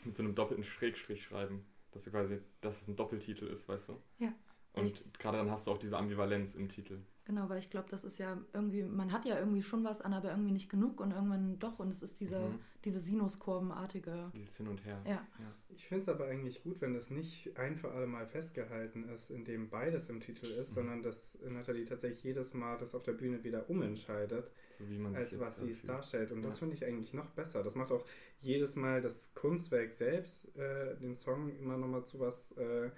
mit 0.04 0.16
so 0.16 0.22
einem 0.22 0.34
doppelten 0.34 0.64
Schrägstrich 0.64 1.22
schreiben. 1.22 1.64
Dass 1.92 2.04
du 2.04 2.10
quasi, 2.10 2.40
dass 2.60 2.82
es 2.82 2.88
ein 2.88 2.96
Doppeltitel 2.96 3.46
ist, 3.46 3.68
weißt 3.68 3.88
du? 3.88 4.00
Ja. 4.18 4.32
Und 4.72 5.02
gerade 5.18 5.38
dann 5.38 5.50
hast 5.50 5.66
du 5.66 5.72
auch 5.72 5.78
diese 5.78 5.98
Ambivalenz 5.98 6.54
im 6.54 6.68
Titel. 6.68 7.00
Genau, 7.30 7.48
weil 7.48 7.60
ich 7.60 7.70
glaube, 7.70 7.86
das 7.88 8.02
ist 8.02 8.18
ja 8.18 8.36
irgendwie, 8.52 8.82
man 8.82 9.12
hat 9.12 9.24
ja 9.24 9.38
irgendwie 9.38 9.62
schon 9.62 9.84
was 9.84 10.00
an, 10.00 10.12
aber 10.12 10.30
irgendwie 10.30 10.50
nicht 10.50 10.68
genug 10.68 11.00
und 11.00 11.12
irgendwann 11.12 11.60
doch 11.60 11.78
und 11.78 11.88
es 11.88 12.02
ist 12.02 12.18
diese, 12.18 12.40
mhm. 12.40 12.58
diese 12.84 12.98
Sinuskurvenartige. 12.98 14.32
Dieses 14.34 14.56
Hin 14.56 14.66
und 14.66 14.84
Her. 14.84 15.00
Ja. 15.04 15.12
ja. 15.12 15.54
Ich 15.68 15.86
finde 15.86 16.02
es 16.02 16.08
aber 16.08 16.26
eigentlich 16.26 16.64
gut, 16.64 16.80
wenn 16.80 16.92
das 16.92 17.08
nicht 17.08 17.56
ein 17.56 17.76
für 17.76 17.92
alle 17.92 18.08
Mal 18.08 18.26
festgehalten 18.26 19.08
ist, 19.10 19.30
indem 19.30 19.70
beides 19.70 20.08
im 20.08 20.18
Titel 20.18 20.46
ist, 20.46 20.70
mhm. 20.70 20.74
sondern 20.74 21.02
dass 21.04 21.38
Nathalie 21.48 21.84
tatsächlich 21.84 22.24
jedes 22.24 22.52
Mal 22.52 22.76
das 22.78 22.96
auf 22.96 23.04
der 23.04 23.12
Bühne 23.12 23.44
wieder 23.44 23.70
umentscheidet, 23.70 24.50
so 24.76 25.06
als 25.14 25.38
was 25.38 25.60
sie 25.60 25.70
es 25.70 25.82
darstellt. 25.82 26.32
Und 26.32 26.38
ja. 26.38 26.46
das 26.46 26.58
finde 26.58 26.74
ich 26.74 26.84
eigentlich 26.84 27.14
noch 27.14 27.30
besser. 27.30 27.62
Das 27.62 27.76
macht 27.76 27.92
auch 27.92 28.04
jedes 28.40 28.74
Mal 28.74 29.02
das 29.02 29.32
Kunstwerk 29.34 29.92
selbst, 29.92 30.52
äh, 30.56 30.96
den 30.96 31.14
Song 31.14 31.56
immer 31.60 31.76
nochmal 31.76 32.04
zu 32.04 32.18
was 32.18 32.50
äh, 32.58 32.90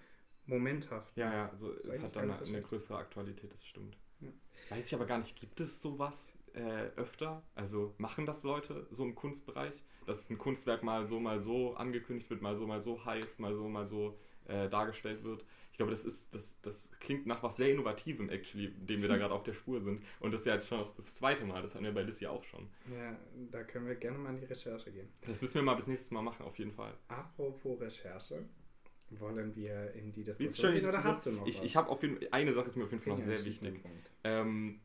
momenthaft. 0.46 1.14
Ja, 1.18 1.34
ja, 1.34 1.48
also 1.50 1.74
es 1.74 2.00
hat 2.00 2.16
dann 2.16 2.30
eine, 2.30 2.46
eine 2.46 2.62
größere 2.62 2.96
Aktualität, 2.96 3.52
das 3.52 3.62
stimmt. 3.66 3.98
Weiß 4.68 4.86
ich 4.86 4.94
aber 4.94 5.06
gar 5.06 5.18
nicht, 5.18 5.38
gibt 5.38 5.60
es 5.60 5.82
sowas 5.82 6.38
äh, 6.54 6.88
öfter? 6.96 7.42
Also 7.54 7.94
machen 7.98 8.26
das 8.26 8.42
Leute 8.42 8.86
so 8.90 9.04
im 9.04 9.14
Kunstbereich, 9.14 9.82
dass 10.06 10.30
ein 10.30 10.38
Kunstwerk 10.38 10.82
mal 10.82 11.04
so, 11.06 11.20
mal 11.20 11.40
so 11.40 11.74
angekündigt 11.74 12.30
wird, 12.30 12.42
mal 12.42 12.56
so, 12.56 12.66
mal 12.66 12.82
so 12.82 13.04
heißt, 13.04 13.40
mal 13.40 13.54
so, 13.54 13.68
mal 13.68 13.86
so 13.86 14.18
äh, 14.46 14.68
dargestellt 14.68 15.24
wird? 15.24 15.44
Ich 15.70 15.78
glaube, 15.78 15.90
das 15.90 16.04
ist, 16.04 16.34
das, 16.34 16.60
das 16.60 16.90
klingt 17.00 17.26
nach 17.26 17.42
was 17.42 17.56
sehr 17.56 17.70
Innovativem, 17.70 18.28
actually, 18.28 18.68
dem 18.72 19.00
wir 19.00 19.08
da 19.08 19.16
gerade 19.16 19.32
auf 19.32 19.42
der 19.42 19.54
Spur 19.54 19.80
sind. 19.80 20.04
Und 20.20 20.32
das 20.32 20.42
ist 20.42 20.46
ja 20.46 20.52
jetzt 20.52 20.68
schon 20.68 20.80
auch 20.80 20.94
das 20.96 21.14
zweite 21.14 21.46
Mal, 21.46 21.62
das 21.62 21.74
hatten 21.74 21.84
wir 21.84 21.94
bei 21.94 22.02
Lissy 22.02 22.26
auch 22.26 22.44
schon. 22.44 22.68
Ja, 22.94 23.16
da 23.50 23.62
können 23.62 23.86
wir 23.86 23.94
gerne 23.94 24.18
mal 24.18 24.30
in 24.30 24.40
die 24.40 24.44
Recherche 24.44 24.92
gehen. 24.92 25.08
Das 25.26 25.40
müssen 25.40 25.54
wir 25.54 25.62
mal 25.62 25.74
bis 25.74 25.86
nächstes 25.86 26.10
Mal 26.10 26.20
machen, 26.20 26.44
auf 26.44 26.58
jeden 26.58 26.72
Fall. 26.72 26.92
Apropos 27.08 27.80
Recherche, 27.80 28.44
wollen 29.20 29.54
wir 29.54 29.92
in 29.94 30.12
die 30.12 30.24
Diskussion 30.24 30.72
gehen 30.72 30.86
oder 30.86 31.02
hast 31.04 31.26
du 31.26 31.32
noch 31.32 31.46
ich, 31.46 31.58
was? 31.58 31.64
Ich 31.64 31.76
habe 31.76 31.88
auf 31.88 32.02
jeden 32.02 32.18
Fall, 32.18 32.28
eine 32.30 32.52
Sache 32.52 32.66
ist 32.66 32.76
mir 32.76 32.84
auf 32.84 32.90
jeden 32.90 33.02
Fall 33.02 33.14
noch 33.14 33.22
sehr 33.22 33.44
wichtig. 33.44 33.80
Ähm, 34.24 34.80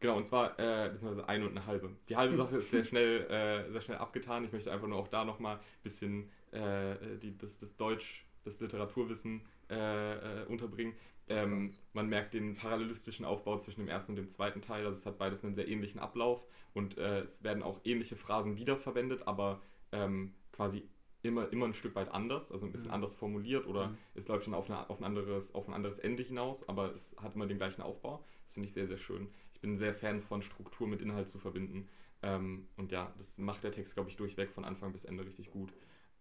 genau, 0.00 0.16
und 0.16 0.26
zwar, 0.26 0.58
äh, 0.58 0.90
beziehungsweise 0.90 1.28
eine 1.28 1.44
und 1.44 1.50
eine 1.50 1.66
halbe. 1.66 1.96
Die 2.08 2.16
halbe 2.16 2.34
Sache 2.36 2.58
ist 2.58 2.70
sehr 2.70 2.84
schnell, 2.84 3.22
äh, 3.30 3.70
sehr 3.70 3.80
schnell 3.80 3.98
abgetan. 3.98 4.44
Ich 4.44 4.52
möchte 4.52 4.72
einfach 4.72 4.88
nur 4.88 4.98
auch 4.98 5.08
da 5.08 5.24
nochmal 5.24 5.56
ein 5.56 5.82
bisschen 5.82 6.30
äh, 6.52 7.18
die, 7.20 7.36
das, 7.36 7.58
das 7.58 7.76
Deutsch, 7.76 8.26
das 8.44 8.60
Literaturwissen 8.60 9.42
äh, 9.70 10.42
äh, 10.42 10.46
unterbringen. 10.46 10.94
Ähm, 11.28 11.70
man 11.92 12.08
merkt 12.08 12.34
den 12.34 12.54
parallelistischen 12.54 13.24
Aufbau 13.24 13.58
zwischen 13.58 13.80
dem 13.80 13.88
ersten 13.88 14.12
und 14.12 14.16
dem 14.16 14.28
zweiten 14.28 14.62
Teil. 14.62 14.86
Also 14.86 14.98
es 14.98 15.06
hat 15.06 15.18
beides 15.18 15.42
einen 15.44 15.54
sehr 15.54 15.66
ähnlichen 15.66 16.00
Ablauf 16.00 16.46
und 16.72 16.98
äh, 16.98 17.20
es 17.20 17.42
werden 17.42 17.62
auch 17.62 17.80
ähnliche 17.84 18.16
Phrasen 18.16 18.56
wiederverwendet, 18.56 19.26
aber 19.26 19.60
ähm, 19.92 20.34
quasi 20.52 20.88
immer, 21.28 21.52
immer 21.52 21.66
ein 21.66 21.74
Stück 21.74 21.94
weit 21.94 22.10
anders, 22.10 22.50
also 22.52 22.66
ein 22.66 22.72
bisschen 22.72 22.88
mhm. 22.88 22.94
anders 22.94 23.14
formuliert 23.14 23.66
oder 23.66 23.88
mhm. 23.88 23.98
es 24.14 24.28
läuft 24.28 24.46
dann 24.46 24.54
auf, 24.54 24.68
eine, 24.68 24.88
auf, 24.90 25.00
ein 25.00 25.04
anderes, 25.04 25.54
auf 25.54 25.68
ein 25.68 25.74
anderes 25.74 25.98
Ende 25.98 26.22
hinaus, 26.22 26.68
aber 26.68 26.94
es 26.94 27.14
hat 27.20 27.34
immer 27.34 27.46
den 27.46 27.58
gleichen 27.58 27.82
Aufbau. 27.82 28.24
Das 28.44 28.54
finde 28.54 28.68
ich 28.68 28.72
sehr, 28.72 28.86
sehr 28.86 28.98
schön. 28.98 29.28
Ich 29.54 29.60
bin 29.60 29.76
sehr 29.76 29.94
Fan 29.94 30.20
von 30.22 30.42
Struktur 30.42 30.86
mit 30.86 31.00
Inhalt 31.00 31.28
zu 31.28 31.38
verbinden. 31.38 31.88
Ähm, 32.22 32.66
und 32.76 32.92
ja, 32.92 33.12
das 33.18 33.38
macht 33.38 33.64
der 33.64 33.72
Text, 33.72 33.94
glaube 33.94 34.10
ich, 34.10 34.16
durchweg 34.16 34.50
von 34.50 34.64
Anfang 34.64 34.92
bis 34.92 35.04
Ende 35.04 35.24
richtig 35.24 35.50
gut. 35.50 35.72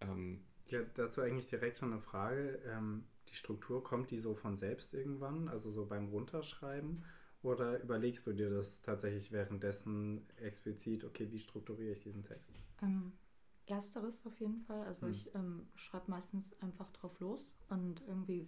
Ähm, 0.01 0.41
ja, 0.67 0.81
dazu 0.95 1.21
eigentlich 1.21 1.47
direkt 1.47 1.77
schon 1.77 1.91
eine 1.91 2.01
Frage. 2.01 2.59
Ähm, 2.65 3.03
die 3.29 3.35
Struktur, 3.35 3.83
kommt 3.83 4.11
die 4.11 4.19
so 4.19 4.35
von 4.35 4.57
selbst 4.57 4.93
irgendwann, 4.93 5.47
also 5.47 5.71
so 5.71 5.85
beim 5.85 6.09
Runterschreiben? 6.09 7.03
Oder 7.43 7.81
überlegst 7.81 8.25
du 8.25 8.33
dir 8.33 8.49
das 8.49 8.81
tatsächlich 8.81 9.31
währenddessen 9.31 10.25
explizit, 10.37 11.03
okay, 11.03 11.27
wie 11.31 11.39
strukturiere 11.39 11.91
ich 11.91 12.01
diesen 12.01 12.23
Text? 12.23 12.55
Ähm, 12.81 13.11
Ersteres 13.67 14.25
auf 14.25 14.39
jeden 14.39 14.61
Fall. 14.61 14.83
Also 14.85 15.05
mhm. 15.05 15.11
ich 15.11 15.35
ähm, 15.35 15.67
schreibe 15.75 16.11
meistens 16.11 16.55
einfach 16.61 16.89
drauf 16.91 17.19
los 17.19 17.53
und 17.69 18.01
irgendwie, 18.07 18.47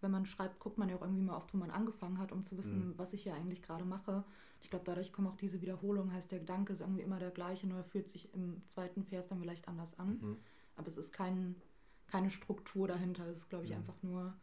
wenn 0.00 0.10
man 0.10 0.26
schreibt, 0.26 0.58
guckt 0.58 0.78
man 0.78 0.88
ja 0.88 0.96
auch 0.96 1.02
irgendwie 1.02 1.22
mal 1.22 1.36
oft, 1.36 1.52
wo 1.52 1.58
man 1.58 1.70
angefangen 1.70 2.18
hat, 2.18 2.32
um 2.32 2.44
zu 2.44 2.56
wissen, 2.56 2.88
mhm. 2.88 2.94
was 2.98 3.12
ich 3.12 3.22
hier 3.22 3.34
eigentlich 3.34 3.62
gerade 3.62 3.84
mache. 3.84 4.24
Ich 4.62 4.70
glaube, 4.70 4.84
dadurch 4.84 5.12
kommen 5.12 5.28
auch 5.28 5.36
diese 5.36 5.60
Wiederholungen, 5.60 6.12
heißt 6.12 6.32
der 6.32 6.40
Gedanke 6.40 6.72
ist 6.72 6.80
irgendwie 6.80 7.02
immer 7.02 7.18
der 7.18 7.30
gleiche, 7.30 7.66
nur 7.66 7.84
fühlt 7.84 8.10
sich 8.10 8.32
im 8.34 8.62
zweiten 8.68 9.04
Vers 9.04 9.26
dann 9.28 9.40
vielleicht 9.40 9.68
anders 9.68 9.98
an. 9.98 10.18
Mhm. 10.20 10.36
Aber 10.76 10.88
es 10.88 10.96
ist 10.96 11.12
kein, 11.12 11.56
keine 12.06 12.30
Struktur 12.30 12.88
dahinter, 12.88 13.26
es 13.26 13.38
ist, 13.38 13.50
glaube 13.50 13.64
ich, 13.64 13.70
mhm. 13.70 13.78
einfach 13.78 14.02
nur, 14.02 14.34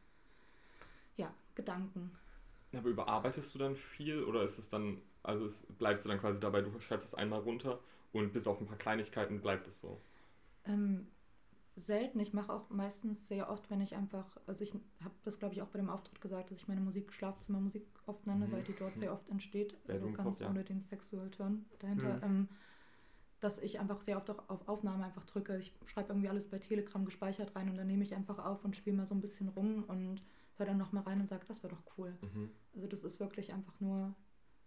ja, 1.18 1.34
Gedanken. 1.56 2.12
Aber 2.76 2.90
überarbeitest 2.90 3.54
du 3.54 3.60
dann 3.60 3.76
viel 3.76 4.24
oder 4.24 4.44
ist 4.44 4.58
es 4.58 4.68
dann, 4.68 5.00
also 5.22 5.46
es, 5.46 5.66
bleibst 5.78 6.06
du 6.06 6.10
dann 6.10 6.20
quasi 6.20 6.40
dabei, 6.40 6.62
du 6.62 6.80
schreibst 6.80 7.08
es 7.08 7.14
einmal 7.14 7.40
runter 7.40 7.80
und 8.14 8.32
bis 8.32 8.48
auf 8.48 8.62
ein 8.62 8.68
paar 8.68 8.78
Kleinigkeiten 8.78 9.42
bleibt 9.42 9.68
es 9.68 9.82
so. 9.82 10.00
Ähm, 10.66 11.08
selten. 11.76 12.20
Ich 12.20 12.34
mache 12.34 12.54
auch 12.54 12.70
meistens 12.70 13.28
sehr 13.28 13.50
oft, 13.50 13.70
wenn 13.70 13.82
ich 13.82 13.96
einfach, 13.96 14.38
also 14.48 14.64
ich 14.64 14.74
habe 15.04 15.16
das 15.24 15.40
glaube 15.40 15.56
ich 15.56 15.62
auch 15.62 15.68
bei 15.68 15.80
dem 15.80 15.90
Auftritt 15.90 16.22
gesagt, 16.22 16.52
dass 16.52 16.60
ich 16.60 16.68
meine 16.68 16.82
Musik 16.82 17.12
Schlafzimmermusik 17.12 17.86
oft 18.06 18.26
nenne, 18.28 18.48
mhm. 18.48 18.52
weil 18.52 18.64
die 18.64 18.76
dort 18.76 18.98
sehr 18.98 19.12
oft 19.12 19.28
entsteht, 19.30 19.76
so 19.86 19.92
also 19.92 20.12
ganz 20.12 20.40
Kopf, 20.40 20.50
ohne 20.50 20.60
ja. 20.60 20.64
den 20.64 20.82
Sexual 20.82 21.30
Turn 21.32 21.66
dahinter. 21.80 22.16
Mhm. 22.18 22.24
Ähm, 22.24 22.50
dass 23.40 23.60
ich 23.60 23.78
einfach 23.78 24.00
sehr 24.00 24.16
oft 24.16 24.30
auch 24.30 24.48
auf 24.48 24.70
Aufnahme 24.70 25.04
einfach 25.04 25.26
drücke. 25.26 25.58
Ich 25.58 25.76
schreibe 25.86 26.14
irgendwie 26.14 26.30
alles 26.30 26.48
bei 26.48 26.60
Telegram 26.60 27.04
gespeichert 27.04 27.54
rein 27.58 27.70
und 27.70 27.76
dann 27.76 27.88
nehme 27.88 28.04
ich 28.04 28.16
einfach 28.16 28.40
auf 28.40 28.64
und 28.64 28.78
spiele 28.78 28.96
mal 28.96 29.06
so 29.06 29.14
ein 29.14 29.20
bisschen 29.20 29.50
rum 29.50 29.84
und 29.84 30.22
höre 30.56 30.68
dann 30.68 30.78
nochmal 30.78 31.04
rein 31.04 31.20
und 31.20 31.28
sage, 31.28 31.44
das 31.50 31.62
war 31.62 31.70
doch 31.70 31.84
cool. 31.98 32.16
Mhm. 32.22 32.52
Also 32.74 32.88
das 32.88 33.04
ist 33.04 33.20
wirklich 33.20 33.52
einfach 33.52 33.78
nur 33.82 34.16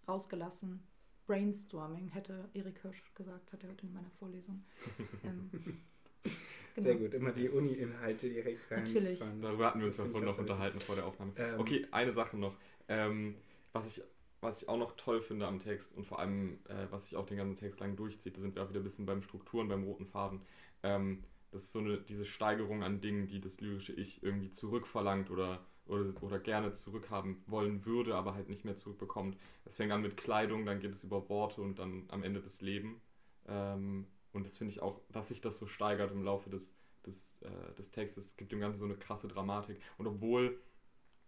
rausgelassen. 0.06 0.82
Brainstorming, 1.26 2.08
hätte 2.08 2.48
Erik 2.54 2.80
Hirsch 2.82 3.02
gesagt, 3.14 3.52
hat 3.52 3.62
er 3.62 3.70
heute 3.70 3.86
in 3.86 3.92
meiner 3.92 4.10
Vorlesung. 4.18 4.64
ähm, 5.24 5.50
genau. 5.52 6.36
Sehr 6.76 6.96
gut, 6.96 7.14
immer 7.14 7.32
die 7.32 7.48
Uni-Inhalte 7.48 8.28
direkt 8.28 8.70
rein. 8.70 8.84
Natürlich. 8.84 9.22
Darüber 9.40 9.66
hatten 9.66 9.80
wir 9.80 9.86
uns 9.86 9.96
ja 9.96 10.04
vorhin 10.04 10.28
noch 10.28 10.38
unterhalten 10.38 10.80
vor 10.80 10.94
der 10.94 11.06
Aufnahme. 11.06 11.32
Ähm, 11.36 11.60
okay, 11.60 11.86
eine 11.90 12.12
Sache 12.12 12.36
noch. 12.36 12.56
Ähm, 12.88 13.36
was, 13.72 13.86
ich, 13.86 14.02
was 14.40 14.62
ich 14.62 14.68
auch 14.68 14.78
noch 14.78 14.96
toll 14.96 15.20
finde 15.20 15.46
am 15.46 15.58
Text 15.58 15.94
und 15.96 16.06
vor 16.06 16.18
allem, 16.18 16.58
äh, 16.68 16.86
was 16.90 17.04
sich 17.04 17.16
auch 17.16 17.26
den 17.26 17.38
ganzen 17.38 17.56
Text 17.56 17.80
lang 17.80 17.96
durchzieht, 17.96 18.36
da 18.36 18.40
sind 18.40 18.54
wir 18.54 18.62
auch 18.62 18.68
wieder 18.68 18.80
ein 18.80 18.84
bisschen 18.84 19.06
beim 19.06 19.22
Strukturen, 19.22 19.68
beim 19.68 19.84
roten 19.84 20.06
Faden. 20.06 20.42
Ähm, 20.82 21.24
das 21.50 21.64
ist 21.64 21.72
so 21.72 21.78
eine, 21.78 21.98
diese 21.98 22.26
Steigerung 22.26 22.82
an 22.82 23.00
Dingen, 23.00 23.26
die 23.26 23.40
das 23.40 23.60
lyrische 23.60 23.92
Ich 23.94 24.22
irgendwie 24.22 24.50
zurückverlangt 24.50 25.30
oder 25.30 25.64
oder, 25.86 26.22
oder 26.22 26.38
gerne 26.38 26.72
zurückhaben 26.72 27.42
wollen 27.46 27.84
würde, 27.84 28.14
aber 28.14 28.34
halt 28.34 28.48
nicht 28.48 28.64
mehr 28.64 28.76
zurückbekommt. 28.76 29.36
Es 29.64 29.76
fängt 29.76 29.92
an 29.92 30.02
mit 30.02 30.16
Kleidung, 30.16 30.66
dann 30.66 30.80
geht 30.80 30.92
es 30.92 31.04
über 31.04 31.28
Worte 31.28 31.60
und 31.60 31.78
dann 31.78 32.04
am 32.08 32.22
Ende 32.22 32.40
das 32.40 32.60
Leben. 32.60 33.00
Ähm, 33.46 34.06
und 34.32 34.46
das 34.46 34.58
finde 34.58 34.72
ich 34.72 34.82
auch, 34.82 35.00
dass 35.10 35.28
sich 35.28 35.40
das 35.40 35.58
so 35.58 35.66
steigert 35.66 36.10
im 36.12 36.22
Laufe 36.22 36.50
des, 36.50 36.74
des, 37.06 37.40
äh, 37.42 37.74
des 37.78 37.90
Textes, 37.90 38.36
gibt 38.36 38.52
dem 38.52 38.60
Ganzen 38.60 38.78
so 38.78 38.84
eine 38.84 38.96
krasse 38.96 39.28
Dramatik. 39.28 39.80
Und 39.96 40.06
obwohl 40.06 40.58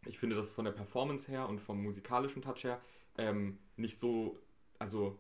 ich 0.07 0.19
finde, 0.19 0.37
dass 0.37 0.53
von 0.53 0.65
der 0.65 0.73
Performance 0.73 1.31
her 1.31 1.49
und 1.49 1.61
vom 1.61 1.83
musikalischen 1.83 2.43
Touch 2.43 2.65
her 2.65 2.81
ähm, 3.17 3.59
nicht 3.77 3.99
so, 3.99 4.39
also 4.79 5.19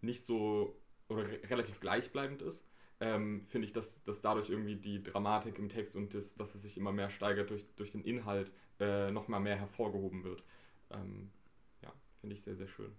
nicht 0.00 0.24
so 0.24 0.76
oder 1.08 1.28
re 1.28 1.40
relativ 1.50 1.80
gleichbleibend 1.80 2.42
ist, 2.42 2.64
ähm, 3.02 3.44
finde 3.48 3.66
ich, 3.66 3.72
dass, 3.72 4.04
dass 4.04 4.20
dadurch 4.20 4.48
irgendwie 4.48 4.76
die 4.76 5.02
Dramatik 5.02 5.58
im 5.58 5.68
Text 5.68 5.96
und 5.96 6.14
das, 6.14 6.36
dass 6.36 6.54
es 6.54 6.62
sich 6.62 6.76
immer 6.76 6.92
mehr 6.92 7.10
steigert 7.10 7.50
durch, 7.50 7.66
durch 7.74 7.90
den 7.90 8.04
Inhalt 8.04 8.52
äh, 8.78 9.10
nochmal 9.10 9.40
mehr 9.40 9.56
hervorgehoben 9.56 10.22
wird. 10.22 10.44
Ähm, 10.90 11.32
ja, 11.82 11.92
finde 12.20 12.36
ich 12.36 12.42
sehr, 12.42 12.54
sehr 12.54 12.68
schön. 12.68 12.92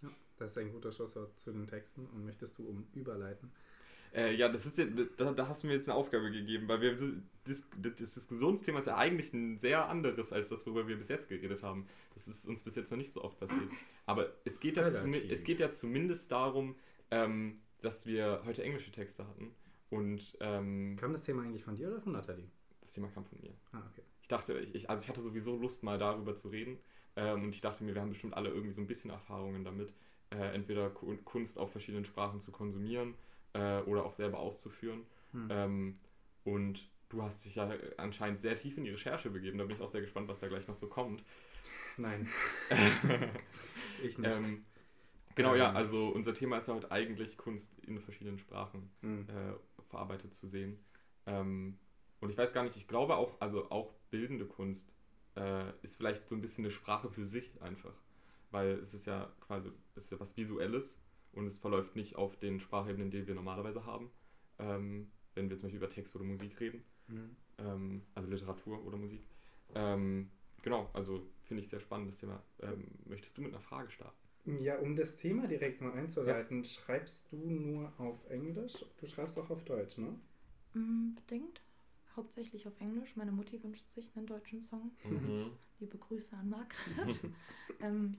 Ja, 0.00 0.08
das 0.38 0.52
ist 0.52 0.58
ein 0.58 0.72
guter 0.72 0.90
Schlusswort 0.90 1.38
zu 1.38 1.52
den 1.52 1.66
Texten 1.66 2.06
und 2.06 2.24
möchtest 2.24 2.56
du 2.56 2.66
um 2.66 2.88
überleiten? 2.94 3.52
Äh, 4.14 4.34
ja, 4.34 4.48
das 4.48 4.64
ist 4.64 4.78
ja, 4.78 4.86
da, 5.18 5.32
da, 5.32 5.46
hast 5.46 5.62
du 5.62 5.66
mir 5.66 5.74
jetzt 5.74 5.90
eine 5.90 5.98
Aufgabe 5.98 6.30
gegeben, 6.30 6.66
weil 6.66 6.80
wir 6.80 6.96
das, 7.44 7.68
das 7.76 8.14
Diskussionsthema 8.14 8.78
ist 8.78 8.86
ja 8.86 8.96
eigentlich 8.96 9.34
ein 9.34 9.58
sehr 9.58 9.90
anderes 9.90 10.32
als 10.32 10.48
das, 10.48 10.64
worüber 10.64 10.88
wir 10.88 10.96
bis 10.96 11.08
jetzt 11.08 11.28
geredet 11.28 11.62
haben. 11.62 11.86
Das 12.14 12.26
ist 12.28 12.46
uns 12.46 12.62
bis 12.62 12.76
jetzt 12.76 12.90
noch 12.90 12.96
nicht 12.96 13.12
so 13.12 13.22
oft 13.22 13.38
passiert. 13.38 13.70
Aber 14.06 14.32
es 14.46 14.58
geht 14.58 14.78
ja, 14.78 14.86
es 14.86 15.44
geht 15.44 15.60
ja 15.60 15.70
zumindest 15.70 16.32
darum, 16.32 16.76
ähm, 17.10 17.60
dass 17.82 18.06
wir 18.06 18.42
heute 18.44 18.62
englische 18.62 18.90
Texte 18.90 19.26
hatten. 19.26 19.54
Und, 19.90 20.36
ähm, 20.40 20.96
kam 20.98 21.12
das 21.12 21.22
Thema 21.22 21.42
eigentlich 21.42 21.64
von 21.64 21.76
dir 21.76 21.88
oder 21.88 22.00
von 22.00 22.12
Nathalie? 22.12 22.50
Das 22.80 22.92
Thema 22.92 23.08
kam 23.08 23.24
von 23.24 23.40
mir. 23.40 23.54
Ah, 23.72 23.82
okay. 23.90 24.02
Ich 24.22 24.28
dachte, 24.28 24.58
ich, 24.58 24.90
also 24.90 25.02
ich 25.02 25.08
hatte 25.08 25.22
sowieso 25.22 25.56
Lust, 25.56 25.82
mal 25.82 25.98
darüber 25.98 26.34
zu 26.34 26.48
reden. 26.48 26.78
Ähm, 27.16 27.44
und 27.44 27.54
ich 27.54 27.60
dachte 27.60 27.84
mir, 27.84 27.94
wir 27.94 28.02
haben 28.02 28.10
bestimmt 28.10 28.34
alle 28.34 28.50
irgendwie 28.50 28.72
so 28.72 28.80
ein 28.80 28.86
bisschen 28.86 29.10
Erfahrungen 29.10 29.64
damit, 29.64 29.92
äh, 30.30 30.54
entweder 30.54 30.90
Kunst 30.90 31.58
auf 31.58 31.72
verschiedenen 31.72 32.04
Sprachen 32.04 32.40
zu 32.40 32.52
konsumieren 32.52 33.14
äh, 33.54 33.80
oder 33.80 34.04
auch 34.04 34.12
selber 34.12 34.38
auszuführen. 34.38 35.06
Hm. 35.32 35.48
Ähm, 35.50 35.98
und 36.44 36.88
du 37.08 37.22
hast 37.22 37.44
dich 37.44 37.54
ja 37.54 37.70
anscheinend 37.96 38.40
sehr 38.40 38.56
tief 38.56 38.76
in 38.76 38.84
die 38.84 38.90
Recherche 38.90 39.30
begeben. 39.30 39.58
Da 39.58 39.64
bin 39.64 39.76
ich 39.76 39.82
auch 39.82 39.88
sehr 39.88 40.00
gespannt, 40.00 40.28
was 40.28 40.40
da 40.40 40.48
gleich 40.48 40.68
noch 40.68 40.76
so 40.76 40.86
kommt. 40.86 41.24
Nein. 41.96 42.28
ich 44.02 44.18
nicht. 44.18 44.36
Ähm, 44.36 44.64
genau, 45.38 45.54
ja, 45.54 45.70
ähm. 45.70 45.76
also 45.76 46.08
unser 46.08 46.34
Thema 46.34 46.58
ist 46.58 46.68
ja 46.68 46.74
heute 46.74 46.90
eigentlich 46.90 47.36
Kunst 47.36 47.78
in 47.80 47.98
verschiedenen 48.00 48.38
Sprachen 48.38 48.90
hm. 49.00 49.26
äh, 49.28 49.82
verarbeitet 49.88 50.34
zu 50.34 50.46
sehen. 50.46 50.78
Ähm, 51.26 51.78
und 52.20 52.30
ich 52.30 52.36
weiß 52.36 52.52
gar 52.52 52.64
nicht, 52.64 52.76
ich 52.76 52.88
glaube 52.88 53.16
auch, 53.16 53.40
also 53.40 53.70
auch 53.70 53.92
bildende 54.10 54.46
Kunst 54.46 54.94
äh, 55.36 55.70
ist 55.82 55.96
vielleicht 55.96 56.28
so 56.28 56.34
ein 56.34 56.40
bisschen 56.40 56.64
eine 56.64 56.72
Sprache 56.72 57.08
für 57.08 57.26
sich 57.26 57.60
einfach. 57.62 57.94
Weil 58.50 58.78
es 58.78 58.94
ist 58.94 59.06
ja 59.06 59.30
quasi, 59.40 59.70
es 59.94 60.04
ist 60.04 60.12
ja 60.12 60.20
was 60.20 60.36
Visuelles 60.36 60.94
und 61.32 61.46
es 61.46 61.58
verläuft 61.58 61.96
nicht 61.96 62.16
auf 62.16 62.36
den 62.36 62.60
Sprachebenen, 62.60 63.10
die 63.10 63.26
wir 63.26 63.34
normalerweise 63.34 63.84
haben, 63.84 64.10
ähm, 64.58 65.10
wenn 65.34 65.50
wir 65.50 65.56
zum 65.56 65.66
Beispiel 65.66 65.78
über 65.78 65.90
Text 65.90 66.16
oder 66.16 66.24
Musik 66.24 66.58
reden, 66.58 66.82
mhm. 67.08 67.36
ähm, 67.58 68.02
also 68.14 68.28
Literatur 68.28 68.84
oder 68.84 68.96
Musik. 68.96 69.22
Ähm, 69.74 70.30
genau, 70.62 70.90
also 70.94 71.26
finde 71.44 71.62
ich 71.62 71.68
sehr 71.68 71.80
spannend 71.80 72.08
das 72.08 72.18
Thema. 72.18 72.42
Ähm, 72.60 72.86
möchtest 73.04 73.36
du 73.36 73.42
mit 73.42 73.52
einer 73.52 73.60
Frage 73.60 73.90
starten? 73.90 74.27
Ja, 74.60 74.78
um 74.78 74.96
das 74.96 75.16
Thema 75.16 75.46
direkt 75.46 75.80
mal 75.80 75.92
einzuleiten, 75.92 76.58
ja. 76.58 76.64
schreibst 76.64 77.32
du 77.32 77.36
nur 77.36 77.92
auf 77.98 78.18
Englisch? 78.30 78.84
Du 79.00 79.06
schreibst 79.06 79.38
auch 79.38 79.50
auf 79.50 79.62
Deutsch, 79.64 79.98
ne? 79.98 80.14
Mm, 80.74 81.14
bedingt. 81.14 81.60
Hauptsächlich 82.16 82.66
auf 82.66 82.80
Englisch. 82.80 83.16
Meine 83.16 83.32
Mutti 83.32 83.62
wünscht 83.62 83.88
sich 83.90 84.10
einen 84.16 84.26
deutschen 84.26 84.62
Song. 84.62 84.90
Mhm. 85.04 85.50
Liebe 85.80 85.98
Grüße 85.98 86.34
an 86.34 86.48
Margret. 86.48 87.20
ähm, 87.80 88.16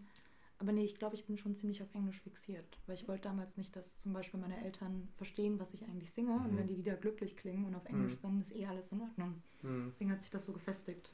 aber 0.59 0.73
nee, 0.73 0.83
ich 0.83 0.95
glaube, 0.95 1.15
ich 1.15 1.25
bin 1.25 1.37
schon 1.37 1.55
ziemlich 1.55 1.81
auf 1.81 1.93
Englisch 1.95 2.19
fixiert, 2.21 2.77
weil 2.85 2.95
ich 2.95 3.07
wollte 3.07 3.23
damals 3.23 3.55
nicht, 3.55 3.75
dass 3.75 3.97
zum 3.99 4.11
Beispiel 4.11 4.39
meine 4.39 4.61
Eltern 4.63 5.07
verstehen, 5.15 5.57
was 5.57 5.73
ich 5.73 5.83
eigentlich 5.83 6.11
singe 6.11 6.33
mhm. 6.33 6.45
und 6.45 6.57
wenn 6.57 6.67
die 6.67 6.75
Lieder 6.75 6.95
glücklich 6.95 7.37
klingen 7.37 7.65
und 7.65 7.75
auf 7.75 7.85
Englisch 7.85 8.13
mhm. 8.17 8.21
sind, 8.27 8.41
ist 8.41 8.55
eh 8.55 8.65
alles 8.65 8.91
in 8.91 9.01
Ordnung. 9.01 9.41
Mhm. 9.61 9.91
Deswegen 9.91 10.11
hat 10.11 10.21
sich 10.21 10.31
das 10.31 10.45
so 10.45 10.51
gefestigt. 10.51 11.13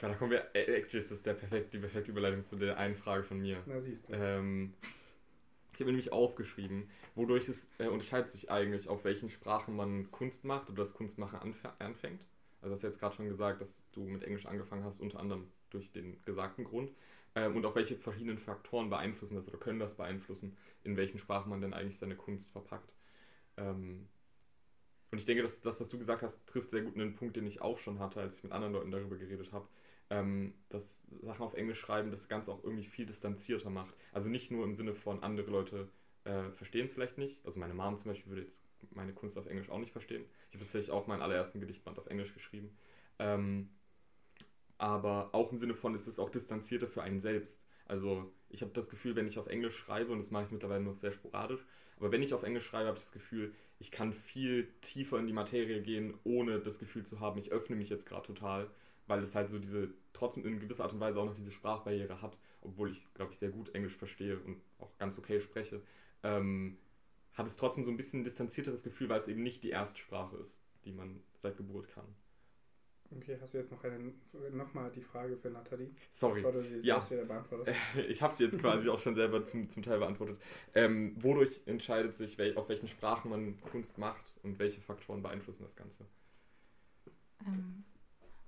Ja, 0.00 0.08
da 0.08 0.14
kommen 0.14 0.32
wir, 0.32 0.54
äh, 0.54 0.64
actually 0.74 1.02
ist 1.02 1.10
das 1.10 1.22
der 1.22 1.34
perfekt, 1.34 1.72
die 1.72 1.78
perfekte 1.78 2.10
Überleitung 2.10 2.44
zu 2.44 2.56
der 2.56 2.76
einen 2.78 2.96
Frage 2.96 3.22
von 3.22 3.40
mir. 3.40 3.62
Na 3.66 3.80
siehst 3.80 4.08
du. 4.08 4.14
Ähm, 4.14 4.74
ich 5.72 5.80
habe 5.80 5.86
nämlich 5.90 6.12
aufgeschrieben, 6.12 6.88
wodurch 7.14 7.48
es 7.48 7.68
äh, 7.78 7.86
unterscheidet 7.86 8.30
sich 8.30 8.50
eigentlich, 8.50 8.88
auf 8.88 9.04
welchen 9.04 9.30
Sprachen 9.30 9.74
man 9.74 10.10
Kunst 10.10 10.44
macht 10.44 10.68
oder 10.68 10.82
das 10.82 10.94
Kunstmachen 10.94 11.40
anfängt. 11.78 12.26
Also 12.60 12.70
du 12.70 12.74
hast 12.76 12.82
jetzt 12.82 13.00
gerade 13.00 13.14
schon 13.16 13.28
gesagt, 13.28 13.60
dass 13.60 13.82
du 13.92 14.04
mit 14.04 14.22
Englisch 14.24 14.46
angefangen 14.46 14.84
hast, 14.84 15.00
unter 15.00 15.20
anderem 15.20 15.48
durch 15.70 15.92
den 15.92 16.22
gesagten 16.24 16.64
Grund 16.64 16.92
ähm, 17.34 17.56
und 17.56 17.66
auch 17.66 17.74
welche 17.74 17.96
verschiedenen 17.96 18.38
Faktoren 18.38 18.90
beeinflussen 18.90 19.36
das 19.36 19.48
oder 19.48 19.58
können 19.58 19.78
das 19.78 19.94
beeinflussen, 19.94 20.56
in 20.82 20.96
welchen 20.96 21.18
Sprachen 21.18 21.50
man 21.50 21.60
denn 21.60 21.74
eigentlich 21.74 21.98
seine 21.98 22.16
Kunst 22.16 22.50
verpackt. 22.52 22.92
Ähm, 23.56 24.06
und 25.10 25.18
ich 25.18 25.26
denke, 25.26 25.42
dass 25.42 25.60
das, 25.60 25.80
was 25.80 25.88
du 25.88 25.98
gesagt 25.98 26.22
hast, 26.22 26.44
trifft 26.46 26.70
sehr 26.70 26.82
gut 26.82 26.94
einen 26.94 27.14
Punkt, 27.14 27.36
den 27.36 27.46
ich 27.46 27.60
auch 27.62 27.78
schon 27.78 27.98
hatte, 28.00 28.20
als 28.20 28.36
ich 28.36 28.42
mit 28.42 28.52
anderen 28.52 28.72
Leuten 28.72 28.90
darüber 28.90 29.16
geredet 29.16 29.52
habe. 29.52 29.68
Ähm, 30.14 30.54
dass 30.68 31.02
Sachen 31.22 31.42
auf 31.42 31.54
Englisch 31.54 31.80
schreiben 31.80 32.10
das 32.12 32.28
Ganze 32.28 32.52
auch 32.52 32.62
irgendwie 32.62 32.84
viel 32.84 33.04
distanzierter 33.04 33.70
macht. 33.70 33.94
Also 34.12 34.28
nicht 34.28 34.50
nur 34.50 34.64
im 34.64 34.74
Sinne 34.74 34.94
von 34.94 35.22
andere 35.22 35.50
Leute 35.50 35.88
äh, 36.22 36.50
verstehen 36.52 36.86
es 36.86 36.94
vielleicht 36.94 37.18
nicht. 37.18 37.44
Also 37.44 37.58
meine 37.58 37.74
Mom 37.74 37.98
zum 37.98 38.10
Beispiel 38.10 38.30
würde 38.30 38.42
jetzt 38.42 38.62
meine 38.92 39.12
Kunst 39.12 39.36
auf 39.36 39.46
Englisch 39.46 39.70
auch 39.70 39.78
nicht 39.78 39.92
verstehen. 39.92 40.24
Ich 40.50 40.54
habe 40.54 40.64
tatsächlich 40.64 40.92
auch 40.92 41.08
meinen 41.08 41.22
allerersten 41.22 41.58
Gedichtband 41.58 41.98
auf 41.98 42.06
Englisch 42.06 42.32
geschrieben. 42.32 42.76
Ähm, 43.18 43.70
aber 44.78 45.30
auch 45.32 45.50
im 45.50 45.58
Sinne 45.58 45.74
von, 45.74 45.94
es 45.94 46.06
ist 46.06 46.18
auch 46.18 46.30
distanzierter 46.30 46.86
für 46.86 47.02
einen 47.02 47.18
selbst. 47.18 47.60
Also 47.86 48.32
ich 48.50 48.62
habe 48.62 48.72
das 48.72 48.90
Gefühl, 48.90 49.16
wenn 49.16 49.26
ich 49.26 49.38
auf 49.38 49.48
Englisch 49.48 49.76
schreibe, 49.76 50.12
und 50.12 50.18
das 50.18 50.30
mache 50.30 50.44
ich 50.44 50.50
mittlerweile 50.50 50.84
noch 50.84 50.96
sehr 50.96 51.12
sporadisch, 51.12 51.64
aber 51.96 52.12
wenn 52.12 52.22
ich 52.22 52.34
auf 52.34 52.42
Englisch 52.42 52.66
schreibe, 52.66 52.88
habe 52.88 52.98
ich 52.98 53.04
das 53.04 53.12
Gefühl, 53.12 53.54
ich 53.78 53.90
kann 53.90 54.12
viel 54.12 54.68
tiefer 54.80 55.18
in 55.18 55.26
die 55.26 55.32
Materie 55.32 55.80
gehen, 55.82 56.14
ohne 56.24 56.60
das 56.60 56.78
Gefühl 56.78 57.04
zu 57.04 57.20
haben, 57.20 57.38
ich 57.38 57.52
öffne 57.52 57.76
mich 57.76 57.88
jetzt 57.88 58.06
gerade 58.06 58.26
total, 58.26 58.70
weil 59.06 59.22
es 59.22 59.34
halt 59.34 59.48
so 59.48 59.58
diese, 59.58 59.92
trotzdem 60.12 60.44
in 60.46 60.60
gewisser 60.60 60.84
Art 60.84 60.92
und 60.92 61.00
Weise 61.00 61.18
auch 61.18 61.26
noch 61.26 61.34
diese 61.34 61.50
Sprachbarriere 61.50 62.22
hat, 62.22 62.38
obwohl 62.62 62.90
ich, 62.90 63.12
glaube 63.14 63.32
ich, 63.32 63.38
sehr 63.38 63.50
gut 63.50 63.74
Englisch 63.74 63.96
verstehe 63.96 64.38
und 64.40 64.60
auch 64.78 64.96
ganz 64.98 65.18
okay 65.18 65.40
spreche, 65.40 65.82
ähm, 66.22 66.78
hat 67.34 67.46
es 67.46 67.56
trotzdem 67.56 67.84
so 67.84 67.90
ein 67.90 67.96
bisschen 67.96 68.24
distanzierteres 68.24 68.82
Gefühl, 68.82 69.08
weil 69.08 69.20
es 69.20 69.28
eben 69.28 69.42
nicht 69.42 69.64
die 69.64 69.70
Erstsprache 69.70 70.36
ist, 70.36 70.60
die 70.84 70.92
man 70.92 71.22
seit 71.38 71.56
Geburt 71.56 71.88
kann. 71.88 72.06
Okay, 73.16 73.38
hast 73.40 73.54
du 73.54 73.58
jetzt 73.58 73.70
noch, 73.70 73.84
einen, 73.84 74.20
noch 74.52 74.72
mal 74.74 74.90
die 74.90 75.02
Frage 75.02 75.36
für 75.36 75.50
Nathalie? 75.50 75.90
Sorry. 76.10 76.40
Bevor 76.40 76.52
du 76.52 76.62
sie 76.64 76.80
ja. 76.80 77.10
wieder 77.10 77.24
beantwortest. 77.24 77.78
ich 78.08 78.22
habe 78.22 78.34
sie 78.34 78.44
jetzt 78.44 78.58
quasi 78.58 78.88
auch 78.88 78.98
schon 78.98 79.14
selber 79.14 79.44
zum, 79.44 79.68
zum 79.68 79.82
Teil 79.82 79.98
beantwortet. 79.98 80.40
Ähm, 80.74 81.14
wodurch 81.22 81.60
entscheidet 81.66 82.14
sich, 82.14 82.38
wel, 82.38 82.56
auf 82.56 82.68
welchen 82.68 82.88
Sprachen 82.88 83.30
man 83.30 83.60
Kunst 83.60 83.98
macht 83.98 84.34
und 84.42 84.58
welche 84.58 84.80
Faktoren 84.80 85.22
beeinflussen 85.22 85.64
das 85.64 85.76
Ganze? 85.76 86.06
Ähm, 87.46 87.84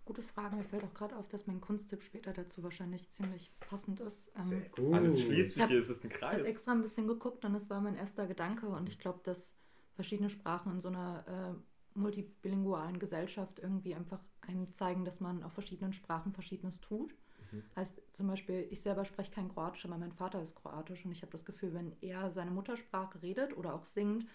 gute 0.07 0.23
Frage. 0.23 0.57
Mir 0.57 0.65
fällt 0.65 0.85
auch 0.85 0.95
gerade 0.95 1.17
auf, 1.17 1.29
dass 1.29 1.47
mein 1.47 1.61
Kunsttipp 1.61 2.03
später 2.03 2.33
dazu 2.33 2.63
wahrscheinlich 2.63 3.11
ziemlich 3.11 3.53
passend 3.61 4.01
ist. 4.01 4.33
Ähm, 4.37 4.43
Sehr 4.45 4.61
gut. 4.71 4.95
Alles 4.95 5.21
schließt 5.21 5.55
sich 5.55 5.67
hier, 5.67 5.81
es 5.81 5.91
ist 5.91 6.03
ein 6.05 6.11
Kreis. 6.11 6.33
Ich 6.33 6.39
habe 6.39 6.49
extra 6.49 6.73
ein 6.73 6.83
bisschen 6.83 7.07
geguckt 7.07 7.45
und 7.45 7.53
das 7.53 7.69
war 7.69 7.81
mein 7.83 7.97
erster 7.97 8.27
Gedanke 8.27 8.69
und 8.69 8.89
ich 8.89 8.99
glaube, 8.99 9.21
dass 9.25 9.53
verschiedene 9.95 10.31
Sprachen 10.31 10.73
in 10.73 10.81
so 10.81 10.89
einer 10.89 11.57
äh, 11.57 11.99
multibilingualen 11.99 12.99
Gesellschaft 12.99 13.59
irgendwie 13.59 13.95
einfach 13.95 14.21
einem 14.43 14.73
zeigen, 14.73 15.05
dass 15.05 15.21
man 15.21 15.43
auf 15.43 15.53
verschiedenen 15.53 15.93
Sprachen 15.93 16.33
Verschiedenes 16.33 16.81
tut. 16.81 17.15
Mhm. 17.51 17.63
Heißt 17.75 18.01
zum 18.13 18.29
Beispiel, 18.29 18.67
ich 18.71 18.83
selber 18.83 19.05
spreche 19.05 19.33
kein 19.33 19.49
Kroatisch, 19.49 19.85
aber 19.85 19.99
mein 19.99 20.13
Vater 20.13 20.41
ist 20.41 20.55
kroatisch 20.55 21.05
und 21.05 21.13
ich 21.13 21.23
habe 21.23 21.33
das 21.33 21.45
Gefühl, 21.45 21.75
wenn 21.75 21.97
er 22.01 22.31
seine 22.31 22.51
Muttersprache 22.53 23.23
redet 23.23 23.57
oder 23.57 23.75
auch 23.75 23.85
singt, 23.85 24.27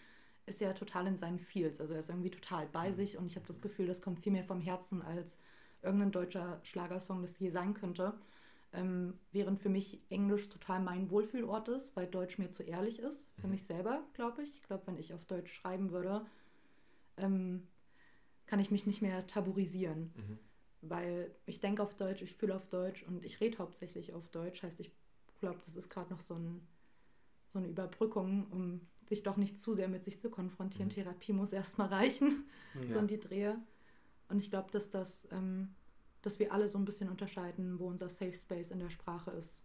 ist 0.46 0.62
er 0.62 0.76
total 0.76 1.08
in 1.08 1.18
seinen 1.18 1.40
Feels. 1.40 1.80
Also 1.80 1.94
er 1.94 2.02
ist 2.02 2.10
irgendwie 2.10 2.32
total 2.32 2.68
bei 2.68 2.90
mhm. 2.90 2.96
sich 2.96 3.18
und 3.18 3.28
ich 3.28 3.36
habe 3.36 3.48
das 3.48 3.62
Gefühl, 3.62 3.88
das 3.88 4.02
kommt 4.02 4.20
viel 4.20 4.34
mehr 4.34 4.44
vom 4.44 4.60
Herzen 4.60 5.02
als 5.02 5.38
irgendein 5.82 6.12
deutscher 6.12 6.60
Schlagersong 6.64 7.22
das 7.22 7.38
je 7.40 7.50
sein 7.50 7.74
könnte. 7.74 8.14
Ähm, 8.74 9.16
während 9.34 9.60
für 9.60 9.70
mich 9.70 10.00
Englisch 10.10 10.48
total 10.48 10.80
mein 10.82 11.10
Wohlfühlort 11.10 11.68
ist, 11.68 11.94
weil 11.96 12.08
Deutsch 12.08 12.38
mir 12.38 12.52
zu 12.52 12.64
ehrlich 12.64 13.00
ist. 13.00 13.28
Für 13.40 13.48
mhm. 13.48 13.54
mich 13.54 13.64
selber, 13.64 14.02
glaube 14.14 14.44
ich. 14.44 14.50
Ich 14.56 14.64
glaube, 14.64 14.84
wenn 14.88 14.98
ich 14.98 15.14
auf 15.14 15.26
Deutsch 15.26 15.54
schreiben 15.54 15.92
würde, 15.92 16.26
ähm, 17.18 17.68
kann 18.46 18.60
ich 18.60 18.72
mich 18.72 18.86
nicht 18.86 19.02
mehr 19.02 19.28
tabuisieren. 19.28 20.14
Mhm. 20.16 20.40
Weil 20.82 21.36
ich 21.46 21.60
denke 21.60 21.84
auf 21.84 21.96
Deutsch, 21.96 22.22
ich 22.22 22.34
fühle 22.34 22.56
auf 22.56 22.66
Deutsch 22.68 23.04
und 23.04 23.26
ich 23.26 23.42
rede 23.42 23.58
hauptsächlich 23.58 24.14
auf 24.14 24.30
Deutsch. 24.30 24.64
Heißt, 24.64 24.80
ich 24.80 24.92
glaube, 25.40 25.60
das 25.66 25.76
ist 25.76 25.90
gerade 25.90 26.12
noch 26.12 26.22
so, 26.22 26.36
ein, 26.36 26.66
so 27.52 27.60
eine 27.60 27.68
Überbrückung, 27.68 28.48
um 28.52 28.82
sich 29.10 29.24
doch 29.24 29.36
nicht 29.36 29.60
zu 29.60 29.76
sehr 29.76 29.90
mit 29.90 30.06
sich 30.06 30.20
zu 30.20 30.30
konfrontieren. 30.30 30.88
Mhm. 30.88 30.94
Therapie 30.94 31.34
muss 31.34 31.52
erstmal 31.52 31.90
reichen, 31.90 32.46
ja. 32.76 32.94
so 32.94 33.00
in 33.00 33.08
die 33.08 33.20
Drehe. 33.20 33.60
Und 34.32 34.40
ich 34.40 34.50
glaube, 34.50 34.72
dass 34.72 34.90
das, 34.90 35.28
ähm, 35.32 35.76
dass 36.22 36.40
wir 36.40 36.52
alle 36.54 36.68
so 36.68 36.78
ein 36.78 36.86
bisschen 36.86 37.10
unterscheiden, 37.10 37.80
wo 37.80 37.88
unser 37.88 38.10
Safe 38.10 38.34
Space 38.34 38.72
in 38.72 38.80
der 38.80 38.90
Sprache 38.90 39.32
ist. 39.32 39.64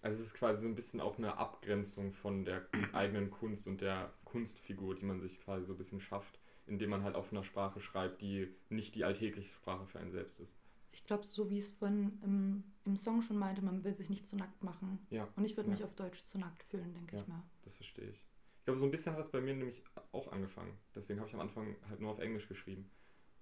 Also 0.00 0.20
es 0.20 0.28
ist 0.28 0.34
quasi 0.34 0.62
so 0.62 0.68
ein 0.68 0.74
bisschen 0.74 1.00
auch 1.00 1.18
eine 1.18 1.38
Abgrenzung 1.38 2.12
von 2.12 2.44
der 2.44 2.66
eigenen 2.92 3.30
Kunst 3.30 3.66
und 3.66 3.80
der 3.80 4.12
Kunstfigur, 4.24 4.94
die 4.94 5.04
man 5.04 5.20
sich 5.20 5.40
quasi 5.40 5.66
so 5.66 5.74
ein 5.74 5.78
bisschen 5.78 6.00
schafft 6.00 6.38
indem 6.68 6.90
man 6.90 7.02
halt 7.02 7.16
auf 7.16 7.32
einer 7.32 7.42
Sprache 7.42 7.80
schreibt, 7.80 8.20
die 8.20 8.54
nicht 8.68 8.94
die 8.94 9.04
alltägliche 9.04 9.52
Sprache 9.54 9.86
für 9.86 9.98
einen 9.98 10.10
selbst 10.10 10.38
ist. 10.38 10.56
Ich 10.92 11.04
glaube, 11.04 11.24
so 11.24 11.50
wie 11.50 11.58
es 11.58 11.70
vorhin 11.70 12.18
im, 12.22 12.64
im 12.84 12.96
Song 12.96 13.22
schon 13.22 13.36
meinte, 13.36 13.62
man 13.62 13.84
will 13.84 13.94
sich 13.94 14.08
nicht 14.10 14.26
zu 14.26 14.36
nackt 14.36 14.62
machen. 14.62 14.98
Ja. 15.10 15.28
Und 15.36 15.44
ich 15.44 15.56
würde 15.56 15.70
ja. 15.70 15.76
mich 15.76 15.84
auf 15.84 15.94
Deutsch 15.94 16.24
zu 16.24 16.38
nackt 16.38 16.62
fühlen, 16.64 16.94
denke 16.94 17.16
ja, 17.16 17.22
ich 17.22 17.28
mal. 17.28 17.42
Das 17.62 17.74
verstehe 17.74 18.08
ich. 18.08 18.26
Ich 18.58 18.64
glaube, 18.64 18.78
so 18.78 18.84
ein 18.84 18.90
bisschen 18.90 19.14
hat 19.14 19.20
es 19.20 19.30
bei 19.30 19.40
mir 19.40 19.54
nämlich 19.54 19.82
auch 20.12 20.30
angefangen. 20.30 20.76
Deswegen 20.94 21.20
habe 21.20 21.28
ich 21.28 21.34
am 21.34 21.40
Anfang 21.40 21.76
halt 21.88 22.00
nur 22.00 22.10
auf 22.10 22.18
Englisch 22.18 22.48
geschrieben. 22.48 22.90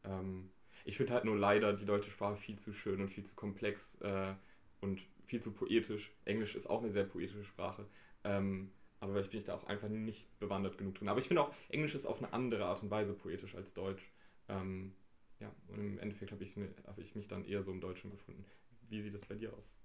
Ähm, 0.05 0.51
ich 0.87 0.97
finde 0.97 1.15
halt 1.15 1.25
nur 1.25 1.37
leider 1.37 1.73
die 1.73 1.85
deutsche 1.85 2.11
Sprache 2.11 2.37
viel 2.37 2.59
zu 2.59 2.73
schön 2.73 3.01
und 3.01 3.09
viel 3.09 3.25
zu 3.25 3.35
komplex 3.35 3.97
äh, 4.03 4.35
und 4.81 5.03
viel 5.27 5.43
zu 5.43 5.53
poetisch. 5.53 6.13
Englisch 6.25 6.55
ist 6.55 6.71
auch 6.71 6.81
eine 6.81 6.91
sehr 6.91 7.03
poetische 7.03 7.45
Sprache. 7.45 7.87
Ähm, 8.23 8.71
aber 9.01 9.13
vielleicht 9.13 9.31
bin 9.31 9.41
ich 9.41 9.47
da 9.47 9.55
auch 9.55 9.65
einfach 9.65 9.89
nicht 9.89 10.39
bewandert 10.39 10.79
genug 10.79 10.95
drin. 10.95 11.09
Aber 11.09 11.19
ich 11.19 11.27
finde 11.27 11.43
auch, 11.43 11.53
Englisch 11.69 11.97
ist 11.97 12.07
auf 12.07 12.23
eine 12.23 12.33
andere 12.33 12.67
Art 12.67 12.83
und 12.85 12.91
Weise 12.91 13.15
poetisch 13.15 13.57
als 13.57 13.75
Deutsch. 13.75 14.13
Ähm, 14.49 14.95
ja, 15.41 15.53
und 15.67 15.81
im 15.81 15.99
Endeffekt 15.99 16.31
habe 16.31 16.45
ich, 16.45 16.57
hab 16.87 16.99
ich 16.99 17.17
mich 17.17 17.27
dann 17.27 17.45
eher 17.45 17.65
so 17.65 17.73
im 17.73 17.81
Deutschen 17.81 18.13
gefunden. 18.13 18.45
Wie 18.89 19.03
sieht 19.03 19.13
das 19.13 19.27
bei 19.27 19.35
dir 19.35 19.53
aus? 19.53 19.77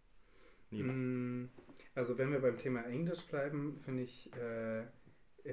Nils? 0.69 0.95
Mm, 0.95 1.45
also 1.95 2.19
wenn 2.19 2.31
wir 2.31 2.39
beim 2.39 2.59
Thema 2.59 2.85
Englisch 2.85 3.23
bleiben, 3.23 3.79
finde 3.83 4.03
ich, 4.03 4.31
äh, 4.35 4.85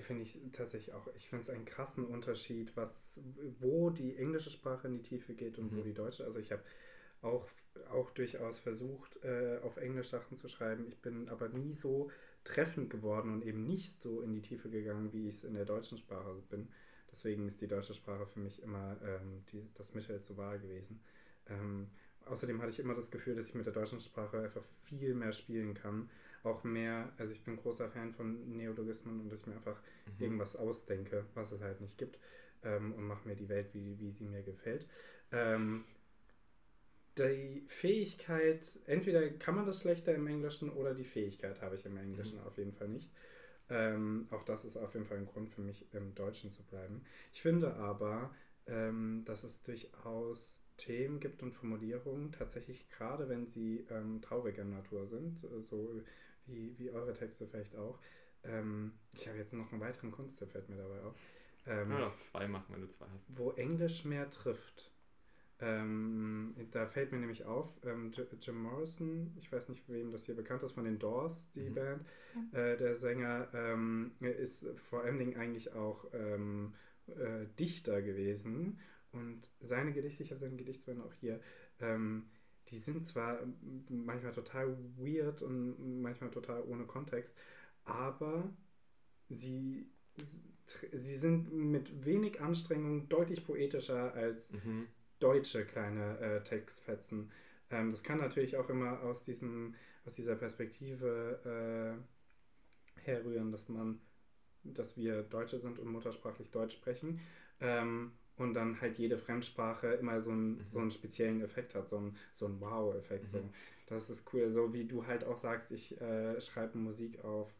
finde 0.00 0.22
ich 0.22 0.38
tatsächlich 0.52 0.94
auch, 0.94 1.08
ich 1.14 1.28
finde 1.28 1.44
es 1.44 1.50
einen 1.50 1.64
krassen 1.64 2.04
Unterschied, 2.04 2.76
was, 2.76 3.20
wo 3.58 3.90
die 3.90 4.16
englische 4.16 4.50
Sprache 4.50 4.88
in 4.88 4.94
die 4.94 5.02
Tiefe 5.02 5.34
geht 5.34 5.58
und 5.58 5.72
mhm. 5.72 5.78
wo 5.78 5.82
die 5.82 5.94
deutsche. 5.94 6.24
Also 6.24 6.38
ich 6.40 6.52
habe 6.52 6.62
auch, 7.22 7.48
auch 7.90 8.10
durchaus 8.10 8.58
versucht, 8.58 9.22
äh, 9.24 9.58
auf 9.62 9.76
Englisch 9.76 10.08
Sachen 10.08 10.36
zu 10.36 10.48
schreiben. 10.48 10.86
Ich 10.86 11.00
bin 11.00 11.28
aber 11.28 11.48
nie 11.48 11.72
so 11.72 12.10
treffend 12.44 12.90
geworden 12.90 13.32
und 13.32 13.44
eben 13.44 13.66
nicht 13.66 14.00
so 14.00 14.20
in 14.22 14.32
die 14.32 14.42
Tiefe 14.42 14.68
gegangen, 14.68 15.12
wie 15.12 15.28
ich 15.28 15.36
es 15.36 15.44
in 15.44 15.54
der 15.54 15.64
deutschen 15.64 15.98
Sprache 15.98 16.34
bin. 16.48 16.68
Deswegen 17.10 17.46
ist 17.46 17.60
die 17.60 17.68
deutsche 17.68 17.94
Sprache 17.94 18.26
für 18.26 18.40
mich 18.40 18.62
immer 18.62 18.96
ähm, 19.02 19.42
die, 19.52 19.66
das 19.74 19.94
Mittel 19.94 20.20
zur 20.20 20.36
Wahl 20.36 20.58
gewesen. 20.58 21.00
Ähm, 21.46 21.88
außerdem 22.26 22.60
hatte 22.60 22.70
ich 22.70 22.78
immer 22.78 22.94
das 22.94 23.10
Gefühl, 23.10 23.34
dass 23.34 23.48
ich 23.48 23.54
mit 23.54 23.66
der 23.66 23.72
deutschen 23.72 24.00
Sprache 24.00 24.40
einfach 24.40 24.64
viel 24.82 25.14
mehr 25.14 25.32
spielen 25.32 25.74
kann. 25.74 26.10
Auch 26.42 26.64
mehr, 26.64 27.12
also 27.18 27.32
ich 27.32 27.42
bin 27.42 27.56
großer 27.56 27.88
Fan 27.88 28.12
von 28.12 28.56
Neologismen 28.56 29.20
und 29.20 29.30
dass 29.30 29.40
ich 29.40 29.46
mir 29.46 29.56
einfach 29.56 29.80
mhm. 30.06 30.24
irgendwas 30.24 30.56
ausdenke, 30.56 31.24
was 31.34 31.52
es 31.52 31.60
halt 31.60 31.80
nicht 31.80 31.98
gibt 31.98 32.18
ähm, 32.62 32.92
und 32.94 33.04
mache 33.06 33.26
mir 33.26 33.36
die 33.36 33.48
Welt, 33.48 33.68
wie, 33.72 33.98
wie 33.98 34.10
sie 34.10 34.24
mir 34.24 34.42
gefällt. 34.42 34.86
Ähm, 35.32 35.84
die 37.18 37.64
Fähigkeit, 37.66 38.78
entweder 38.86 39.28
kann 39.30 39.56
man 39.56 39.66
das 39.66 39.80
schlechter 39.80 40.14
im 40.14 40.26
Englischen 40.26 40.70
oder 40.70 40.94
die 40.94 41.04
Fähigkeit 41.04 41.60
habe 41.60 41.74
ich 41.74 41.84
im 41.84 41.96
Englischen 41.96 42.38
mhm. 42.38 42.46
auf 42.46 42.56
jeden 42.58 42.72
Fall 42.72 42.88
nicht. 42.88 43.10
Ähm, 43.70 44.28
auch 44.30 44.44
das 44.44 44.64
ist 44.64 44.76
auf 44.76 44.94
jeden 44.94 45.06
Fall 45.06 45.18
ein 45.18 45.26
Grund 45.26 45.50
für 45.50 45.60
mich, 45.60 45.92
im 45.92 46.14
Deutschen 46.14 46.50
zu 46.50 46.62
bleiben. 46.62 47.02
Ich 47.32 47.42
finde 47.42 47.74
aber, 47.74 48.34
ähm, 48.66 49.22
dass 49.26 49.44
es 49.44 49.62
durchaus 49.62 50.62
Themen 50.76 51.20
gibt 51.20 51.42
und 51.42 51.52
Formulierungen, 51.52 52.32
tatsächlich 52.32 52.88
gerade 52.88 53.28
wenn 53.28 53.46
sie 53.46 53.84
ähm, 53.90 54.22
trauriger 54.22 54.64
Natur 54.64 55.06
sind, 55.06 55.44
so 55.64 56.00
wie, 56.48 56.78
wie 56.78 56.90
eure 56.90 57.14
Texte 57.14 57.46
vielleicht 57.46 57.76
auch. 57.76 57.98
Ähm, 58.44 58.92
ich 59.12 59.26
habe 59.28 59.38
jetzt 59.38 59.52
noch 59.52 59.72
einen 59.72 59.80
weiteren 59.80 60.10
Kunsttipp, 60.10 60.50
fällt 60.50 60.68
mir 60.68 60.76
dabei 60.76 61.00
auf. 61.02 61.14
Ähm, 61.66 61.90
ja, 61.90 61.98
noch 61.98 62.18
zwei 62.18 62.48
machen, 62.48 62.66
wenn 62.74 62.80
du 62.80 62.88
zwei 62.88 63.06
hast. 63.12 63.24
Wo 63.28 63.50
Englisch 63.52 64.04
mehr 64.04 64.30
trifft. 64.30 64.90
Ähm, 65.60 66.54
da 66.70 66.86
fällt 66.86 67.10
mir 67.10 67.18
nämlich 67.18 67.44
auf, 67.44 67.68
ähm, 67.84 68.12
Jim 68.40 68.62
Morrison, 68.62 69.34
ich 69.38 69.50
weiß 69.50 69.68
nicht, 69.68 69.88
wem 69.88 70.12
das 70.12 70.24
hier 70.24 70.36
bekannt 70.36 70.62
ist, 70.62 70.72
von 70.72 70.84
den 70.84 71.00
Doors, 71.00 71.50
die 71.50 71.68
mhm. 71.68 71.74
Band, 71.74 72.06
äh, 72.52 72.76
der 72.76 72.94
Sänger, 72.94 73.48
ähm, 73.52 74.12
ist 74.20 74.66
vor 74.76 75.02
allen 75.02 75.18
Dingen 75.18 75.36
eigentlich 75.36 75.72
auch 75.72 76.06
ähm, 76.12 76.74
äh, 77.08 77.46
Dichter 77.58 78.02
gewesen 78.02 78.78
und 79.10 79.50
seine 79.60 79.92
Gedichte, 79.92 80.22
ich 80.22 80.30
habe 80.30 80.40
seine 80.40 80.56
Gedichtsbände 80.56 81.02
auch 81.04 81.14
hier, 81.14 81.40
ähm, 81.80 82.28
die 82.70 82.78
sind 82.78 83.06
zwar 83.06 83.38
manchmal 83.88 84.32
total 84.32 84.76
weird 84.96 85.42
und 85.42 86.02
manchmal 86.02 86.30
total 86.30 86.62
ohne 86.62 86.84
Kontext, 86.84 87.36
aber 87.84 88.50
sie, 89.28 89.86
sie 90.92 91.16
sind 91.16 91.52
mit 91.52 92.04
wenig 92.04 92.40
Anstrengung 92.40 93.08
deutlich 93.08 93.44
poetischer 93.44 94.12
als 94.14 94.52
mhm 94.52 94.88
deutsche 95.20 95.64
kleine 95.64 96.18
äh, 96.18 96.42
Textfetzen. 96.42 97.30
Ähm, 97.70 97.90
das 97.90 98.02
kann 98.02 98.18
natürlich 98.18 98.56
auch 98.56 98.68
immer 98.68 99.02
aus, 99.02 99.22
diesem, 99.24 99.74
aus 100.04 100.14
dieser 100.14 100.36
Perspektive 100.36 101.98
äh, 102.96 103.00
herrühren, 103.00 103.50
dass 103.50 103.68
man, 103.68 104.00
dass 104.64 104.96
wir 104.96 105.22
Deutsche 105.22 105.58
sind 105.58 105.78
und 105.78 105.88
muttersprachlich 105.88 106.50
Deutsch 106.50 106.74
sprechen. 106.74 107.20
Ähm, 107.60 108.12
und 108.38 108.54
dann 108.54 108.80
halt 108.80 108.98
jede 108.98 109.18
Fremdsprache 109.18 109.88
immer 109.94 110.20
so, 110.20 110.30
ein, 110.30 110.50
mhm. 110.50 110.64
so 110.64 110.78
einen 110.78 110.90
speziellen 110.90 111.42
Effekt 111.42 111.74
hat, 111.74 111.88
so 111.88 111.98
ein, 111.98 112.16
so 112.32 112.46
ein 112.46 112.60
Wow-Effekt. 112.60 113.24
Mhm. 113.24 113.28
So. 113.28 113.44
Das 113.86 114.10
ist 114.10 114.32
cool. 114.32 114.48
So 114.48 114.72
wie 114.72 114.84
du 114.84 115.06
halt 115.06 115.24
auch 115.24 115.36
sagst, 115.36 115.72
ich 115.72 116.00
äh, 116.00 116.40
schreibe 116.40 116.78
Musik 116.78 117.24
auf 117.24 117.50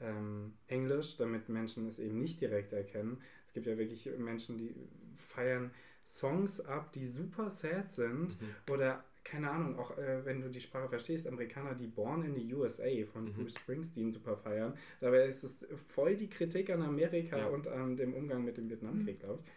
ähm, 0.00 0.54
Englisch, 0.68 1.16
damit 1.16 1.48
Menschen 1.48 1.86
es 1.86 1.98
eben 1.98 2.18
nicht 2.18 2.40
direkt 2.40 2.72
erkennen. 2.72 3.20
Es 3.46 3.52
gibt 3.52 3.66
ja 3.66 3.76
wirklich 3.78 4.10
Menschen, 4.18 4.56
die 4.58 4.74
feiern 5.16 5.70
Songs 6.04 6.60
ab, 6.60 6.92
die 6.92 7.06
super 7.06 7.50
sad 7.50 7.90
sind 7.90 8.40
mhm. 8.40 8.72
oder 8.72 9.04
keine 9.22 9.50
Ahnung, 9.50 9.78
auch 9.78 9.96
äh, 9.98 10.24
wenn 10.24 10.40
du 10.40 10.48
die 10.48 10.60
Sprache 10.60 10.88
verstehst, 10.88 11.26
Amerikaner, 11.26 11.74
die 11.74 11.86
Born 11.86 12.24
in 12.24 12.34
the 12.34 12.54
USA 12.54 12.88
von 13.12 13.24
mhm. 13.24 13.34
Bruce 13.34 13.54
Springsteen 13.54 14.10
super 14.10 14.36
feiern. 14.36 14.74
Dabei 15.00 15.26
ist 15.26 15.44
es 15.44 15.66
voll 15.88 16.16
die 16.16 16.28
Kritik 16.28 16.70
an 16.70 16.82
Amerika 16.82 17.38
ja. 17.38 17.46
und 17.46 17.68
an 17.68 17.96
dem 17.96 18.14
Umgang 18.14 18.44
mit 18.44 18.56
dem 18.56 18.70
Vietnamkrieg, 18.70 19.18
mhm. 19.18 19.24
glaube 19.24 19.42
ich. 19.44 19.50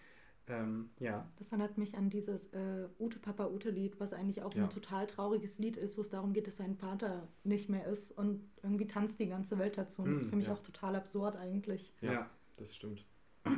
Ähm, 0.48 0.90
ja. 1.00 1.30
Das 1.38 1.50
erinnert 1.50 1.78
mich 1.78 1.96
an 1.96 2.10
dieses 2.10 2.52
äh, 2.54 2.88
Ute 3.00 3.20
Papa 3.20 3.48
Ute 3.48 3.70
Lied, 3.70 4.00
was 4.00 4.12
eigentlich 4.14 4.42
auch 4.42 4.54
ja. 4.54 4.64
ein 4.64 4.70
total 4.70 5.08
trauriges 5.08 5.58
Lied 5.58 5.78
ist, 5.78 5.98
wo 5.98 6.02
es 6.02 6.10
darum 6.10 6.34
geht, 6.34 6.48
dass 6.48 6.58
sein 6.58 6.76
Vater 6.76 7.28
nicht 7.44 7.70
mehr 7.70 7.86
ist 7.88 8.12
und 8.12 8.44
irgendwie 8.62 8.88
tanzt 8.88 9.20
die 9.20 9.28
ganze 9.28 9.58
Welt 9.58 9.78
dazu. 9.78 10.02
Und 10.02 10.12
das 10.12 10.20
ist 10.20 10.26
mhm, 10.26 10.30
für 10.30 10.36
mich 10.36 10.48
ja. 10.48 10.54
auch 10.54 10.60
total 10.60 10.96
absurd 10.96 11.38
eigentlich. 11.38 11.94
Ja, 12.02 12.12
ja. 12.12 12.30
das 12.58 12.76
stimmt. 12.76 13.06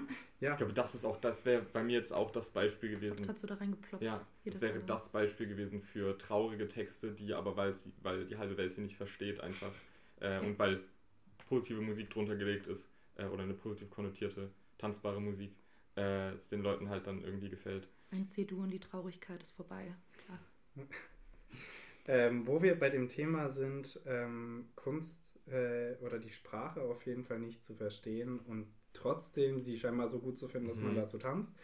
Ja. 0.41 0.51
Ich 0.51 0.57
glaube, 0.57 0.73
das 0.73 0.93
ist 0.93 1.05
auch, 1.05 1.15
das 1.17 1.45
wäre 1.45 1.61
bei 1.61 1.81
mir 1.81 1.93
jetzt 1.93 2.11
auch 2.11 2.29
das 2.29 2.49
Beispiel 2.49 2.91
gewesen. 2.91 3.19
Das 3.19 3.29
hat 3.29 3.39
so 3.39 3.47
da 3.47 3.55
reingeploppt. 3.55 4.03
Ja, 4.03 4.21
das 4.43 4.59
wäre 4.59 4.73
Album. 4.73 4.87
das 4.87 5.09
Beispiel 5.09 5.47
gewesen 5.47 5.81
für 5.81 6.17
traurige 6.17 6.67
Texte, 6.67 7.13
die 7.13 7.33
aber, 7.33 7.55
weil, 7.55 7.73
sie, 7.73 7.93
weil 8.03 8.25
die 8.25 8.37
halbe 8.37 8.57
Welt 8.57 8.73
sie 8.73 8.81
nicht 8.81 8.97
versteht, 8.97 9.39
einfach 9.39 9.71
äh, 10.19 10.39
und 10.39 10.59
weil 10.59 10.81
positive 11.47 11.81
Musik 11.81 12.09
drunter 12.09 12.35
gelegt 12.35 12.67
ist 12.67 12.87
äh, 13.15 13.25
oder 13.25 13.43
eine 13.43 13.53
positiv 13.53 13.89
konnotierte, 13.89 14.51
tanzbare 14.77 15.21
Musik, 15.21 15.55
äh, 15.95 16.31
es 16.31 16.47
den 16.47 16.61
Leuten 16.61 16.89
halt 16.89 17.07
dann 17.07 17.21
irgendwie 17.21 17.49
gefällt. 17.49 17.87
Ein 18.11 18.27
C-Dur 18.27 18.63
und 18.63 18.71
die 18.71 18.79
Traurigkeit 18.79 19.41
ist 19.41 19.55
vorbei. 19.55 19.93
Klar. 20.25 20.39
Ähm, 22.07 22.45
wo 22.45 22.61
wir 22.61 22.77
bei 22.77 22.91
dem 22.91 23.09
Thema 23.09 23.49
sind, 23.49 23.99
ähm, 24.05 24.67
Kunst 24.75 25.39
äh, 25.47 25.95
oder 26.01 26.19
die 26.19 26.29
Sprache 26.29 26.81
auf 26.81 27.03
jeden 27.07 27.23
Fall 27.23 27.39
nicht 27.39 27.63
zu 27.63 27.73
verstehen 27.73 28.37
und 28.37 28.67
trotzdem 28.93 29.59
sie 29.59 29.75
scheinbar 29.75 30.07
so 30.07 30.19
gut 30.19 30.37
zu 30.37 30.47
finden, 30.47 30.67
dass 30.67 30.77
mhm. 30.77 30.85
man 30.85 30.95
dazu 30.97 31.17
tanzt, 31.17 31.55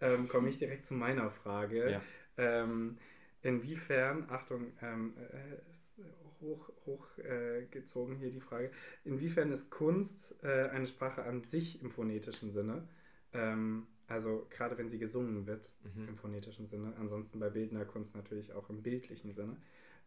ähm, 0.00 0.26
komme 0.26 0.48
ich 0.48 0.56
direkt 0.56 0.86
zu 0.86 0.94
meiner 0.94 1.30
Frage. 1.30 1.90
Ja. 1.90 2.02
Ähm, 2.38 2.96
inwiefern, 3.42 4.24
Achtung, 4.30 4.72
ähm, 4.80 5.12
äh, 5.18 5.70
ist 5.70 5.92
hoch, 6.40 6.70
hoch 6.86 7.18
äh, 7.18 7.66
gezogen 7.70 8.16
hier 8.16 8.30
die 8.30 8.40
Frage, 8.40 8.70
inwiefern 9.04 9.52
ist 9.52 9.70
Kunst 9.70 10.34
äh, 10.42 10.70
eine 10.70 10.86
Sprache 10.86 11.24
an 11.24 11.42
sich 11.42 11.82
im 11.82 11.90
phonetischen 11.90 12.50
Sinne? 12.50 12.88
Ähm, 13.32 13.86
also 14.06 14.46
gerade 14.50 14.76
wenn 14.76 14.90
sie 14.90 14.98
gesungen 14.98 15.46
wird 15.46 15.72
mhm. 15.94 16.08
im 16.08 16.16
phonetischen 16.16 16.66
Sinne, 16.66 16.94
ansonsten 16.98 17.38
bei 17.38 17.48
bildender 17.48 17.84
Kunst 17.84 18.16
natürlich 18.16 18.52
auch 18.52 18.68
im 18.68 18.82
bildlichen 18.82 19.32
Sinne 19.32 19.56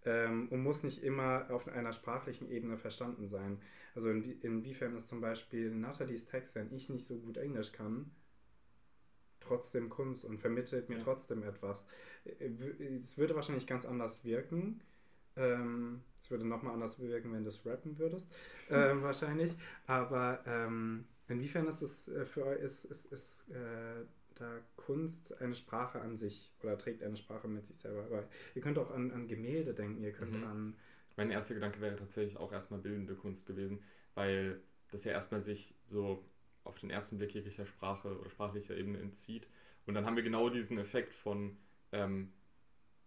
ähm, 0.05 0.49
und 0.49 0.61
muss 0.61 0.83
nicht 0.83 1.03
immer 1.03 1.47
auf 1.49 1.67
einer 1.67 1.93
sprachlichen 1.93 2.49
Ebene 2.49 2.77
verstanden 2.77 3.27
sein. 3.29 3.61
Also 3.95 4.09
in, 4.09 4.41
inwiefern 4.41 4.95
ist 4.95 5.07
zum 5.07 5.21
Beispiel 5.21 5.71
Nathalies 5.71 6.25
Text, 6.25 6.55
wenn 6.55 6.73
ich 6.73 6.89
nicht 6.89 7.05
so 7.05 7.17
gut 7.17 7.37
Englisch 7.37 7.71
kann, 7.71 8.11
trotzdem 9.39 9.89
Kunst 9.89 10.25
und 10.25 10.39
vermittelt 10.39 10.89
mir 10.89 10.97
ja. 10.97 11.03
trotzdem 11.03 11.43
etwas. 11.43 11.87
Äh, 12.25 12.49
es 12.97 13.17
würde 13.17 13.35
wahrscheinlich 13.35 13.67
ganz 13.67 13.85
anders 13.85 14.23
wirken. 14.23 14.81
Ähm, 15.35 16.01
es 16.21 16.29
würde 16.29 16.45
nochmal 16.45 16.73
anders 16.73 16.99
wirken, 16.99 17.33
wenn 17.33 17.43
du 17.43 17.49
es 17.49 17.65
rappen 17.65 17.97
würdest, 17.97 18.31
ähm, 18.69 19.01
wahrscheinlich. 19.01 19.55
Aber 19.87 20.43
ähm, 20.45 21.05
inwiefern 21.27 21.67
ist 21.67 21.81
es 21.81 22.07
äh, 22.07 22.25
für 22.25 22.45
euch, 22.45 22.59
ist, 22.59 22.85
ist, 22.85 23.05
ist 23.05 23.49
äh, 23.49 24.05
da 24.35 24.59
Kunst 24.75 25.39
eine 25.41 25.55
Sprache 25.55 26.01
an 26.01 26.17
sich 26.17 26.51
oder 26.61 26.77
trägt 26.77 27.03
eine 27.03 27.15
Sprache 27.15 27.47
mit 27.47 27.65
sich 27.65 27.77
selber 27.77 28.03
bei. 28.03 28.23
Ihr 28.55 28.61
könnt 28.61 28.77
auch 28.77 28.91
an, 28.91 29.11
an 29.11 29.27
Gemälde 29.27 29.73
denken, 29.73 30.03
ihr 30.03 30.11
könnt 30.11 30.37
mhm. 30.37 30.43
an. 30.43 30.75
Mein 31.15 31.29
erster 31.29 31.53
Gedanke 31.53 31.79
wäre 31.79 31.95
tatsächlich 31.95 32.37
auch 32.37 32.51
erstmal 32.51 32.79
bildende 32.79 33.15
Kunst 33.15 33.45
gewesen, 33.45 33.83
weil 34.15 34.61
das 34.91 35.03
ja 35.03 35.11
erstmal 35.11 35.43
sich 35.43 35.75
so 35.85 36.23
auf 36.63 36.79
den 36.79 36.89
ersten 36.89 37.17
Blick 37.17 37.33
jeglicher 37.33 37.65
Sprache 37.65 38.17
oder 38.17 38.29
sprachlicher 38.29 38.75
Ebene 38.75 38.99
entzieht. 38.99 39.47
Und 39.85 39.93
dann 39.93 40.05
haben 40.05 40.15
wir 40.15 40.23
genau 40.23 40.49
diesen 40.49 40.77
Effekt 40.77 41.13
von 41.13 41.57
ähm, 41.91 42.31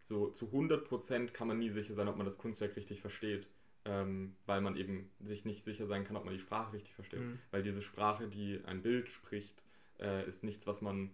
so 0.04 0.28
zu 0.30 0.46
100% 0.46 1.32
kann 1.32 1.48
man 1.48 1.58
nie 1.58 1.70
sicher 1.70 1.94
sein, 1.94 2.06
ob 2.08 2.16
man 2.16 2.26
das 2.26 2.38
Kunstwerk 2.38 2.76
richtig 2.76 3.00
versteht. 3.00 3.48
Ähm, 3.89 4.34
weil 4.47 4.61
man 4.61 4.76
eben 4.76 5.11
sich 5.20 5.45
nicht 5.45 5.64
sicher 5.64 5.87
sein 5.87 6.05
kann, 6.05 6.16
ob 6.16 6.24
man 6.24 6.34
die 6.34 6.41
Sprache 6.41 6.72
richtig 6.72 6.95
versteht. 6.95 7.20
Mhm. 7.20 7.39
Weil 7.53 7.62
diese 7.62 7.82
Sprache, 7.82 8.26
die 8.26 8.61
ein 8.64 8.82
Bild 8.82 9.09
spricht, 9.09 9.62
äh, 10.01 10.26
ist 10.26 10.43
nichts, 10.43 10.66
was 10.66 10.80
man, 10.80 11.11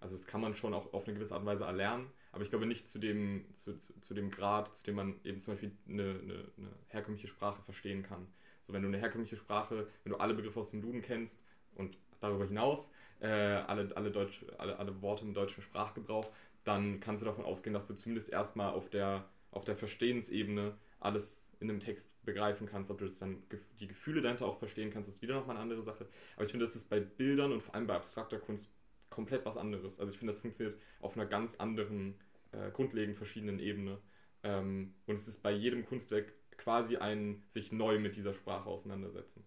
also 0.00 0.16
das 0.16 0.26
kann 0.26 0.40
man 0.40 0.54
schon 0.54 0.72
auch 0.72 0.92
auf 0.94 1.04
eine 1.04 1.14
gewisse 1.14 1.34
Art 1.34 1.42
und 1.42 1.46
Weise 1.46 1.64
erlernen, 1.64 2.06
aber 2.32 2.42
ich 2.42 2.50
glaube 2.50 2.66
nicht 2.66 2.88
zu 2.88 2.98
dem, 2.98 3.44
zu, 3.56 3.76
zu, 3.76 4.00
zu 4.00 4.14
dem 4.14 4.30
Grad, 4.30 4.74
zu 4.74 4.84
dem 4.84 4.94
man 4.94 5.20
eben 5.24 5.40
zum 5.40 5.54
Beispiel 5.54 5.72
eine, 5.88 6.02
eine, 6.02 6.52
eine, 6.56 6.70
herkömmliche 6.88 7.28
Sprache 7.28 7.60
verstehen 7.62 8.02
kann. 8.02 8.26
So, 8.62 8.72
wenn 8.72 8.82
du 8.82 8.88
eine 8.88 8.98
herkömmliche 8.98 9.36
Sprache, 9.36 9.88
wenn 10.04 10.12
du 10.12 10.18
alle 10.18 10.34
Begriffe 10.34 10.60
aus 10.60 10.70
dem 10.70 10.80
Duden 10.80 11.02
kennst 11.02 11.38
und 11.74 11.98
darüber 12.20 12.46
hinaus 12.46 12.88
äh, 13.20 13.26
alle, 13.28 13.94
alle, 13.96 14.10
Deutsch, 14.10 14.44
alle, 14.58 14.78
alle 14.78 15.02
Worte 15.02 15.24
im 15.24 15.34
deutschen 15.34 15.62
Sprachgebrauch, 15.62 16.30
dann 16.64 17.00
kannst 17.00 17.22
du 17.22 17.26
davon 17.26 17.44
ausgehen, 17.44 17.74
dass 17.74 17.86
du 17.86 17.94
zumindest 17.94 18.30
erstmal 18.30 18.72
auf 18.72 18.90
der, 18.90 19.28
auf 19.50 19.64
der 19.64 19.76
Verstehensebene 19.76 20.76
alles 21.00 21.49
in 21.60 21.70
einem 21.70 21.80
Text 21.80 22.10
begreifen 22.24 22.66
kannst, 22.66 22.90
ob 22.90 22.98
du 22.98 23.06
das 23.06 23.18
dann 23.18 23.42
die 23.78 23.86
Gefühle 23.86 24.22
dahinter 24.22 24.46
auch 24.46 24.58
verstehen 24.58 24.90
kannst, 24.90 25.08
ist 25.08 25.22
wieder 25.22 25.34
nochmal 25.34 25.56
eine 25.56 25.62
andere 25.62 25.82
Sache. 25.82 26.08
Aber 26.36 26.44
ich 26.44 26.50
finde, 26.50 26.66
das 26.66 26.74
ist 26.74 26.88
bei 26.88 27.00
Bildern 27.00 27.52
und 27.52 27.62
vor 27.62 27.74
allem 27.74 27.86
bei 27.86 27.94
abstrakter 27.94 28.38
Kunst 28.38 28.70
komplett 29.10 29.44
was 29.44 29.56
anderes. 29.56 30.00
Also 30.00 30.12
ich 30.12 30.18
finde, 30.18 30.32
das 30.32 30.40
funktioniert 30.40 30.80
auf 31.00 31.16
einer 31.16 31.26
ganz 31.26 31.56
anderen, 31.56 32.14
äh, 32.52 32.70
grundlegend 32.70 33.16
verschiedenen 33.16 33.58
Ebene. 33.58 33.98
Ähm, 34.42 34.94
und 35.06 35.16
es 35.16 35.28
ist 35.28 35.42
bei 35.42 35.52
jedem 35.52 35.84
Kunstwerk 35.84 36.32
quasi 36.56 36.96
ein 36.96 37.42
sich 37.50 37.72
neu 37.72 37.98
mit 37.98 38.16
dieser 38.16 38.32
Sprache 38.32 38.68
auseinandersetzen. 38.68 39.44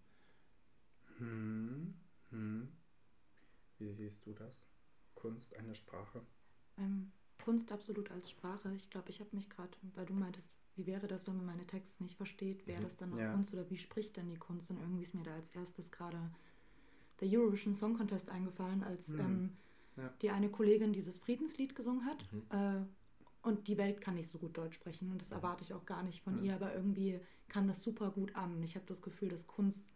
Hm. 1.18 1.94
Hm. 2.30 2.68
Wie 3.78 3.92
siehst 3.92 4.24
du 4.26 4.32
das? 4.32 4.68
Kunst, 5.14 5.56
eine 5.56 5.74
Sprache? 5.74 6.22
Ähm, 6.78 7.10
Kunst 7.42 7.72
absolut 7.72 8.10
als 8.10 8.30
Sprache. 8.30 8.72
Ich 8.74 8.88
glaube, 8.90 9.10
ich 9.10 9.20
habe 9.20 9.34
mich 9.34 9.50
gerade, 9.50 9.76
weil 9.94 10.06
du 10.06 10.14
meintest, 10.14 10.52
wie 10.76 10.86
wäre 10.86 11.06
das, 11.06 11.26
wenn 11.26 11.36
man 11.36 11.46
meine 11.46 11.66
Texte 11.66 12.02
nicht 12.02 12.16
versteht? 12.16 12.66
Wäre 12.66 12.80
mhm. 12.80 12.84
das 12.84 12.96
dann 12.96 13.10
noch 13.10 13.18
ja. 13.18 13.32
Kunst 13.32 13.52
oder 13.52 13.68
wie 13.70 13.78
spricht 13.78 14.16
denn 14.16 14.28
die 14.28 14.38
Kunst? 14.38 14.70
Und 14.70 14.78
irgendwie 14.78 15.02
ist 15.02 15.14
mir 15.14 15.22
da 15.22 15.34
als 15.34 15.50
erstes 15.50 15.90
gerade 15.90 16.18
der 17.20 17.28
Eurovision 17.28 17.74
Song 17.74 17.96
Contest 17.96 18.28
eingefallen, 18.28 18.82
als 18.82 19.08
mhm. 19.08 19.20
ähm, 19.20 19.50
ja. 19.96 20.12
die 20.22 20.30
eine 20.30 20.48
Kollegin 20.48 20.92
dieses 20.92 21.18
Friedenslied 21.18 21.74
gesungen 21.74 22.04
hat. 22.06 22.26
Mhm. 22.32 22.42
Äh, 22.50 22.82
und 23.42 23.68
die 23.68 23.76
Welt 23.76 24.00
kann 24.00 24.14
nicht 24.14 24.30
so 24.30 24.38
gut 24.38 24.56
Deutsch 24.56 24.74
sprechen 24.76 25.10
und 25.10 25.20
das 25.20 25.30
erwarte 25.30 25.62
ich 25.62 25.74
auch 25.74 25.84
gar 25.84 26.02
nicht 26.02 26.22
von 26.22 26.38
mhm. 26.38 26.44
ihr, 26.44 26.54
aber 26.54 26.74
irgendwie 26.74 27.20
kam 27.48 27.68
das 27.68 27.82
super 27.82 28.10
gut 28.10 28.34
an. 28.34 28.62
Ich 28.62 28.74
habe 28.74 28.86
das 28.86 29.02
Gefühl, 29.02 29.28
dass 29.28 29.46
Kunst 29.46 29.86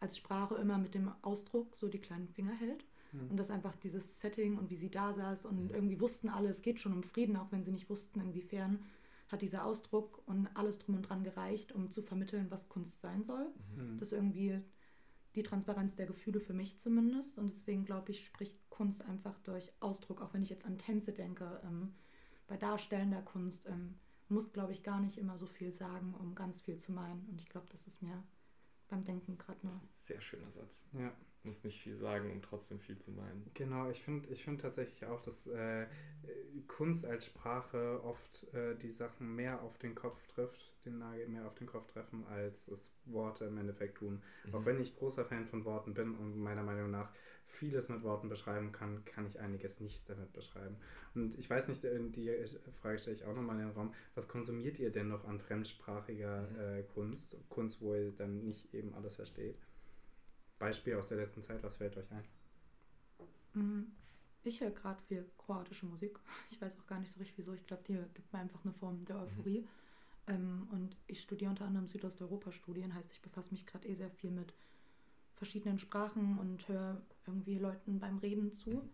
als 0.00 0.16
Sprache 0.16 0.54
immer 0.56 0.78
mit 0.78 0.94
dem 0.94 1.10
Ausdruck 1.22 1.76
so 1.76 1.88
die 1.88 1.98
kleinen 1.98 2.28
Finger 2.28 2.52
hält. 2.52 2.84
Mhm. 3.12 3.30
Und 3.30 3.36
dass 3.36 3.50
einfach 3.50 3.76
dieses 3.76 4.20
Setting 4.20 4.58
und 4.58 4.70
wie 4.70 4.76
sie 4.76 4.90
da 4.90 5.12
saß 5.12 5.46
und 5.46 5.68
mhm. 5.68 5.74
irgendwie 5.74 6.00
wussten 6.00 6.28
alle, 6.28 6.48
es 6.48 6.62
geht 6.62 6.80
schon 6.80 6.92
um 6.92 7.02
Frieden, 7.02 7.36
auch 7.36 7.52
wenn 7.52 7.62
sie 7.62 7.72
nicht 7.72 7.88
wussten, 7.88 8.20
inwiefern, 8.20 8.80
hat 9.28 9.42
dieser 9.42 9.64
Ausdruck 9.64 10.22
und 10.26 10.48
alles 10.54 10.78
drum 10.78 10.96
und 10.96 11.02
dran 11.02 11.24
gereicht, 11.24 11.72
um 11.72 11.90
zu 11.90 12.02
vermitteln, 12.02 12.46
was 12.50 12.68
Kunst 12.68 13.00
sein 13.00 13.22
soll. 13.22 13.52
Mhm. 13.76 13.98
Das 13.98 14.08
ist 14.08 14.12
irgendwie 14.12 14.62
die 15.34 15.42
Transparenz 15.42 15.96
der 15.96 16.06
Gefühle 16.06 16.40
für 16.40 16.54
mich 16.54 16.78
zumindest. 16.78 17.38
Und 17.38 17.54
deswegen 17.54 17.84
glaube 17.84 18.12
ich, 18.12 18.24
spricht 18.24 18.56
Kunst 18.70 19.02
einfach 19.02 19.38
durch 19.40 19.72
Ausdruck, 19.80 20.22
auch 20.22 20.32
wenn 20.32 20.42
ich 20.42 20.50
jetzt 20.50 20.64
an 20.64 20.78
Tänze 20.78 21.12
denke. 21.12 21.60
Ähm, 21.64 21.94
bei 22.46 22.56
darstellender 22.56 23.22
Kunst 23.22 23.66
ähm, 23.66 23.98
muss, 24.28 24.52
glaube 24.52 24.72
ich, 24.72 24.82
gar 24.82 25.00
nicht 25.00 25.18
immer 25.18 25.38
so 25.38 25.46
viel 25.46 25.72
sagen, 25.72 26.14
um 26.14 26.34
ganz 26.34 26.60
viel 26.60 26.78
zu 26.78 26.92
meinen. 26.92 27.26
Und 27.28 27.40
ich 27.40 27.48
glaube, 27.48 27.66
das 27.70 27.86
ist 27.86 28.02
mir 28.02 28.22
beim 28.88 29.04
Denken 29.04 29.36
gerade 29.36 29.66
nur. 29.66 29.80
Sehr 29.92 30.20
schöner 30.20 30.50
Satz. 30.52 30.84
Ja. 30.92 31.12
Muss 31.44 31.62
nicht 31.62 31.80
viel 31.80 31.96
sagen, 31.96 32.32
um 32.32 32.42
trotzdem 32.42 32.80
viel 32.80 32.98
zu 32.98 33.12
meinen. 33.12 33.48
Genau, 33.54 33.88
ich 33.88 34.02
finde 34.02 34.28
ich 34.30 34.42
find 34.42 34.60
tatsächlich 34.60 35.06
auch, 35.06 35.20
dass 35.20 35.46
äh, 35.46 35.86
Kunst 36.66 37.04
als 37.04 37.26
Sprache 37.26 38.00
oft 38.02 38.52
äh, 38.52 38.74
die 38.76 38.90
Sachen 38.90 39.34
mehr 39.36 39.62
auf 39.62 39.78
den 39.78 39.94
Kopf 39.94 40.26
trifft, 40.26 40.74
den 40.84 40.98
Nagel 40.98 41.28
mehr 41.28 41.46
auf 41.46 41.54
den 41.54 41.68
Kopf 41.68 41.86
treffen, 41.92 42.26
als 42.26 42.68
es 42.68 42.92
Worte 43.04 43.44
im 43.44 43.58
Endeffekt 43.58 43.98
tun. 43.98 44.22
Mhm. 44.46 44.54
Auch 44.54 44.64
wenn 44.64 44.80
ich 44.80 44.96
großer 44.96 45.24
Fan 45.24 45.46
von 45.46 45.64
Worten 45.64 45.94
bin 45.94 46.16
und 46.16 46.36
meiner 46.36 46.64
Meinung 46.64 46.90
nach 46.90 47.12
vieles 47.46 47.88
mit 47.88 48.02
Worten 48.02 48.28
beschreiben 48.28 48.72
kann, 48.72 49.04
kann 49.04 49.26
ich 49.26 49.40
einiges 49.40 49.80
nicht 49.80 50.08
damit 50.08 50.32
beschreiben. 50.32 50.76
Und 51.14 51.38
ich 51.38 51.48
weiß 51.48 51.68
nicht, 51.68 51.84
äh, 51.84 51.98
die 52.10 52.30
Frage 52.82 52.98
stelle 52.98 53.16
ich 53.16 53.24
auch 53.24 53.34
nochmal 53.34 53.60
in 53.60 53.68
den 53.68 53.76
Raum, 53.76 53.94
was 54.14 54.28
konsumiert 54.28 54.78
ihr 54.78 54.90
denn 54.90 55.08
noch 55.08 55.24
an 55.24 55.38
fremdsprachiger 55.38 56.42
mhm. 56.42 56.58
äh, 56.58 56.82
Kunst? 56.94 57.36
Kunst, 57.48 57.80
wo 57.80 57.94
ihr 57.94 58.12
dann 58.12 58.44
nicht 58.44 58.72
eben 58.74 58.94
alles 58.94 59.14
versteht? 59.14 59.56
Beispiel 60.58 60.94
aus 60.96 61.08
der 61.08 61.18
letzten 61.18 61.42
Zeit, 61.42 61.62
was 61.62 61.76
fällt 61.76 61.96
euch 61.96 62.10
ein? 62.12 62.24
Mm, 63.54 63.92
ich 64.42 64.60
höre 64.60 64.70
gerade 64.70 65.02
viel 65.02 65.28
kroatische 65.38 65.86
Musik. 65.86 66.18
Ich 66.50 66.60
weiß 66.60 66.78
auch 66.78 66.86
gar 66.86 67.00
nicht 67.00 67.12
so 67.12 67.18
richtig 67.18 67.38
wieso. 67.38 67.52
Ich 67.52 67.66
glaube, 67.66 67.82
die 67.88 67.94
gibt 68.14 68.32
mir 68.32 68.38
einfach 68.38 68.64
eine 68.64 68.72
Form 68.72 69.04
der 69.04 69.20
Euphorie. 69.20 69.60
Mhm. 69.60 69.68
Ähm, 70.28 70.68
und 70.72 70.96
ich 71.06 71.20
studiere 71.20 71.50
unter 71.50 71.64
anderem 71.64 71.86
Südosteuropa-Studien, 71.86 72.94
heißt, 72.94 73.12
ich 73.12 73.22
befasse 73.22 73.50
mich 73.52 73.66
gerade 73.66 73.86
eh 73.86 73.94
sehr 73.94 74.10
viel 74.10 74.30
mit 74.30 74.52
verschiedenen 75.36 75.78
Sprachen 75.78 76.38
und 76.38 76.66
höre 76.68 77.00
irgendwie 77.26 77.58
Leuten 77.58 78.00
beim 78.00 78.18
Reden 78.18 78.52
zu. 78.52 78.70
Mhm. 78.70 78.90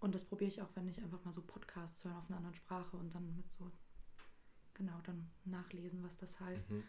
Und 0.00 0.14
das 0.14 0.24
probiere 0.24 0.48
ich 0.48 0.60
auch, 0.60 0.68
wenn 0.74 0.88
ich 0.88 1.00
einfach 1.00 1.24
mal 1.24 1.32
so 1.32 1.42
Podcasts 1.42 2.04
höre 2.04 2.16
auf 2.18 2.28
einer 2.28 2.38
anderen 2.38 2.54
Sprache 2.54 2.96
und 2.96 3.14
dann 3.14 3.36
mit 3.36 3.50
so, 3.52 3.70
genau, 4.74 5.00
dann 5.04 5.30
nachlesen, 5.44 6.02
was 6.02 6.16
das 6.18 6.38
heißt. 6.40 6.70
Mhm. 6.70 6.82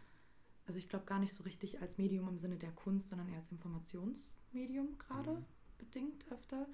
Also 0.67 0.79
ich 0.79 0.89
glaube 0.89 1.05
gar 1.05 1.19
nicht 1.19 1.33
so 1.33 1.43
richtig 1.43 1.81
als 1.81 1.97
Medium 1.97 2.27
im 2.27 2.39
Sinne 2.39 2.57
der 2.57 2.71
Kunst, 2.71 3.09
sondern 3.09 3.29
eher 3.29 3.37
als 3.37 3.51
Informationsmedium 3.51 4.97
gerade 4.97 5.31
mhm. 5.31 5.45
bedingt 5.77 6.25
öfter. 6.31 6.67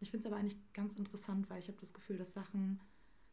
Ich 0.00 0.10
finde 0.10 0.26
es 0.26 0.32
aber 0.32 0.40
eigentlich 0.40 0.58
ganz 0.72 0.96
interessant, 0.96 1.48
weil 1.50 1.58
ich 1.58 1.68
habe 1.68 1.78
das 1.80 1.92
Gefühl, 1.92 2.18
dass 2.18 2.32
Sachen 2.32 2.80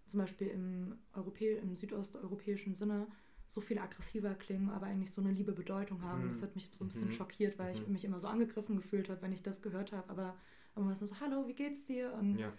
zum 0.08 0.20
Beispiel 0.20 0.48
im, 0.48 0.98
Europä 1.14 1.58
im 1.58 1.76
südosteuropäischen 1.76 2.76
Sinne 2.76 3.08
so 3.48 3.62
viel 3.62 3.78
aggressiver 3.78 4.34
klingen, 4.34 4.70
aber 4.70 4.88
eigentlich 4.88 5.12
so 5.12 5.22
eine 5.22 5.32
liebe 5.32 5.52
Bedeutung 5.52 6.02
haben. 6.02 6.26
Mhm. 6.26 6.30
Das 6.30 6.42
hat 6.42 6.56
mich 6.56 6.70
so 6.74 6.86
ein 6.86 6.90
bisschen 6.90 7.10
mhm. 7.10 7.14
schockiert, 7.14 7.60
weil 7.60 7.76
ich 7.76 7.86
mhm. 7.86 7.94
mich 7.94 8.06
immer 8.06 8.20
so 8.20 8.28
angegriffen 8.28 8.78
gefühlt 8.78 9.10
habe, 9.10 9.22
wenn 9.22 9.34
ich 9.34 9.44
das 9.44 9.62
gehört 9.62 9.92
habe. 9.92 10.10
Aber 10.10 10.36
immer 10.76 10.88
war 10.88 10.94
es 10.94 11.02
nur 11.02 11.08
so, 11.08 11.20
hallo, 11.20 11.48
wie 11.48 11.54
geht's 11.54 11.86
dir? 11.86 12.14
Und 12.14 12.38
ja. 12.38 12.52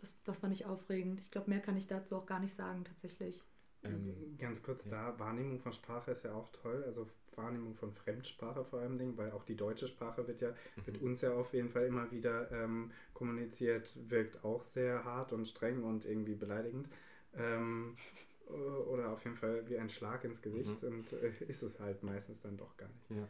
das, 0.00 0.14
das 0.24 0.38
fand 0.38 0.52
ich 0.54 0.66
aufregend. 0.66 1.20
Ich 1.20 1.30
glaube, 1.30 1.50
mehr 1.50 1.60
kann 1.60 1.76
ich 1.76 1.86
dazu 1.86 2.16
auch 2.16 2.26
gar 2.26 2.40
nicht 2.40 2.54
sagen 2.54 2.84
tatsächlich. 2.84 3.44
Ähm, 3.84 4.36
Ganz 4.38 4.62
kurz 4.62 4.84
ja. 4.84 4.90
da, 4.90 5.18
Wahrnehmung 5.18 5.60
von 5.60 5.72
Sprache 5.72 6.10
ist 6.10 6.24
ja 6.24 6.34
auch 6.34 6.48
toll. 6.50 6.82
Also 6.84 7.08
Wahrnehmung 7.36 7.74
von 7.74 7.92
Fremdsprache 7.92 8.64
vor 8.64 8.80
allem 8.80 9.16
weil 9.16 9.30
auch 9.30 9.44
die 9.44 9.56
deutsche 9.56 9.86
Sprache 9.86 10.26
wird 10.26 10.40
ja 10.40 10.50
mhm. 10.50 10.82
mit 10.86 11.00
uns 11.00 11.20
ja 11.20 11.32
auf 11.32 11.52
jeden 11.54 11.70
Fall 11.70 11.86
immer 11.86 12.10
wieder 12.10 12.50
ähm, 12.50 12.90
kommuniziert, 13.14 13.96
wirkt 14.10 14.44
auch 14.44 14.64
sehr 14.64 15.04
hart 15.04 15.32
und 15.32 15.46
streng 15.46 15.84
und 15.84 16.04
irgendwie 16.04 16.34
beleidigend. 16.34 16.88
Ähm, 17.34 17.96
oder 18.48 19.10
auf 19.10 19.22
jeden 19.24 19.36
Fall 19.36 19.68
wie 19.68 19.78
ein 19.78 19.90
Schlag 19.90 20.24
ins 20.24 20.40
Gesicht 20.42 20.82
mhm. 20.82 20.88
und 20.88 21.12
äh, 21.12 21.32
ist 21.46 21.62
es 21.62 21.78
halt 21.78 22.02
meistens 22.02 22.40
dann 22.40 22.56
doch 22.56 22.76
gar 22.76 22.88
nicht. 22.88 23.10
Ja. 23.10 23.28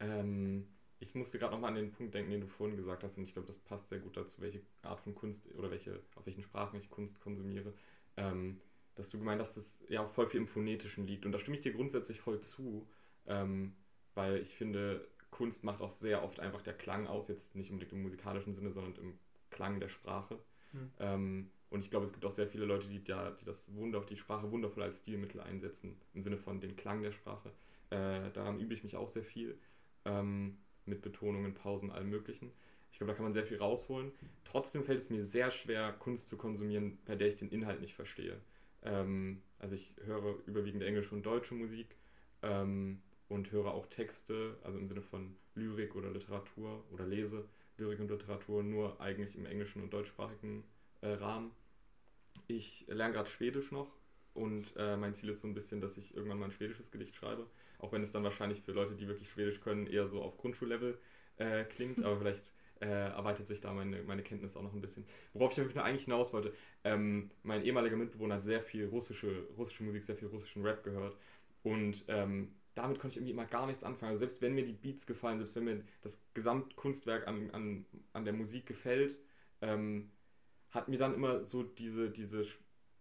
Ähm, 0.00 0.68
ich 1.00 1.14
musste 1.14 1.38
gerade 1.38 1.54
nochmal 1.54 1.70
an 1.70 1.76
den 1.76 1.92
Punkt 1.92 2.14
denken, 2.14 2.32
den 2.32 2.40
du 2.42 2.46
vorhin 2.46 2.76
gesagt 2.76 3.04
hast, 3.04 3.16
und 3.16 3.24
ich 3.24 3.32
glaube, 3.32 3.46
das 3.46 3.58
passt 3.58 3.88
sehr 3.88 4.00
gut 4.00 4.16
dazu, 4.16 4.40
welche 4.40 4.60
Art 4.82 5.00
von 5.00 5.14
Kunst 5.14 5.48
oder 5.54 5.70
welche, 5.70 6.00
auf 6.16 6.26
welchen 6.26 6.42
Sprachen 6.42 6.78
ich 6.78 6.90
Kunst 6.90 7.20
konsumiere. 7.20 7.72
Ähm, 8.16 8.60
dass 8.98 9.10
du 9.10 9.18
gemeint 9.18 9.40
hast, 9.40 9.56
dass 9.56 9.64
es 9.64 9.84
ja 9.88 10.02
auch 10.02 10.10
voll 10.10 10.26
viel 10.26 10.40
im 10.40 10.48
Phonetischen 10.48 11.06
liegt. 11.06 11.24
Und 11.24 11.32
da 11.32 11.38
stimme 11.38 11.56
ich 11.56 11.62
dir 11.62 11.72
grundsätzlich 11.72 12.20
voll 12.20 12.40
zu, 12.40 12.86
ähm, 13.26 13.74
weil 14.14 14.38
ich 14.38 14.56
finde, 14.56 15.06
Kunst 15.30 15.62
macht 15.62 15.80
auch 15.80 15.90
sehr 15.90 16.24
oft 16.24 16.40
einfach 16.40 16.62
der 16.62 16.74
Klang 16.74 17.06
aus, 17.06 17.28
jetzt 17.28 17.54
nicht 17.54 17.70
unbedingt 17.70 17.92
im 17.92 18.02
musikalischen 18.02 18.54
Sinne, 18.54 18.72
sondern 18.72 18.94
im 18.96 19.18
Klang 19.50 19.78
der 19.78 19.88
Sprache. 19.88 20.38
Mhm. 20.72 20.90
Ähm, 20.98 21.50
und 21.70 21.84
ich 21.84 21.90
glaube, 21.90 22.06
es 22.06 22.12
gibt 22.12 22.24
auch 22.24 22.30
sehr 22.32 22.48
viele 22.48 22.64
Leute, 22.64 22.88
die, 22.88 23.04
da, 23.04 23.30
die 23.30 23.44
das 23.44 23.72
Wunder, 23.74 24.00
die 24.00 24.16
Sprache 24.16 24.50
wundervoll 24.50 24.82
als 24.82 24.98
Stilmittel 24.98 25.40
einsetzen, 25.40 26.00
im 26.14 26.22
Sinne 26.22 26.38
von 26.38 26.60
den 26.60 26.76
Klang 26.76 27.02
der 27.02 27.12
Sprache. 27.12 27.52
Äh, 27.90 28.30
daran 28.32 28.58
übe 28.58 28.74
ich 28.74 28.82
mich 28.82 28.96
auch 28.96 29.08
sehr 29.08 29.22
viel, 29.22 29.58
ähm, 30.04 30.58
mit 30.86 31.02
Betonungen, 31.02 31.54
Pausen, 31.54 31.90
allem 31.90 32.10
Möglichen. 32.10 32.50
Ich 32.90 32.98
glaube, 32.98 33.12
da 33.12 33.16
kann 33.16 33.24
man 33.24 33.34
sehr 33.34 33.44
viel 33.44 33.58
rausholen. 33.58 34.10
Trotzdem 34.44 34.82
fällt 34.82 34.98
es 34.98 35.10
mir 35.10 35.22
sehr 35.22 35.50
schwer, 35.50 35.92
Kunst 35.92 36.28
zu 36.28 36.36
konsumieren, 36.36 36.98
bei 37.04 37.14
der 37.14 37.28
ich 37.28 37.36
den 37.36 37.50
Inhalt 37.50 37.80
nicht 37.80 37.94
verstehe. 37.94 38.40
Ähm, 38.82 39.42
also 39.58 39.74
ich 39.74 39.94
höre 40.04 40.36
überwiegend 40.46 40.82
englische 40.82 41.14
und 41.14 41.24
deutsche 41.24 41.54
Musik 41.54 41.96
ähm, 42.42 43.02
und 43.28 43.50
höre 43.50 43.72
auch 43.72 43.86
Texte, 43.86 44.56
also 44.62 44.78
im 44.78 44.86
Sinne 44.86 45.02
von 45.02 45.36
Lyrik 45.54 45.96
oder 45.96 46.10
Literatur 46.10 46.84
oder 46.92 47.06
lese 47.06 47.48
Lyrik 47.76 48.00
und 48.00 48.10
Literatur 48.10 48.62
nur 48.62 49.00
eigentlich 49.00 49.36
im 49.36 49.46
englischen 49.46 49.82
und 49.82 49.92
deutschsprachigen 49.92 50.64
äh, 51.00 51.08
Rahmen. 51.08 51.52
Ich 52.46 52.86
lerne 52.88 53.14
gerade 53.14 53.28
Schwedisch 53.28 53.72
noch 53.72 53.90
und 54.34 54.74
äh, 54.76 54.96
mein 54.96 55.14
Ziel 55.14 55.30
ist 55.30 55.40
so 55.40 55.48
ein 55.48 55.54
bisschen, 55.54 55.80
dass 55.80 55.96
ich 55.96 56.16
irgendwann 56.16 56.38
mal 56.38 56.46
ein 56.46 56.52
schwedisches 56.52 56.90
Gedicht 56.90 57.16
schreibe, 57.16 57.46
auch 57.78 57.92
wenn 57.92 58.02
es 58.02 58.12
dann 58.12 58.24
wahrscheinlich 58.24 58.62
für 58.62 58.72
Leute, 58.72 58.94
die 58.94 59.08
wirklich 59.08 59.30
Schwedisch 59.30 59.60
können, 59.60 59.86
eher 59.86 60.08
so 60.08 60.22
auf 60.22 60.38
Grundschullevel 60.38 60.98
äh, 61.36 61.64
klingt, 61.64 62.02
aber 62.02 62.18
vielleicht 62.18 62.52
äh, 62.80 63.10
erweitert 63.10 63.46
sich 63.46 63.60
da 63.60 63.72
meine, 63.72 64.02
meine 64.02 64.22
Kenntnis 64.22 64.56
auch 64.56 64.62
noch 64.62 64.72
ein 64.74 64.80
bisschen. 64.80 65.06
Worauf 65.32 65.56
ich 65.56 65.78
eigentlich 65.78 66.04
hinaus 66.04 66.32
wollte, 66.32 66.52
ähm, 66.84 67.30
mein 67.42 67.64
ehemaliger 67.64 67.96
Mitbewohner 67.96 68.36
hat 68.36 68.44
sehr 68.44 68.62
viel 68.62 68.86
russische, 68.86 69.46
russische 69.56 69.84
Musik, 69.84 70.04
sehr 70.04 70.16
viel 70.16 70.28
russischen 70.28 70.62
Rap 70.64 70.84
gehört 70.84 71.16
und 71.62 72.04
ähm, 72.08 72.54
damit 72.74 73.00
konnte 73.00 73.14
ich 73.14 73.16
irgendwie 73.16 73.32
immer 73.32 73.46
gar 73.46 73.66
nichts 73.66 73.82
anfangen. 73.82 74.12
Also 74.12 74.20
selbst 74.20 74.40
wenn 74.40 74.54
mir 74.54 74.64
die 74.64 74.72
Beats 74.72 75.06
gefallen, 75.06 75.38
selbst 75.38 75.56
wenn 75.56 75.64
mir 75.64 75.84
das 76.02 76.20
Gesamtkunstwerk 76.34 77.26
an, 77.26 77.50
an, 77.50 77.84
an 78.12 78.24
der 78.24 78.32
Musik 78.32 78.66
gefällt, 78.66 79.16
ähm, 79.60 80.10
hat 80.70 80.88
mir 80.88 80.98
dann 80.98 81.14
immer 81.14 81.44
so 81.44 81.62
diese, 81.62 82.10
diese, 82.10 82.46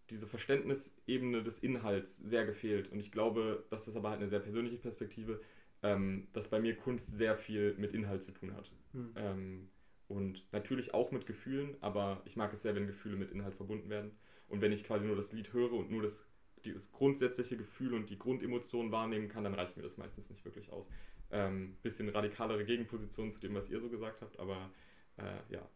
diese 0.10 0.26
Verständnisebene 0.26 1.44
des 1.44 1.60
Inhalts 1.60 2.18
sehr 2.18 2.46
gefehlt. 2.46 2.92
Und 2.92 3.00
ich 3.00 3.12
glaube, 3.12 3.66
das 3.70 3.88
ist 3.88 3.96
aber 3.96 4.10
halt 4.10 4.20
eine 4.20 4.30
sehr 4.30 4.40
persönliche 4.40 4.78
Perspektive, 4.78 5.42
ähm, 5.84 6.28
dass 6.34 6.50
bei 6.50 6.60
mir 6.60 6.76
Kunst 6.76 7.16
sehr 7.18 7.38
viel 7.38 7.76
mit 7.78 7.94
Inhalt 7.94 8.24
zu 8.24 8.32
tun 8.32 8.54
hat. 8.54 8.72
Mhm. 8.94 9.14
Ähm, 9.16 9.70
und 10.08 10.52
natürlich 10.54 10.94
auch 10.94 11.12
mit 11.12 11.26
Gefühlen, 11.26 11.76
aber 11.82 12.22
ich 12.26 12.36
mag 12.36 12.54
es 12.54 12.62
sehr, 12.62 12.76
wenn 12.76 12.88
Gefühle 12.88 13.18
mit 13.18 13.32
Inhalt 13.32 13.56
verbunden 13.56 13.90
werden. 13.90 14.12
Und 14.48 14.62
wenn 14.62 14.72
ich 14.72 14.86
quasi 14.86 15.06
nur 15.06 15.16
das 15.16 15.34
Lied 15.34 15.52
höre 15.52 15.74
und 15.74 15.92
nur 15.92 16.02
das, 16.02 16.26
das 16.64 16.92
grundsätzliche 16.92 17.58
Gefühl 17.58 17.94
und 17.94 18.10
die 18.10 18.18
Grundemotionen 18.18 18.92
wahrnehmen 18.92 19.28
kann, 19.28 19.44
dann 19.44 19.54
reicht 19.54 19.76
mir 19.76 19.84
das 19.84 19.98
meistens 19.98 20.30
nicht 20.30 20.46
wirklich 20.46 20.72
aus. 20.72 20.88
Ähm, 21.30 21.76
bisschen 21.84 22.08
radikalere 22.08 22.64
Gegenposition 22.64 23.32
zu 23.32 23.42
dem, 23.42 23.54
was 23.54 23.70
ihr 23.70 23.82
so 23.82 23.90
gesagt 23.90 24.22
habt, 24.22 24.40
aber 24.40 24.72
äh, 25.18 25.54
ja, 25.54 25.70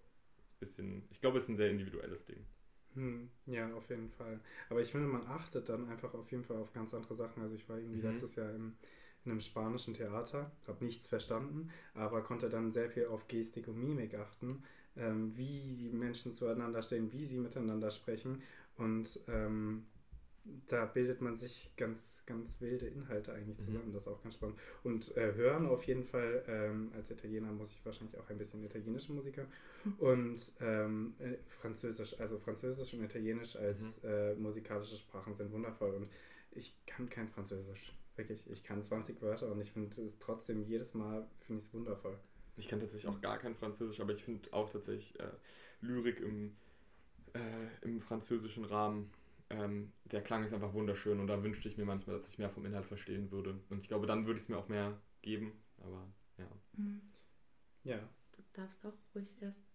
bisschen, 0.60 1.04
ich 1.10 1.20
glaube, 1.20 1.40
es 1.40 1.44
ist 1.44 1.50
ein 1.50 1.58
sehr 1.58 1.70
individuelles 1.70 2.24
Ding. 2.24 2.46
Hm, 2.94 3.30
ja, 3.46 3.74
auf 3.74 3.90
jeden 3.90 4.10
Fall. 4.10 4.40
Aber 4.70 4.82
ich 4.82 4.92
finde, 4.92 5.08
man 5.08 5.26
achtet 5.28 5.68
dann 5.68 5.90
einfach 5.90 6.14
auf 6.14 6.32
jeden 6.32 6.44
Fall 6.44 6.58
auf 6.58 6.72
ganz 6.74 6.94
andere 6.94 7.16
Sachen. 7.16 7.42
Also 7.42 7.56
ich 7.56 7.68
war 7.68 7.78
irgendwie 7.78 7.98
mhm. 7.98 8.12
letztes 8.12 8.36
Jahr 8.36 8.54
im, 8.54 8.76
in 9.26 9.32
einem 9.32 9.40
spanischen 9.40 9.94
Theater, 9.94 10.52
habe 10.68 10.84
nichts 10.84 11.08
verstanden, 11.08 11.70
aber 11.94 12.22
konnte 12.22 12.50
dann 12.50 12.72
sehr 12.72 12.90
viel 12.90 13.08
auf 13.08 13.28
Gestik 13.28 13.68
und 13.68 13.80
Mimik 13.80 14.16
achten, 14.16 14.64
ähm, 14.98 15.36
wie 15.38 15.76
die 15.78 15.90
Menschen 15.90 16.34
zueinander 16.34 16.82
stehen, 16.82 17.12
wie 17.12 17.26
sie 17.26 17.38
miteinander 17.38 17.92
sprechen. 17.92 18.42
Und 18.78 19.20
ähm, 19.28 19.86
da 20.68 20.86
bildet 20.86 21.22
man 21.22 21.36
sich 21.36 21.72
ganz, 21.78 22.24
ganz 22.26 22.60
wilde 22.62 22.88
Inhalte 22.88 23.34
eigentlich 23.34 23.60
mhm. 23.60 23.64
zusammen. 23.64 23.88
Mhm. 23.90 23.94
Das 23.94 24.04
ist 24.04 24.08
auch 24.08 24.22
ganz 24.24 24.36
spannend. 24.36 24.58
Und 24.84 25.16
äh, 25.16 25.34
hören 25.36 25.68
auf 25.68 25.84
jeden 25.84 26.04
Fall, 26.04 26.44
ähm, 26.48 26.92
als 26.96 27.12
Italiener 27.12 27.52
muss 27.52 27.74
ich 27.74 27.86
wahrscheinlich 27.86 28.18
auch 28.18 28.30
ein 28.30 28.38
bisschen 28.38 28.64
italienische 28.64 29.12
Musiker. 29.14 29.46
Und 30.00 30.52
ähm, 30.60 31.14
äh, 31.20 31.36
Französisch, 31.62 32.20
also 32.20 32.40
Französisch 32.40 32.94
und 32.94 33.04
Italienisch 33.04 33.56
als 33.56 34.02
mhm. 34.02 34.10
äh, 34.10 34.34
musikalische 34.36 34.98
Sprachen 34.98 35.34
sind 35.34 35.52
wundervoll. 35.52 35.92
Und 35.92 36.10
ich 36.52 36.74
kann 36.86 37.10
kein 37.10 37.28
Französisch. 37.28 37.94
Wirklich, 38.16 38.50
ich 38.50 38.64
kann 38.64 38.84
20 38.84 39.22
Wörter 39.22 39.52
und 39.52 39.62
ich 39.62 39.72
finde 39.72 40.02
es 40.02 40.20
trotzdem 40.20 40.64
jedes 40.64 40.94
Mal, 40.94 41.28
finde 41.40 41.60
ich 41.60 41.68
es 41.68 41.74
wundervoll. 41.74 42.18
Ich 42.58 42.68
kann 42.68 42.80
tatsächlich 42.80 43.10
auch 43.10 43.22
gar 43.22 43.38
kein 43.38 43.56
Französisch, 43.56 44.02
aber 44.02 44.12
ich 44.14 44.24
finde 44.24 44.52
auch 44.54 44.70
tatsächlich 44.70 45.20
äh, 45.20 45.32
Lyrik 45.80 46.20
im, 46.20 46.56
äh, 47.34 47.86
im 47.86 48.02
französischen 48.02 48.66
Rahmen 48.66 49.12
ähm, 49.52 49.92
der 50.06 50.22
Klang 50.22 50.44
ist 50.44 50.54
einfach 50.54 50.74
wunderschön 50.74 51.20
und 51.20 51.28
da 51.28 51.44
wünschte 51.44 51.68
ich 51.68 51.78
mir 51.78 51.86
manchmal, 51.86 52.16
dass 52.16 52.28
ich 52.28 52.38
mehr 52.38 52.50
vom 52.50 52.66
Inhalt 52.66 52.86
verstehen 52.86 53.32
würde. 53.32 53.60
Und 53.70 53.80
ich 53.80 53.88
glaube, 53.88 54.08
dann 54.08 54.26
würde 54.26 54.38
ich 54.38 54.44
es 54.44 54.50
mir 54.50 54.58
auch 54.58 54.70
mehr 54.70 54.98
geben. 55.22 55.52
Aber 55.80 56.08
ja. 56.38 56.48
Mhm. 56.74 57.02
Ja. 57.84 57.98
Du 58.32 58.44
darfst 58.54 58.86
auch 58.86 58.94
ruhig 59.14 59.30
erst. 59.42 59.71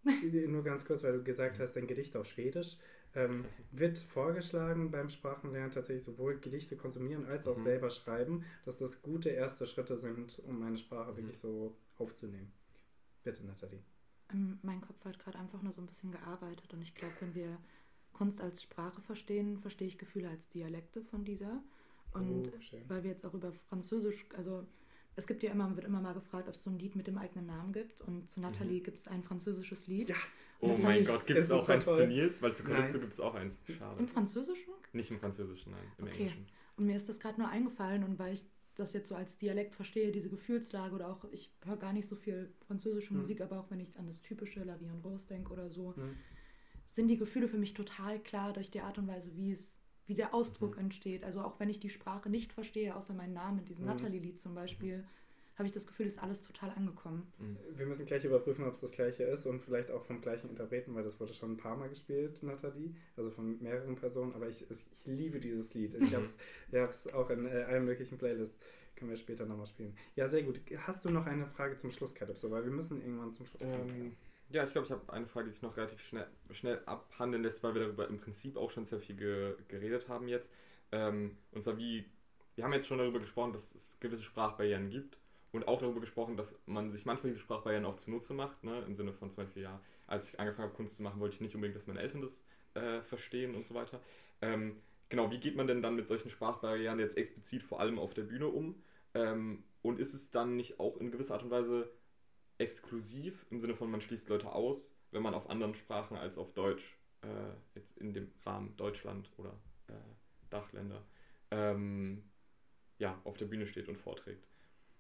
Nur 0.48 0.62
ganz 0.62 0.84
kurz, 0.84 1.02
weil 1.02 1.14
du 1.14 1.22
gesagt 1.22 1.58
hast, 1.58 1.76
ein 1.76 1.86
Gedicht 1.86 2.16
auf 2.16 2.26
Schwedisch. 2.26 2.76
Ähm, 3.14 3.44
wird 3.72 3.98
vorgeschlagen 3.98 4.90
beim 4.90 5.08
Sprachenlernen 5.08 5.70
tatsächlich 5.70 6.04
sowohl 6.04 6.38
Gedichte 6.38 6.76
konsumieren 6.76 7.24
als 7.26 7.46
auch 7.46 7.56
mhm. 7.56 7.62
selber 7.62 7.90
schreiben, 7.90 8.44
dass 8.64 8.78
das 8.78 9.02
gute 9.02 9.30
erste 9.30 9.66
Schritte 9.66 9.96
sind, 9.96 10.40
um 10.46 10.62
eine 10.62 10.76
Sprache 10.78 11.12
mhm. 11.12 11.16
wirklich 11.16 11.38
so 11.38 11.74
aufzunehmen. 11.98 12.52
Bitte, 13.24 13.44
Nathalie. 13.44 13.82
Ähm, 14.32 14.58
mein 14.62 14.80
Kopf 14.80 15.04
hat 15.04 15.18
gerade 15.18 15.38
einfach 15.38 15.62
nur 15.62 15.72
so 15.72 15.80
ein 15.80 15.86
bisschen 15.86 16.12
gearbeitet 16.12 16.72
und 16.74 16.82
ich 16.82 16.94
glaube, 16.94 17.14
wenn 17.20 17.34
wir 17.34 17.58
Kunst 18.12 18.40
als 18.40 18.62
Sprache 18.62 19.00
verstehen, 19.02 19.58
verstehe 19.58 19.88
ich 19.88 19.98
Gefühle 19.98 20.30
als 20.30 20.48
Dialekte 20.48 21.02
von 21.02 21.24
dieser. 21.24 21.62
Und 22.12 22.48
oh, 22.48 22.78
weil 22.88 23.02
wir 23.02 23.10
jetzt 23.10 23.26
auch 23.26 23.34
über 23.34 23.52
Französisch, 23.68 24.24
also 24.36 24.66
es 25.16 25.26
gibt 25.26 25.42
ja 25.42 25.50
immer, 25.50 25.74
wird 25.74 25.86
immer 25.86 26.00
mal 26.00 26.14
gefragt, 26.14 26.48
ob 26.48 26.54
es 26.54 26.62
so 26.62 26.70
ein 26.70 26.78
Lied 26.78 26.94
mit 26.94 27.06
dem 27.06 27.18
eigenen 27.18 27.46
Namen 27.46 27.72
gibt. 27.72 28.00
Und 28.02 28.30
zu 28.30 28.40
Nathalie 28.40 28.80
mhm. 28.80 28.84
gibt 28.84 28.98
es 28.98 29.08
ein 29.08 29.22
französisches 29.22 29.86
Lied. 29.86 30.08
Ja. 30.08 30.16
Oh 30.60 30.76
mein 30.82 31.04
Gott, 31.04 31.26
gibt 31.26 31.38
es 31.38 31.50
auch 31.50 31.68
eins 31.68 31.84
zu 31.84 32.06
Nils? 32.06 32.40
Weil 32.40 32.54
zu 32.54 32.62
Calypso 32.64 32.98
gibt 32.98 33.12
es 33.12 33.20
auch 33.20 33.34
eins. 33.34 33.58
Schade. 33.66 33.98
Im 33.98 34.08
Französischen? 34.08 34.72
Nicht 34.92 35.10
im 35.10 35.18
Französischen, 35.18 35.72
nein, 35.72 35.84
im 35.98 36.04
okay. 36.04 36.16
Englischen. 36.16 36.46
Und 36.76 36.86
mir 36.86 36.96
ist 36.96 37.08
das 37.08 37.20
gerade 37.20 37.40
nur 37.40 37.48
eingefallen 37.48 38.04
und 38.04 38.18
weil 38.18 38.34
ich 38.34 38.44
das 38.74 38.92
jetzt 38.92 39.08
so 39.08 39.14
als 39.14 39.36
Dialekt 39.38 39.74
verstehe, 39.74 40.12
diese 40.12 40.28
Gefühlslage 40.28 40.94
oder 40.94 41.08
auch, 41.08 41.24
ich 41.32 41.50
höre 41.64 41.76
gar 41.76 41.94
nicht 41.94 42.06
so 42.06 42.14
viel 42.14 42.52
französische 42.66 43.14
mhm. 43.14 43.20
Musik, 43.20 43.40
aber 43.40 43.60
auch 43.60 43.70
wenn 43.70 43.80
ich 43.80 43.98
an 43.98 44.06
das 44.06 44.20
typische 44.20 44.62
La 44.64 44.78
Vie 44.78 44.86
en 44.86 45.00
Rose 45.00 45.26
denke 45.26 45.52
oder 45.52 45.70
so, 45.70 45.94
mhm 45.96 46.14
sind 46.96 47.08
die 47.08 47.18
Gefühle 47.18 47.46
für 47.46 47.58
mich 47.58 47.74
total 47.74 48.18
klar 48.18 48.52
durch 48.52 48.70
die 48.70 48.80
Art 48.80 48.98
und 48.98 49.06
Weise, 49.06 49.30
wie 49.36 49.52
es, 49.52 49.74
wie 50.06 50.14
der 50.14 50.34
Ausdruck 50.34 50.76
mhm. 50.76 50.84
entsteht. 50.84 51.24
Also 51.24 51.40
auch 51.40 51.58
wenn 51.60 51.68
ich 51.68 51.80
die 51.80 51.90
Sprache 51.90 52.30
nicht 52.30 52.52
verstehe, 52.52 52.96
außer 52.96 53.14
meinen 53.14 53.34
Namen, 53.34 53.60
in 53.60 53.64
diesem 53.64 53.84
mhm. 53.84 53.90
Natalie-Lied 53.90 54.40
zum 54.40 54.54
Beispiel, 54.54 55.04
habe 55.56 55.66
ich 55.66 55.72
das 55.72 55.86
Gefühl, 55.86 56.06
ist 56.06 56.18
alles 56.18 56.42
total 56.42 56.70
angekommen. 56.70 57.26
Mhm. 57.38 57.56
Wir 57.76 57.86
müssen 57.86 58.04
gleich 58.04 58.24
überprüfen, 58.24 58.64
ob 58.64 58.74
es 58.74 58.80
das 58.80 58.92
gleiche 58.92 59.24
ist 59.24 59.46
und 59.46 59.62
vielleicht 59.62 59.90
auch 59.90 60.04
vom 60.04 60.20
gleichen 60.20 60.50
Interpreten, 60.50 60.94
weil 60.94 61.02
das 61.02 61.18
wurde 61.18 61.32
schon 61.32 61.52
ein 61.52 61.56
paar 61.56 61.76
Mal 61.76 61.88
gespielt, 61.88 62.42
Nathalie, 62.42 62.94
also 63.16 63.30
von 63.30 63.60
mehreren 63.62 63.96
Personen, 63.96 64.34
aber 64.34 64.48
ich, 64.48 64.70
ich 64.70 64.84
liebe 65.06 65.40
dieses 65.40 65.72
Lied. 65.72 65.94
Ich 65.94 66.14
habe 66.14 66.24
es 66.72 67.08
auch 67.14 67.30
in 67.30 67.46
äh, 67.46 67.64
allen 67.64 67.84
möglichen 67.84 68.18
Playlists. 68.18 68.58
Können 68.96 69.10
wir 69.10 69.16
später 69.16 69.44
nochmal 69.44 69.66
spielen. 69.66 69.94
Ja, 70.14 70.26
sehr 70.26 70.42
gut. 70.42 70.58
Hast 70.78 71.04
du 71.04 71.10
noch 71.10 71.26
eine 71.26 71.46
Frage 71.46 71.76
zum 71.76 71.90
Schluss, 71.90 72.14
Calypso? 72.14 72.50
Weil 72.50 72.64
wir 72.64 72.72
müssen 72.72 73.02
irgendwann 73.02 73.34
zum 73.34 73.44
Schluss 73.44 73.60
kommen. 73.60 73.90
Ähm, 73.90 74.16
ja, 74.50 74.64
ich 74.64 74.72
glaube, 74.72 74.86
ich 74.86 74.92
habe 74.92 75.12
eine 75.12 75.26
Frage, 75.26 75.46
die 75.46 75.52
sich 75.52 75.62
noch 75.62 75.76
relativ 75.76 76.00
schnell, 76.00 76.26
schnell 76.52 76.80
abhandeln 76.86 77.42
lässt, 77.42 77.62
weil 77.62 77.74
wir 77.74 77.82
darüber 77.82 78.08
im 78.08 78.18
Prinzip 78.18 78.56
auch 78.56 78.70
schon 78.70 78.84
sehr 78.84 79.00
viel 79.00 79.16
ge 79.16 79.54
geredet 79.68 80.08
haben 80.08 80.28
jetzt. 80.28 80.50
Ähm, 80.92 81.36
und 81.52 81.62
zwar 81.62 81.76
wie, 81.78 82.04
wir 82.54 82.64
haben 82.64 82.72
jetzt 82.72 82.86
schon 82.86 82.98
darüber 82.98 83.18
gesprochen, 83.18 83.52
dass 83.52 83.74
es 83.74 83.98
gewisse 83.98 84.22
Sprachbarrieren 84.22 84.88
gibt 84.88 85.18
und 85.52 85.66
auch 85.66 85.80
darüber 85.80 86.00
gesprochen, 86.00 86.36
dass 86.36 86.54
man 86.66 86.92
sich 86.92 87.04
manchmal 87.04 87.30
diese 87.30 87.40
Sprachbarrieren 87.40 87.84
auch 87.84 87.96
zunutze 87.96 88.34
macht, 88.34 88.62
ne? 88.62 88.82
im 88.86 88.94
Sinne 88.94 89.12
von 89.12 89.30
zum 89.30 89.44
Beispiel, 89.44 89.62
ja, 89.62 89.80
als 90.06 90.28
ich 90.28 90.38
angefangen 90.38 90.68
habe, 90.68 90.76
Kunst 90.76 90.96
zu 90.96 91.02
machen, 91.02 91.20
wollte 91.20 91.34
ich 91.34 91.40
nicht 91.40 91.54
unbedingt, 91.54 91.76
dass 91.76 91.86
meine 91.86 92.00
Eltern 92.00 92.20
das 92.20 92.44
äh, 92.74 93.02
verstehen 93.02 93.54
und 93.54 93.66
so 93.66 93.74
weiter. 93.74 94.00
Ähm, 94.42 94.76
genau, 95.08 95.30
wie 95.30 95.38
geht 95.38 95.56
man 95.56 95.66
denn 95.66 95.82
dann 95.82 95.96
mit 95.96 96.06
solchen 96.06 96.30
Sprachbarrieren 96.30 97.00
jetzt 97.00 97.16
explizit 97.16 97.62
vor 97.62 97.80
allem 97.80 97.98
auf 97.98 98.14
der 98.14 98.22
Bühne 98.22 98.46
um? 98.46 98.82
Ähm, 99.14 99.64
und 99.82 99.98
ist 99.98 100.14
es 100.14 100.30
dann 100.30 100.56
nicht 100.56 100.78
auch 100.80 100.98
in 100.98 101.10
gewisser 101.10 101.34
Art 101.34 101.42
und 101.42 101.50
Weise 101.50 101.90
exklusiv 102.58 103.46
im 103.50 103.60
Sinne 103.60 103.74
von, 103.74 103.90
man 103.90 104.00
schließt 104.00 104.28
Leute 104.28 104.52
aus, 104.52 104.92
wenn 105.10 105.22
man 105.22 105.34
auf 105.34 105.48
anderen 105.50 105.74
Sprachen 105.74 106.16
als 106.16 106.38
auf 106.38 106.52
Deutsch, 106.52 106.96
äh, 107.22 107.28
jetzt 107.74 107.98
in 107.98 108.12
dem 108.12 108.30
Rahmen 108.44 108.76
Deutschland 108.76 109.30
oder 109.36 109.58
äh, 109.88 109.92
Dachländer, 110.50 111.04
ähm, 111.50 112.24
ja, 112.98 113.20
auf 113.24 113.36
der 113.36 113.46
Bühne 113.46 113.66
steht 113.66 113.88
und 113.88 113.96
vorträgt. 113.96 114.46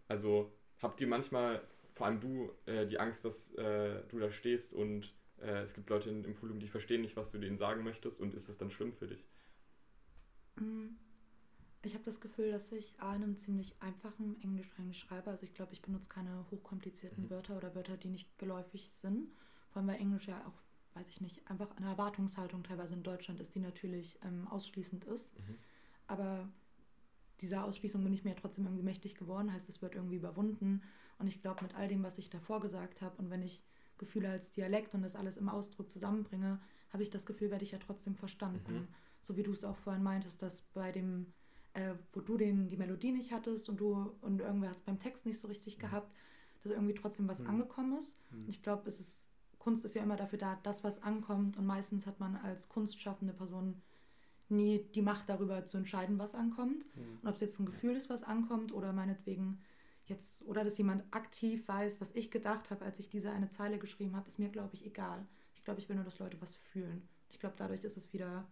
Also 0.08 0.52
habt 0.80 1.00
ihr 1.00 1.06
manchmal, 1.06 1.62
vor 1.94 2.06
allem 2.06 2.20
du, 2.20 2.52
äh, 2.66 2.86
die 2.86 2.98
Angst, 2.98 3.24
dass 3.24 3.52
äh, 3.54 4.02
du 4.08 4.18
da 4.18 4.30
stehst 4.30 4.74
und 4.74 5.14
äh, 5.38 5.62
es 5.62 5.74
gibt 5.74 5.90
Leute 5.90 6.10
im 6.10 6.22
Publikum, 6.34 6.60
die 6.60 6.68
verstehen 6.68 7.00
nicht, 7.00 7.16
was 7.16 7.30
du 7.30 7.38
denen 7.38 7.56
sagen 7.56 7.82
möchtest 7.84 8.20
und 8.20 8.34
ist 8.34 8.48
es 8.48 8.58
dann 8.58 8.70
schlimm 8.70 8.92
für 8.92 9.06
dich? 9.06 9.26
Mhm. 10.56 10.98
Ich 11.86 11.94
habe 11.94 12.04
das 12.04 12.20
Gefühl, 12.20 12.50
dass 12.50 12.72
ich 12.72 12.94
A 12.98 13.14
in 13.14 13.22
einem 13.22 13.36
ziemlich 13.38 13.74
einfachen 13.80 14.40
Englisch 14.42 14.68
eigentlich 14.76 14.98
schreibe. 14.98 15.30
Also 15.30 15.44
ich 15.44 15.54
glaube, 15.54 15.72
ich 15.72 15.82
benutze 15.82 16.08
keine 16.08 16.44
hochkomplizierten 16.50 17.24
mhm. 17.24 17.30
Wörter 17.30 17.56
oder 17.56 17.74
Wörter, 17.74 17.96
die 17.96 18.08
nicht 18.08 18.38
geläufig 18.38 18.90
sind. 19.00 19.30
Vor 19.70 19.80
allem 19.80 19.88
weil 19.88 20.00
Englisch 20.00 20.26
ja 20.26 20.44
auch, 20.46 20.98
weiß 20.98 21.08
ich 21.08 21.20
nicht, 21.20 21.48
einfach 21.48 21.76
eine 21.76 21.86
Erwartungshaltung 21.86 22.64
teilweise 22.64 22.94
in 22.94 23.04
Deutschland 23.04 23.40
ist, 23.40 23.54
die 23.54 23.60
natürlich 23.60 24.18
ähm, 24.24 24.48
ausschließend 24.48 25.04
ist. 25.04 25.32
Mhm. 25.38 25.58
Aber 26.08 26.48
dieser 27.40 27.64
Ausschließung 27.64 28.02
bin 28.02 28.12
ich 28.12 28.24
mir 28.24 28.30
ja 28.30 28.36
trotzdem 28.36 28.64
irgendwie 28.64 28.82
mächtig 28.82 29.14
geworden, 29.14 29.52
heißt, 29.52 29.68
es 29.68 29.80
wird 29.80 29.94
irgendwie 29.94 30.16
überwunden. 30.16 30.82
Und 31.18 31.28
ich 31.28 31.40
glaube, 31.40 31.62
mit 31.62 31.76
all 31.76 31.86
dem, 31.86 32.02
was 32.02 32.18
ich 32.18 32.30
davor 32.30 32.60
gesagt 32.60 33.00
habe 33.00 33.16
und 33.18 33.30
wenn 33.30 33.42
ich 33.42 33.62
Gefühle 33.96 34.28
als 34.28 34.50
Dialekt 34.50 34.92
und 34.94 35.02
das 35.02 35.14
alles 35.14 35.36
im 35.36 35.48
Ausdruck 35.48 35.90
zusammenbringe, 35.90 36.60
habe 36.92 37.02
ich 37.02 37.10
das 37.10 37.26
Gefühl, 37.26 37.50
werde 37.50 37.64
ich 37.64 37.72
ja 37.72 37.78
trotzdem 37.78 38.16
verstanden. 38.16 38.74
Mhm. 38.74 38.88
So 39.22 39.36
wie 39.36 39.42
du 39.42 39.52
es 39.52 39.64
auch 39.64 39.76
vorhin 39.76 40.02
meintest, 40.02 40.42
dass 40.42 40.62
bei 40.74 40.92
dem 40.92 41.32
äh, 41.76 41.94
wo 42.14 42.20
du 42.20 42.38
den, 42.38 42.70
die 42.70 42.76
Melodie 42.76 43.12
nicht 43.12 43.32
hattest 43.32 43.68
und 43.68 43.78
du 43.78 44.14
und 44.22 44.40
irgendwer 44.40 44.70
hat 44.70 44.78
es 44.78 44.82
beim 44.82 44.98
Text 44.98 45.26
nicht 45.26 45.38
so 45.38 45.46
richtig 45.46 45.76
mhm. 45.76 45.82
gehabt, 45.82 46.14
dass 46.62 46.72
irgendwie 46.72 46.94
trotzdem 46.94 47.28
was 47.28 47.40
mhm. 47.40 47.48
angekommen 47.48 47.98
ist. 47.98 48.16
Mhm. 48.30 48.48
Ich 48.48 48.62
glaube, 48.62 48.88
es 48.88 48.98
ist, 48.98 49.22
Kunst 49.58 49.84
ist 49.84 49.94
ja 49.94 50.02
immer 50.02 50.16
dafür 50.16 50.38
da, 50.38 50.58
dass 50.62 50.84
was 50.84 51.02
ankommt 51.02 51.58
und 51.58 51.66
meistens 51.66 52.06
hat 52.06 52.18
man 52.18 52.36
als 52.36 52.68
kunstschaffende 52.68 53.34
Person 53.34 53.82
nie 54.48 54.86
die 54.94 55.02
Macht 55.02 55.28
darüber 55.28 55.66
zu 55.66 55.76
entscheiden, 55.76 56.18
was 56.18 56.34
ankommt. 56.34 56.86
Mhm. 56.96 57.18
Und 57.20 57.28
ob 57.28 57.34
es 57.34 57.40
jetzt 57.42 57.60
ein 57.60 57.66
Gefühl 57.66 57.94
ist, 57.94 58.08
was 58.08 58.22
ankommt 58.22 58.72
oder 58.72 58.92
meinetwegen 58.92 59.58
jetzt, 60.06 60.42
oder 60.46 60.64
dass 60.64 60.78
jemand 60.78 61.04
aktiv 61.10 61.68
weiß, 61.68 62.00
was 62.00 62.14
ich 62.14 62.30
gedacht 62.30 62.70
habe, 62.70 62.84
als 62.86 62.98
ich 63.00 63.10
diese 63.10 63.30
eine 63.30 63.50
Zeile 63.50 63.78
geschrieben 63.78 64.16
habe, 64.16 64.28
ist 64.28 64.38
mir, 64.38 64.48
glaube 64.48 64.74
ich, 64.74 64.86
egal. 64.86 65.26
Ich 65.54 65.64
glaube, 65.64 65.80
ich 65.80 65.88
will 65.88 65.96
nur, 65.96 66.04
dass 66.04 66.20
Leute 66.20 66.40
was 66.40 66.56
fühlen. 66.56 67.06
Ich 67.28 67.38
glaube, 67.38 67.56
dadurch 67.58 67.84
ist 67.84 67.96
es 67.96 68.12
wieder 68.14 68.46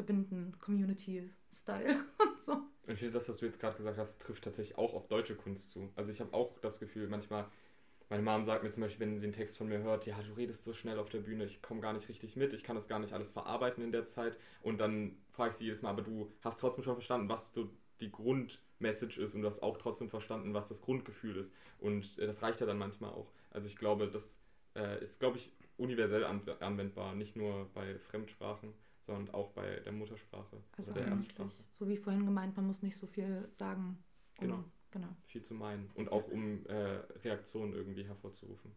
verbinden, 0.00 0.54
Community-Style 0.58 2.04
und 2.18 2.44
so. 2.44 2.56
Ich 2.86 2.98
finde, 2.98 3.12
das, 3.12 3.28
was 3.28 3.38
du 3.38 3.46
jetzt 3.46 3.60
gerade 3.60 3.76
gesagt 3.76 3.98
hast, 3.98 4.20
trifft 4.20 4.44
tatsächlich 4.44 4.78
auch 4.78 4.94
auf 4.94 5.08
deutsche 5.08 5.36
Kunst 5.36 5.70
zu. 5.70 5.90
Also 5.94 6.10
ich 6.10 6.20
habe 6.20 6.32
auch 6.32 6.58
das 6.60 6.80
Gefühl, 6.80 7.06
manchmal, 7.08 7.46
meine 8.08 8.22
Mom 8.22 8.44
sagt 8.44 8.64
mir 8.64 8.70
zum 8.70 8.82
Beispiel, 8.82 9.06
wenn 9.06 9.18
sie 9.18 9.26
einen 9.26 9.34
Text 9.34 9.58
von 9.58 9.68
mir 9.68 9.82
hört, 9.82 10.06
ja, 10.06 10.16
du 10.22 10.32
redest 10.32 10.64
so 10.64 10.72
schnell 10.72 10.98
auf 10.98 11.10
der 11.10 11.20
Bühne, 11.20 11.44
ich 11.44 11.60
komme 11.60 11.80
gar 11.80 11.92
nicht 11.92 12.08
richtig 12.08 12.34
mit, 12.34 12.54
ich 12.54 12.64
kann 12.64 12.76
das 12.76 12.88
gar 12.88 12.98
nicht 12.98 13.12
alles 13.12 13.30
verarbeiten 13.30 13.84
in 13.84 13.92
der 13.92 14.06
Zeit. 14.06 14.36
Und 14.62 14.80
dann 14.80 15.18
frage 15.30 15.50
ich 15.50 15.56
sie 15.56 15.64
jedes 15.66 15.82
Mal, 15.82 15.90
aber 15.90 16.02
du 16.02 16.32
hast 16.42 16.58
trotzdem 16.58 16.82
schon 16.82 16.94
verstanden, 16.94 17.28
was 17.28 17.52
so 17.52 17.68
die 18.00 18.10
Grundmessage 18.10 19.20
ist 19.20 19.34
und 19.34 19.42
du 19.42 19.48
hast 19.48 19.62
auch 19.62 19.76
trotzdem 19.76 20.08
verstanden, 20.08 20.54
was 20.54 20.68
das 20.68 20.80
Grundgefühl 20.80 21.36
ist. 21.36 21.52
Und 21.78 22.18
äh, 22.18 22.26
das 22.26 22.42
reicht 22.42 22.60
ja 22.60 22.66
dann 22.66 22.78
manchmal 22.78 23.10
auch. 23.10 23.30
Also 23.50 23.66
ich 23.66 23.76
glaube, 23.76 24.08
das 24.08 24.38
äh, 24.74 25.02
ist, 25.02 25.20
glaube 25.20 25.36
ich, 25.36 25.52
universell 25.76 26.24
anwendbar, 26.24 27.14
nicht 27.14 27.36
nur 27.36 27.68
bei 27.74 27.98
Fremdsprachen 27.98 28.72
sondern 29.06 29.34
auch 29.34 29.50
bei 29.52 29.80
der 29.80 29.92
Muttersprache 29.92 30.62
also 30.76 30.90
oder 30.90 31.00
der 31.00 31.10
Erstsprache. 31.10 31.52
So 31.72 31.88
wie 31.88 31.96
vorhin 31.96 32.24
gemeint, 32.24 32.56
man 32.56 32.66
muss 32.66 32.82
nicht 32.82 32.96
so 32.96 33.06
viel 33.06 33.48
sagen. 33.52 34.02
Um, 34.38 34.46
genau. 34.46 34.64
genau. 34.90 35.16
Viel 35.26 35.42
zu 35.42 35.54
meinen 35.54 35.90
und 35.94 36.10
auch 36.10 36.28
um 36.28 36.64
äh, 36.66 36.74
Reaktionen 37.24 37.72
irgendwie 37.72 38.04
hervorzurufen. 38.04 38.72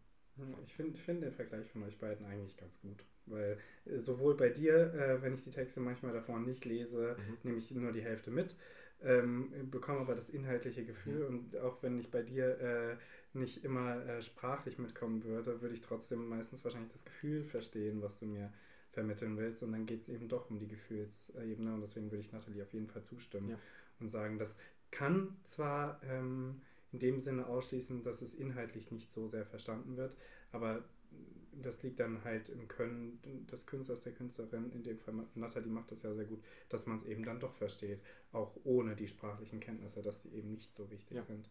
Ich 0.64 0.74
finde 0.74 0.98
find 0.98 1.22
den 1.22 1.32
Vergleich 1.32 1.68
von 1.68 1.84
euch 1.84 1.96
beiden 1.98 2.26
eigentlich 2.26 2.56
ganz 2.56 2.80
gut, 2.80 3.04
weil 3.26 3.56
äh, 3.84 3.98
sowohl 3.98 4.36
bei 4.36 4.48
dir, 4.48 4.92
äh, 4.94 5.22
wenn 5.22 5.32
ich 5.32 5.42
die 5.42 5.52
Texte 5.52 5.80
manchmal 5.80 6.12
davor 6.12 6.40
nicht 6.40 6.64
lese, 6.64 7.16
mhm. 7.16 7.38
nehme 7.44 7.58
ich 7.58 7.70
nur 7.70 7.92
die 7.92 8.02
Hälfte 8.02 8.32
mit, 8.32 8.56
ähm, 9.02 9.52
bekomme 9.70 10.00
aber 10.00 10.14
das 10.14 10.28
inhaltliche 10.30 10.84
Gefühl 10.84 11.28
mhm. 11.28 11.36
und 11.36 11.56
auch 11.58 11.82
wenn 11.82 11.98
ich 11.98 12.10
bei 12.10 12.22
dir 12.22 12.58
äh, 12.58 12.96
nicht 13.32 13.64
immer 13.64 14.04
äh, 14.06 14.22
sprachlich 14.22 14.78
mitkommen 14.78 15.22
würde, 15.24 15.60
würde 15.60 15.74
ich 15.74 15.82
trotzdem 15.82 16.28
meistens 16.28 16.64
wahrscheinlich 16.64 16.92
das 16.92 17.04
Gefühl 17.04 17.44
verstehen, 17.44 18.02
was 18.02 18.18
du 18.18 18.26
mir 18.26 18.52
vermitteln 18.94 19.36
willst. 19.36 19.62
Und 19.62 19.72
dann 19.72 19.86
geht 19.86 20.02
es 20.02 20.08
eben 20.08 20.28
doch 20.28 20.50
um 20.50 20.58
die 20.58 20.68
Gefühlsebene. 20.68 21.74
Und 21.74 21.80
deswegen 21.80 22.10
würde 22.10 22.22
ich 22.22 22.32
Nathalie 22.32 22.62
auf 22.62 22.72
jeden 22.72 22.88
Fall 22.88 23.02
zustimmen 23.02 23.50
ja. 23.50 23.58
und 24.00 24.08
sagen, 24.08 24.38
das 24.38 24.56
kann 24.90 25.36
zwar 25.44 26.00
ähm, 26.04 26.62
in 26.92 27.00
dem 27.00 27.18
Sinne 27.18 27.46
ausschließen, 27.46 28.04
dass 28.04 28.22
es 28.22 28.34
inhaltlich 28.34 28.92
nicht 28.92 29.10
so 29.10 29.26
sehr 29.26 29.44
verstanden 29.44 29.96
wird, 29.96 30.16
aber 30.52 30.84
das 31.60 31.82
liegt 31.82 32.00
dann 32.00 32.22
halt 32.24 32.48
im 32.48 32.68
Können 32.68 33.20
des 33.50 33.66
Künstlers, 33.66 34.00
der 34.00 34.12
Künstlerin, 34.12 34.70
in 34.70 34.82
dem 34.82 34.98
Fall 34.98 35.14
Nathalie 35.34 35.70
macht 35.70 35.90
das 35.90 36.02
ja 36.02 36.14
sehr 36.14 36.24
gut, 36.24 36.42
dass 36.68 36.86
man 36.86 36.96
es 36.96 37.04
eben 37.04 37.24
dann 37.24 37.40
doch 37.40 37.54
versteht, 37.54 38.00
auch 38.32 38.56
ohne 38.64 38.96
die 38.96 39.08
sprachlichen 39.08 39.60
Kenntnisse, 39.60 40.02
dass 40.02 40.20
die 40.20 40.34
eben 40.34 40.52
nicht 40.52 40.72
so 40.72 40.90
wichtig 40.90 41.16
ja. 41.16 41.22
sind. 41.22 41.48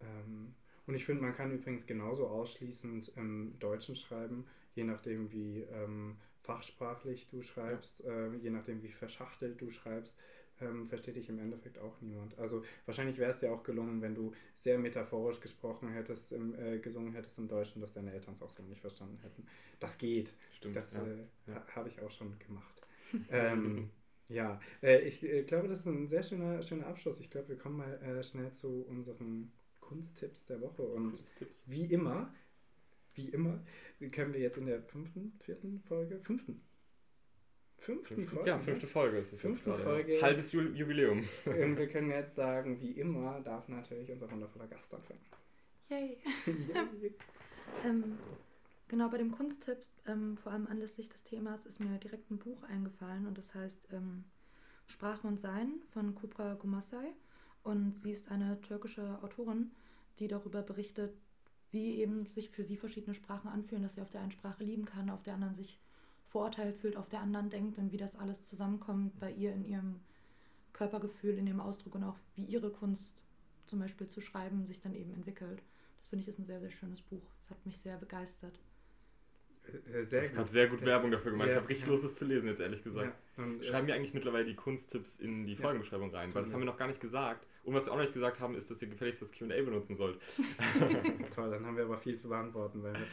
Ähm, 0.00 0.54
und 0.86 0.94
ich 0.94 1.04
finde, 1.04 1.22
man 1.22 1.32
kann 1.32 1.52
übrigens 1.52 1.86
genauso 1.86 2.28
ausschließend 2.28 3.12
im 3.16 3.58
Deutschen 3.58 3.96
schreiben, 3.96 4.46
je 4.76 4.84
nachdem, 4.84 5.32
wie 5.32 5.62
ähm, 5.62 6.16
fachsprachlich 6.42 7.26
du 7.28 7.42
schreibst, 7.42 8.04
ja. 8.04 8.26
äh, 8.26 8.36
je 8.36 8.50
nachdem, 8.50 8.82
wie 8.82 8.92
verschachtelt 8.92 9.60
du 9.60 9.70
schreibst, 9.70 10.16
ähm, 10.60 10.86
versteht 10.86 11.16
dich 11.16 11.28
im 11.28 11.38
Endeffekt 11.38 11.78
auch 11.78 12.00
niemand. 12.00 12.38
Also 12.38 12.62
wahrscheinlich 12.86 13.18
wäre 13.18 13.30
es 13.30 13.38
dir 13.38 13.52
auch 13.52 13.62
gelungen, 13.62 14.00
wenn 14.00 14.14
du 14.14 14.32
sehr 14.54 14.78
metaphorisch 14.78 15.40
gesprochen 15.40 15.88
hättest, 15.88 16.32
im, 16.32 16.54
äh, 16.54 16.78
gesungen 16.78 17.12
hättest 17.12 17.38
im 17.38 17.48
Deutschen, 17.48 17.80
dass 17.80 17.92
deine 17.92 18.12
Eltern 18.12 18.34
es 18.34 18.42
auch 18.42 18.50
so 18.50 18.62
nicht 18.62 18.80
verstanden 18.80 19.18
hätten. 19.22 19.46
Das 19.80 19.98
geht. 19.98 20.32
Stimmt. 20.52 20.76
Das 20.76 20.94
ja. 20.94 21.04
äh, 21.04 21.26
ja. 21.48 21.66
habe 21.74 21.88
ich 21.88 22.00
auch 22.00 22.10
schon 22.10 22.38
gemacht. 22.38 22.82
ähm, 23.30 23.90
ja, 24.28 24.60
äh, 24.82 25.00
ich 25.00 25.22
äh, 25.22 25.42
glaube, 25.42 25.68
das 25.68 25.80
ist 25.80 25.86
ein 25.86 26.06
sehr 26.06 26.22
schöner, 26.22 26.62
schöner 26.62 26.86
Abschluss. 26.86 27.20
Ich 27.20 27.30
glaube, 27.30 27.48
wir 27.48 27.58
kommen 27.58 27.76
mal 27.76 27.94
äh, 28.02 28.22
schnell 28.22 28.52
zu 28.52 28.84
unseren 28.88 29.52
Kunsttipps 29.80 30.46
der 30.46 30.60
Woche. 30.60 30.82
Und 30.82 31.22
wie 31.66 31.84
immer, 31.84 32.32
wie 33.16 33.28
immer, 33.28 33.60
können 34.12 34.32
wir 34.32 34.40
jetzt 34.40 34.58
in 34.58 34.66
der 34.66 34.82
fünften, 34.82 35.32
vierten 35.40 35.80
Folge, 35.80 36.20
fünften, 36.20 36.62
fünften 37.78 38.26
Folge. 38.26 38.48
Ja, 38.48 38.58
fünfte 38.58 38.86
Folge 38.86 39.18
ist 39.18 39.32
es 39.32 39.40
fünfte 39.40 39.70
jetzt 39.70 39.82
Folge. 39.82 40.20
Halbes 40.22 40.52
Jubiläum. 40.52 41.28
Und 41.44 41.76
wir 41.78 41.88
können 41.88 42.10
jetzt 42.10 42.34
sagen, 42.34 42.80
wie 42.80 42.92
immer 42.92 43.40
darf 43.40 43.68
natürlich 43.68 44.10
unser 44.10 44.30
wundervoller 44.30 44.66
Gast 44.66 44.92
anfangen. 44.94 45.20
Yay. 45.88 46.18
Yay. 46.46 47.14
ähm, 47.84 48.18
genau, 48.88 49.08
bei 49.08 49.18
dem 49.18 49.32
Kunsttipp, 49.32 49.78
ähm, 50.06 50.36
vor 50.36 50.52
allem 50.52 50.66
anlässlich 50.66 51.08
des 51.08 51.22
Themas, 51.22 51.66
ist 51.66 51.80
mir 51.80 51.98
direkt 51.98 52.30
ein 52.30 52.38
Buch 52.38 52.62
eingefallen 52.64 53.26
und 53.26 53.38
das 53.38 53.54
heißt 53.54 53.88
ähm, 53.92 54.24
Sprache 54.86 55.26
und 55.26 55.40
Sein 55.40 55.80
von 55.92 56.14
Kubra 56.14 56.54
Gumasai. 56.54 57.12
Und 57.62 57.98
sie 58.00 58.12
ist 58.12 58.30
eine 58.30 58.60
türkische 58.60 59.18
Autorin, 59.22 59.72
die 60.20 60.28
darüber 60.28 60.62
berichtet, 60.62 61.12
wie 61.70 61.96
eben 61.96 62.26
sich 62.26 62.50
für 62.50 62.64
sie 62.64 62.76
verschiedene 62.76 63.14
Sprachen 63.14 63.48
anfühlen, 63.48 63.82
dass 63.82 63.94
sie 63.94 64.02
auf 64.02 64.10
der 64.10 64.20
einen 64.20 64.30
Sprache 64.30 64.64
lieben 64.64 64.84
kann, 64.84 65.10
auf 65.10 65.22
der 65.22 65.34
anderen 65.34 65.54
sich 65.54 65.78
verurteilt 66.28 66.76
fühlt, 66.76 66.96
auf 66.96 67.08
der 67.08 67.20
anderen 67.20 67.50
denkt 67.50 67.78
und 67.78 67.92
wie 67.92 67.96
das 67.96 68.16
alles 68.16 68.42
zusammenkommt 68.44 69.18
bei 69.18 69.32
ihr 69.32 69.52
in 69.52 69.64
ihrem 69.64 70.00
Körpergefühl, 70.72 71.38
in 71.38 71.46
ihrem 71.46 71.60
Ausdruck 71.60 71.94
und 71.94 72.04
auch 72.04 72.18
wie 72.34 72.44
ihre 72.44 72.70
Kunst 72.70 73.14
zum 73.66 73.80
Beispiel 73.80 74.06
zu 74.06 74.20
schreiben 74.20 74.66
sich 74.66 74.80
dann 74.80 74.94
eben 74.94 75.12
entwickelt. 75.12 75.62
Das 75.98 76.08
finde 76.08 76.22
ich 76.22 76.28
ist 76.28 76.38
ein 76.38 76.46
sehr, 76.46 76.60
sehr 76.60 76.70
schönes 76.70 77.00
Buch. 77.02 77.22
Das 77.40 77.50
hat 77.50 77.66
mich 77.66 77.78
sehr 77.78 77.96
begeistert. 77.96 78.58
Äh, 79.66 80.04
sehr 80.04 80.20
du 80.20 80.26
hast 80.28 80.34
gerade 80.34 80.50
sehr 80.50 80.68
gut 80.68 80.82
Werbung 80.82 81.10
dafür 81.10 81.32
gemacht. 81.32 81.48
Ja, 81.48 81.54
ich 81.54 81.58
habe 81.58 81.68
richtig 81.68 81.86
ja. 81.86 81.92
Lust, 81.92 82.04
es 82.04 82.14
zu 82.14 82.24
lesen, 82.24 82.48
jetzt 82.48 82.60
ehrlich 82.60 82.84
gesagt. 82.84 83.14
Ja, 83.36 83.44
und, 83.44 83.64
Schreiben 83.64 83.86
wir 83.86 83.94
eigentlich 83.94 84.14
mittlerweile 84.14 84.44
die 84.44 84.54
Kunsttipps 84.54 85.16
in 85.16 85.46
die 85.46 85.56
Folgenbeschreibung 85.56 86.14
rein, 86.14 86.32
weil 86.34 86.44
das 86.44 86.52
haben 86.52 86.60
wir 86.60 86.66
noch 86.66 86.76
gar 86.76 86.88
nicht 86.88 87.00
gesagt. 87.00 87.46
Und 87.66 87.74
was 87.74 87.86
wir 87.86 87.92
auch 87.92 87.96
noch 87.96 88.02
nicht 88.02 88.14
gesagt 88.14 88.40
haben, 88.40 88.54
ist, 88.54 88.70
dass 88.70 88.80
ihr 88.80 88.88
gefälligst 88.88 89.20
das 89.20 89.32
QA 89.32 89.46
benutzen 89.46 89.96
sollt. 89.96 90.18
Toll, 91.34 91.50
dann 91.50 91.66
haben 91.66 91.76
wir 91.76 91.84
aber 91.84 91.98
viel 91.98 92.16
zu 92.16 92.28
beantworten, 92.28 92.82
weil 92.82 92.94
wir 92.94 93.06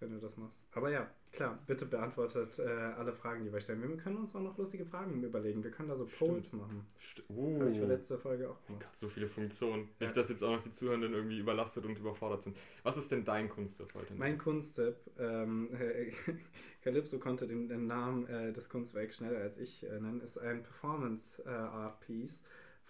wenn 0.00 0.10
du 0.10 0.18
das 0.18 0.36
machst. 0.36 0.62
Aber 0.72 0.90
ja, 0.90 1.08
klar, 1.32 1.58
bitte 1.66 1.86
beantwortet 1.86 2.58
äh, 2.58 2.62
alle 2.62 3.12
Fragen, 3.12 3.44
die 3.44 3.52
wir 3.52 3.60
stellen. 3.60 3.82
Wir 3.82 3.96
können 3.96 4.16
uns 4.16 4.34
auch 4.34 4.40
noch 4.40 4.56
lustige 4.56 4.84
Fragen 4.86 5.22
überlegen. 5.22 5.62
Wir 5.62 5.70
können 5.70 5.88
da 5.88 5.96
so 5.96 6.06
Polls 6.06 6.48
Stimmt. 6.48 6.62
machen. 6.62 6.86
St 6.98 7.22
uh. 7.28 7.60
Habe 7.60 7.68
ich 7.68 7.78
für 7.78 7.86
letzte 7.86 8.18
Folge 8.18 8.50
auch 8.50 8.64
gemacht. 8.64 8.84
Gott, 8.84 8.96
so 8.96 9.08
viele 9.08 9.28
Funktionen. 9.28 9.88
Ja. 9.98 10.06
Nicht, 10.06 10.16
dass 10.16 10.28
jetzt 10.28 10.42
auch 10.42 10.56
noch 10.56 10.62
die 10.62 10.70
Zuhörenden 10.70 11.12
irgendwie 11.12 11.38
überlastet 11.38 11.84
und 11.84 11.98
überfordert 11.98 12.42
sind. 12.42 12.56
Was 12.82 12.96
ist 12.96 13.10
denn 13.10 13.24
dein 13.24 13.48
Kunsttipp 13.48 13.94
heute? 13.94 14.14
Mein 14.14 14.38
Kunsttipp, 14.38 14.96
ähm, 15.18 15.68
Calypso 16.82 17.18
konnte 17.18 17.46
den, 17.46 17.68
den 17.68 17.86
Namen 17.86 18.26
äh, 18.26 18.52
des 18.52 18.68
Kunstwerks 18.68 19.16
schneller 19.16 19.40
als 19.40 19.58
ich 19.58 19.84
äh, 19.84 20.00
nennen, 20.00 20.20
ist 20.20 20.38
ein 20.38 20.62
Performance 20.62 21.42
äh, 21.44 21.48
Art 21.48 22.00
Piece 22.00 22.42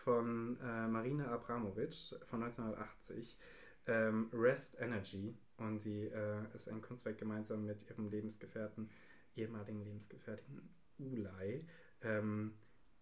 von 0.05 0.59
äh, 0.61 0.87
Marina 0.89 1.31
Abramovic 1.31 2.15
von 2.27 2.43
1980. 2.43 3.39
Ähm, 3.87 4.29
Rest 4.33 4.79
Energy 4.81 5.35
und 5.57 5.81
sie 5.81 6.05
äh, 6.05 6.45
ist 6.55 6.69
ein 6.69 6.83
Kunstwerk 6.83 7.19
gemeinsam 7.19 7.65
mit 7.65 7.89
ihrem 7.89 8.09
Lebensgefährten, 8.09 8.91
ehemaligen 9.37 9.83
Lebensgefährten 9.83 10.69
Ulay, 10.99 11.65
ähm, 12.03 12.55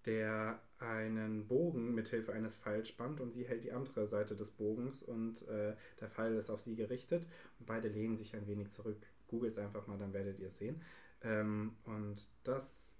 der 0.06 0.62
einen 0.78 1.46
Bogen 1.48 1.94
mit 1.94 2.08
Hilfe 2.08 2.32
eines 2.32 2.56
Pfeils 2.56 2.88
spannt 2.88 3.20
und 3.20 3.32
sie 3.32 3.44
hält 3.44 3.64
die 3.64 3.72
andere 3.72 4.06
Seite 4.06 4.36
des 4.36 4.50
Bogens 4.52 5.02
und 5.02 5.42
äh, 5.48 5.74
der 6.00 6.08
Pfeil 6.08 6.34
ist 6.36 6.48
auf 6.48 6.60
sie 6.60 6.76
gerichtet 6.76 7.26
und 7.58 7.66
beide 7.66 7.88
lehnen 7.88 8.16
sich 8.16 8.34
ein 8.34 8.46
wenig 8.46 8.70
zurück. 8.70 8.98
Googelt 9.26 9.52
es 9.52 9.58
einfach 9.58 9.86
mal, 9.88 9.98
dann 9.98 10.12
werdet 10.12 10.38
ihr 10.38 10.48
es 10.48 10.58
sehen. 10.58 10.80
Ähm, 11.22 11.76
und 11.84 12.28
das 12.44 12.97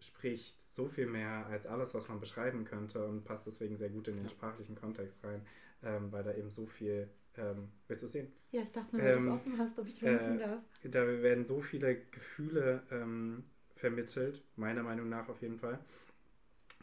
spricht 0.00 0.60
so 0.60 0.88
viel 0.88 1.06
mehr 1.06 1.46
als 1.46 1.66
alles, 1.66 1.94
was 1.94 2.08
man 2.08 2.20
beschreiben 2.20 2.64
könnte 2.64 3.04
und 3.04 3.24
passt 3.24 3.46
deswegen 3.46 3.76
sehr 3.76 3.90
gut 3.90 4.08
in 4.08 4.16
den 4.16 4.28
sprachlichen 4.28 4.76
Kontext 4.76 5.24
rein, 5.24 5.42
ähm, 5.82 6.12
weil 6.12 6.22
da 6.22 6.34
eben 6.34 6.50
so 6.50 6.66
viel 6.66 7.08
ähm, 7.36 7.68
willst 7.86 8.02
du 8.02 8.08
sehen? 8.08 8.32
Ja, 8.50 8.62
ich 8.62 8.72
dachte 8.72 8.96
nur, 8.96 9.04
wenn 9.04 9.18
ähm, 9.18 9.24
du 9.24 9.30
es 9.30 9.34
offen 9.34 9.58
hast, 9.58 9.78
ob 9.78 9.86
ich 9.86 9.98
glänzen 9.98 10.40
äh, 10.40 10.44
darf. 10.44 10.62
Da 10.84 11.06
werden 11.06 11.46
so 11.46 11.60
viele 11.60 11.96
Gefühle 12.10 12.82
ähm, 12.90 13.44
vermittelt, 13.76 14.42
meiner 14.56 14.82
Meinung 14.82 15.08
nach 15.08 15.28
auf 15.28 15.40
jeden 15.40 15.58
Fall. 15.58 15.78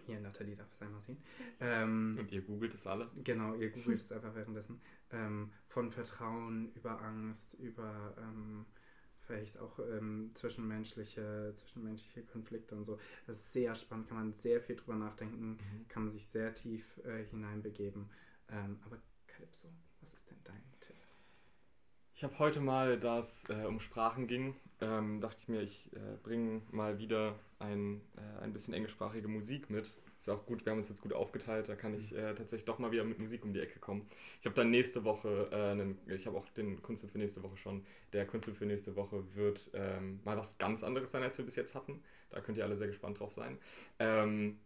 Hier, 0.06 0.20
Nathalie 0.20 0.56
darf 0.56 0.72
es 0.72 0.82
einmal 0.82 1.02
sehen. 1.02 1.18
Ähm, 1.60 2.18
Und 2.20 2.32
ihr 2.32 2.42
googelt 2.42 2.74
es 2.74 2.86
alle? 2.86 3.10
Genau, 3.24 3.56
ihr 3.56 3.70
googelt 3.70 4.02
es 4.02 4.12
einfach 4.12 4.36
währenddessen. 4.36 4.80
Ähm, 5.12 5.52
von 5.68 5.92
Vertrauen 5.92 6.72
über 6.76 7.02
Angst, 7.02 7.56
über 7.56 8.16
ähm, 8.20 8.66
vielleicht 9.26 9.58
auch 9.58 9.80
ähm, 9.80 10.32
zwischenmenschliche, 10.34 11.52
zwischenmenschliche 11.56 12.24
Konflikte 12.24 12.76
und 12.76 12.86
so. 12.86 12.98
Das 13.28 13.38
ist 13.38 13.54
sehr 13.54 13.76
spannend, 13.76 14.08
kann 14.08 14.18
man 14.18 14.34
sehr 14.34 14.62
viel 14.62 14.76
drüber 14.76 14.96
nachdenken, 14.96 15.52
mhm. 15.52 15.88
kann 15.88 16.04
man 16.04 16.12
sich 16.12 16.26
sehr 16.26 16.54
tief 16.54 16.86
äh, 17.06 17.26
hineinbegeben. 17.26 18.10
Ähm, 18.50 18.80
aber 18.86 18.98
Calypso, 19.28 19.70
was 20.02 20.14
ist 20.14 20.30
denn 20.30 20.38
dein 20.44 20.64
Tipp? 20.80 20.96
Ich 22.14 22.24
habe 22.24 22.40
heute 22.40 22.62
mal, 22.62 22.98
da 23.00 23.20
es 23.20 23.44
äh, 23.50 23.66
um 23.66 23.80
Sprachen 23.80 24.28
ging, 24.28 24.56
ähm, 24.80 25.20
dachte 25.20 25.38
ich 25.42 25.48
mir, 25.48 25.62
ich 25.62 25.92
äh, 25.94 26.18
bringe 26.24 26.62
mal 26.72 26.98
wieder 26.98 27.38
ein, 27.60 28.02
äh, 28.16 28.42
ein 28.42 28.54
bisschen 28.54 28.74
englischsprachige 28.74 29.28
Musik 29.28 29.70
mit. 29.70 29.94
Ist 30.26 30.32
auch 30.32 30.46
gut, 30.48 30.66
wir 30.66 30.72
haben 30.72 30.80
uns 30.80 30.90
jetzt 30.90 31.04
gut 31.04 31.14
aufgeteilt, 31.14 31.70
da 31.70 31.76
kann 31.76 31.94
ich 31.94 32.12
mhm. 32.12 32.18
äh, 32.18 32.34
tatsächlich 32.34 32.66
doch 32.66 32.80
mal 32.80 32.92
wieder 32.92 33.04
mit 33.04 33.20
Musik 33.20 33.46
um 33.46 33.54
die 33.54 33.60
Ecke 33.60 33.78
kommen. 33.78 34.10
Ich 34.40 34.48
habe 34.48 34.56
dann 34.56 34.72
nächste 34.72 35.04
Woche, 35.04 35.50
äh, 35.52 35.56
einen, 35.56 36.00
ich 36.08 36.26
habe 36.26 36.36
auch 36.36 36.50
den 36.50 36.82
Kunsttipp 36.82 37.12
für 37.12 37.20
nächste 37.20 37.44
Woche 37.44 37.58
schon. 37.58 37.86
Der 38.12 38.26
Kunsttipp 38.26 38.58
für 38.58 38.66
nächste 38.66 38.96
Woche 38.96 39.24
wird 39.36 39.70
ähm, 39.76 40.22
mal 40.24 40.36
was 40.36 40.58
ganz 40.58 40.84
anderes 40.84 41.12
sein, 41.12 41.22
als 41.22 41.38
wir 41.38 41.46
bis 41.46 41.56
jetzt 41.56 41.76
hatten. 41.76 42.04
Da 42.32 42.42
könnt 42.42 42.58
ihr 42.58 42.64
alle 42.64 42.76
sehr 42.76 42.88
gespannt 42.88 43.20
drauf 43.20 43.34
sein. 43.34 43.60
Ähm, 44.00 44.58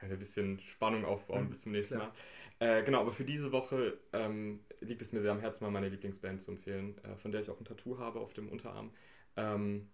ja, 0.00 0.08
ein 0.08 0.18
bisschen 0.18 0.58
Spannung 0.60 1.04
aufbauen 1.04 1.44
mhm, 1.44 1.50
bis 1.50 1.60
zum 1.60 1.72
nächsten. 1.72 1.98
Mal. 1.98 2.10
Äh, 2.58 2.82
genau, 2.82 3.02
aber 3.02 3.12
für 3.12 3.24
diese 3.24 3.52
Woche 3.52 3.98
ähm, 4.14 4.60
liegt 4.80 5.02
es 5.02 5.12
mir 5.12 5.20
sehr 5.20 5.32
am 5.32 5.40
Herzen, 5.40 5.62
mal 5.62 5.70
meine 5.70 5.90
Lieblingsband 5.90 6.40
zu 6.40 6.52
empfehlen, 6.52 6.96
äh, 7.04 7.16
von 7.16 7.32
der 7.32 7.42
ich 7.42 7.50
auch 7.50 7.60
ein 7.60 7.66
Tattoo 7.66 7.98
habe 7.98 8.18
auf 8.18 8.32
dem 8.32 8.48
Unterarm. 8.48 8.94
Ähm, 9.36 9.90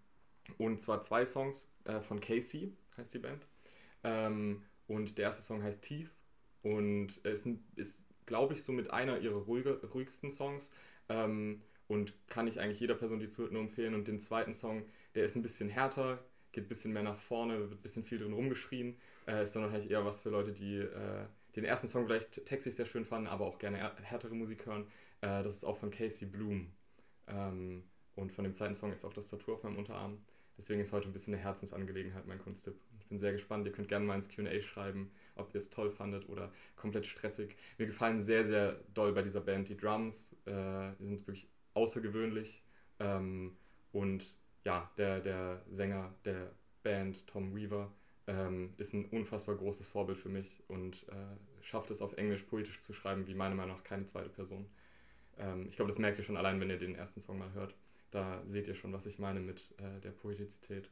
und 0.57 0.81
zwar 0.81 1.01
zwei 1.01 1.25
Songs 1.25 1.69
äh, 1.83 1.99
von 1.99 2.21
Casey, 2.21 2.71
heißt 2.95 3.13
die 3.13 3.19
Band. 3.19 3.45
Ähm, 4.05 4.63
und 4.89 5.17
der 5.17 5.25
erste 5.25 5.43
Song 5.43 5.63
heißt 5.63 5.81
Teeth 5.81 6.09
und 6.63 7.17
ist, 7.17 7.47
ist 7.75 8.03
glaube 8.25 8.55
ich, 8.55 8.63
so 8.63 8.71
mit 8.71 8.91
einer 8.91 9.19
ihrer 9.19 9.37
ruhige, 9.37 9.79
ruhigsten 9.93 10.31
Songs. 10.31 10.71
Ähm, 11.07 11.61
und 11.87 12.13
kann 12.27 12.47
ich 12.47 12.59
eigentlich 12.59 12.79
jeder 12.79 12.95
Person, 12.95 13.19
die 13.19 13.29
zuhört, 13.29 13.51
nur 13.51 13.61
empfehlen. 13.61 13.95
Und 13.95 14.07
den 14.07 14.19
zweiten 14.19 14.53
Song, 14.53 14.85
der 15.15 15.25
ist 15.25 15.35
ein 15.35 15.41
bisschen 15.41 15.69
härter, 15.69 16.23
geht 16.51 16.65
ein 16.65 16.67
bisschen 16.67 16.93
mehr 16.93 17.03
nach 17.03 17.17
vorne, 17.17 17.59
wird 17.59 17.71
ein 17.71 17.81
bisschen 17.81 18.03
viel 18.03 18.19
drin 18.19 18.33
rumgeschrien. 18.33 18.95
Äh, 19.27 19.43
ist 19.43 19.55
dann 19.55 19.63
wahrscheinlich 19.63 19.89
eher 19.91 20.05
was 20.05 20.21
für 20.21 20.29
Leute, 20.29 20.53
die 20.53 20.77
äh, 20.77 21.25
den 21.55 21.63
ersten 21.65 21.87
Song 21.87 22.05
vielleicht 22.05 22.45
textlich 22.45 22.75
sehr 22.75 22.85
schön 22.85 23.05
fanden, 23.05 23.27
aber 23.27 23.45
auch 23.45 23.57
gerne 23.57 23.91
härtere 24.01 24.35
Musik 24.35 24.65
hören. 24.65 24.85
Äh, 25.21 25.43
das 25.43 25.55
ist 25.55 25.63
auch 25.63 25.77
von 25.77 25.89
Casey 25.89 26.27
Bloom. 26.27 26.71
Ähm, 27.27 27.83
und 28.15 28.31
von 28.31 28.43
dem 28.43 28.53
zweiten 28.53 28.75
Song 28.75 28.91
ist 28.91 29.05
auch 29.05 29.13
das 29.13 29.29
Tattoo 29.29 29.53
auf 29.53 29.63
meinem 29.63 29.77
Unterarm. 29.77 30.19
Deswegen 30.57 30.81
ist 30.81 30.91
heute 30.91 31.07
ein 31.07 31.13
bisschen 31.13 31.33
eine 31.33 31.41
Herzensangelegenheit, 31.41 32.27
mein 32.27 32.39
Kunsttipp. 32.39 32.75
Ich 33.09 33.11
bin 33.11 33.19
sehr 33.21 33.31
gespannt. 33.31 33.65
Ihr 33.65 33.71
könnt 33.71 33.87
gerne 33.87 34.05
mal 34.05 34.13
ins 34.13 34.29
QA 34.29 34.61
schreiben, 34.61 35.09
ob 35.33 35.51
ihr 35.55 35.59
es 35.59 35.71
toll 35.71 35.89
fandet 35.89 36.29
oder 36.29 36.51
komplett 36.75 37.07
stressig. 37.07 37.55
Mir 37.79 37.87
gefallen 37.87 38.21
sehr, 38.21 38.45
sehr 38.45 38.79
doll 38.93 39.13
bei 39.13 39.23
dieser 39.23 39.41
Band 39.41 39.67
die 39.67 39.75
Drums. 39.75 40.31
Äh, 40.45 40.91
die 40.99 41.05
sind 41.05 41.19
wirklich 41.21 41.47
außergewöhnlich. 41.73 42.61
Ähm, 42.99 43.57
und 43.93 44.35
ja, 44.63 44.91
der, 44.99 45.21
der 45.21 45.63
Sänger 45.71 46.13
der 46.23 46.51
Band, 46.83 47.25
Tom 47.25 47.55
Weaver, 47.55 47.91
ähm, 48.27 48.75
ist 48.77 48.93
ein 48.93 49.05
unfassbar 49.05 49.55
großes 49.55 49.87
Vorbild 49.87 50.19
für 50.19 50.29
mich 50.29 50.61
und 50.67 51.07
äh, 51.09 51.63
schafft 51.63 51.89
es 51.89 52.03
auf 52.03 52.13
Englisch 52.13 52.43
poetisch 52.43 52.79
zu 52.81 52.93
schreiben, 52.93 53.25
wie 53.25 53.33
meiner 53.33 53.55
Meinung 53.55 53.77
nach 53.77 53.83
keine 53.83 54.05
zweite 54.05 54.29
Person. 54.29 54.67
Ähm, 55.39 55.65
ich 55.67 55.77
glaube, 55.77 55.89
das 55.89 55.97
merkt 55.97 56.19
ihr 56.19 56.23
schon 56.23 56.37
allein, 56.37 56.59
wenn 56.59 56.69
ihr 56.69 56.77
den 56.77 56.93
ersten 56.93 57.21
Song 57.21 57.39
mal 57.39 57.53
hört. 57.53 57.73
Da 58.11 58.43
seht 58.45 58.67
ihr 58.67 58.75
schon, 58.75 58.93
was 58.93 59.07
ich 59.07 59.17
meine 59.17 59.39
mit 59.39 59.73
äh, 59.79 59.99
der 60.01 60.11
Poetizität. 60.11 60.91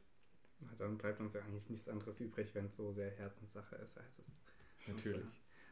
Na, 0.60 0.68
dann 0.78 0.98
bleibt 0.98 1.20
uns 1.20 1.34
ja 1.34 1.40
eigentlich 1.42 1.68
nichts 1.70 1.88
anderes 1.88 2.20
übrig, 2.20 2.54
wenn 2.54 2.66
es 2.66 2.76
so 2.76 2.92
sehr 2.92 3.10
Herzenssache 3.10 3.76
ist. 3.76 3.96
Heißt 3.96 4.18
es. 4.18 4.32
Natürlich. 4.86 5.26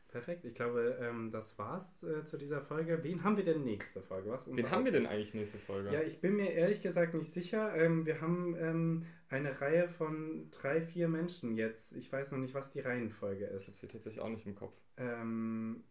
Perfekt, 0.08 0.44
ich 0.44 0.54
glaube, 0.54 0.96
ähm, 1.00 1.30
das 1.30 1.58
war's 1.58 2.02
äh, 2.04 2.24
zu 2.24 2.38
dieser 2.38 2.62
Folge. 2.62 3.02
Wen 3.02 3.24
haben 3.24 3.36
wir 3.36 3.44
denn 3.44 3.64
nächste 3.64 4.00
Folge? 4.00 4.30
Was 4.30 4.46
Wen 4.54 4.70
haben 4.70 4.84
wir 4.84 4.92
denn 4.92 5.06
eigentlich 5.06 5.34
nächste 5.34 5.58
Folge? 5.58 5.92
Ja, 5.92 6.00
ich 6.00 6.20
bin 6.20 6.36
mir 6.36 6.52
ehrlich 6.52 6.80
gesagt 6.80 7.12
nicht 7.12 7.30
sicher. 7.30 7.74
Ähm, 7.76 8.06
wir 8.06 8.20
haben 8.20 8.56
ähm, 8.58 9.06
eine 9.28 9.60
Reihe 9.60 9.88
von 9.88 10.48
drei, 10.52 10.80
vier 10.80 11.08
Menschen 11.08 11.54
jetzt. 11.54 11.94
Ich 11.96 12.10
weiß 12.10 12.30
noch 12.30 12.38
nicht, 12.38 12.54
was 12.54 12.70
die 12.70 12.80
Reihenfolge 12.80 13.48
das 13.52 13.68
ist. 13.68 13.78
steht 13.78 13.92
tatsächlich 13.92 14.22
auch 14.22 14.30
nicht 14.30 14.46
im 14.46 14.54
Kopf. 14.54 14.74
Ähm, 14.96 15.82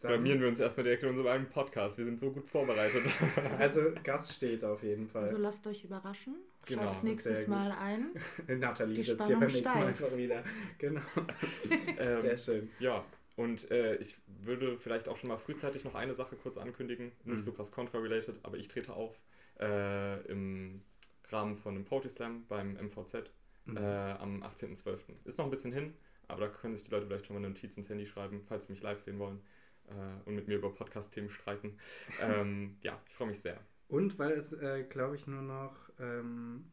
Blamieren 0.00 0.40
wir 0.40 0.48
uns 0.48 0.58
erstmal 0.58 0.84
direkt 0.84 1.04
in 1.04 1.10
unserem 1.10 1.28
eigenen 1.28 1.50
Podcast. 1.50 1.96
Wir 1.96 2.04
sind 2.04 2.18
so 2.18 2.30
gut 2.30 2.48
vorbereitet. 2.48 3.04
Also 3.58 3.92
Gast 4.02 4.32
steht 4.34 4.64
auf 4.64 4.82
jeden 4.82 5.06
Fall. 5.06 5.22
Also 5.22 5.38
lasst 5.38 5.66
euch 5.66 5.84
überraschen. 5.84 6.34
Genau, 6.66 6.82
Schaltet 6.82 7.04
nächstes. 7.04 7.46
Mal 7.46 7.72
ein. 7.72 8.10
Nathalie 8.60 9.02
sitzt 9.02 9.26
hier 9.26 9.38
beim 9.38 9.52
nächsten 9.52 9.64
Mal 9.78 9.86
einfach 9.88 10.16
wieder. 10.16 10.42
Genau. 10.78 11.00
Ähm, 11.98 12.20
Sehr 12.20 12.38
schön. 12.38 12.70
Ja, 12.78 13.04
und 13.36 13.70
äh, 13.70 13.96
ich 13.96 14.16
würde 14.26 14.78
vielleicht 14.78 15.08
auch 15.08 15.16
schon 15.16 15.28
mal 15.28 15.36
frühzeitig 15.38 15.84
noch 15.84 15.94
eine 15.94 16.14
Sache 16.14 16.36
kurz 16.36 16.56
ankündigen. 16.56 17.06
Nicht 17.24 17.38
Mhm. 17.40 17.44
so 17.44 17.52
krass 17.52 17.70
contra-related, 17.70 18.38
aber 18.42 18.56
ich 18.56 18.68
trete 18.68 18.92
auf 18.92 19.14
äh, 19.60 20.20
im 20.26 20.82
Rahmen 21.30 21.56
von 21.56 21.74
einem 21.74 21.84
Poetry 21.84 22.10
Slam 22.10 22.44
beim 22.48 22.74
MVZ 22.76 23.30
Mhm. 23.66 23.76
äh, 23.78 23.80
am 23.80 24.42
18.12. 24.42 24.98
Ist 25.24 25.38
noch 25.38 25.46
ein 25.46 25.50
bisschen 25.50 25.72
hin, 25.72 25.94
aber 26.28 26.42
da 26.42 26.48
können 26.48 26.74
sich 26.74 26.84
die 26.84 26.90
Leute 26.90 27.06
vielleicht 27.06 27.26
schon 27.26 27.34
mal 27.34 27.38
eine 27.40 27.48
Notiz 27.48 27.76
ins 27.76 27.88
Handy 27.88 28.06
schreiben, 28.06 28.42
falls 28.46 28.66
sie 28.66 28.72
mich 28.72 28.82
live 28.82 29.00
sehen 29.00 29.18
wollen 29.18 29.40
äh, 29.88 30.28
und 30.28 30.34
mit 30.34 30.48
mir 30.48 30.56
über 30.56 30.72
Podcast-Themen 30.74 31.30
streiten. 31.30 31.78
ähm, 32.20 32.76
ja, 32.82 33.00
ich 33.08 33.14
freue 33.14 33.28
mich 33.28 33.40
sehr. 33.40 33.58
Und 33.88 34.18
weil 34.18 34.32
es, 34.32 34.52
äh, 34.52 34.84
glaube 34.88 35.16
ich, 35.16 35.26
nur 35.26 35.42
noch, 35.42 35.83
ähm, 35.98 36.70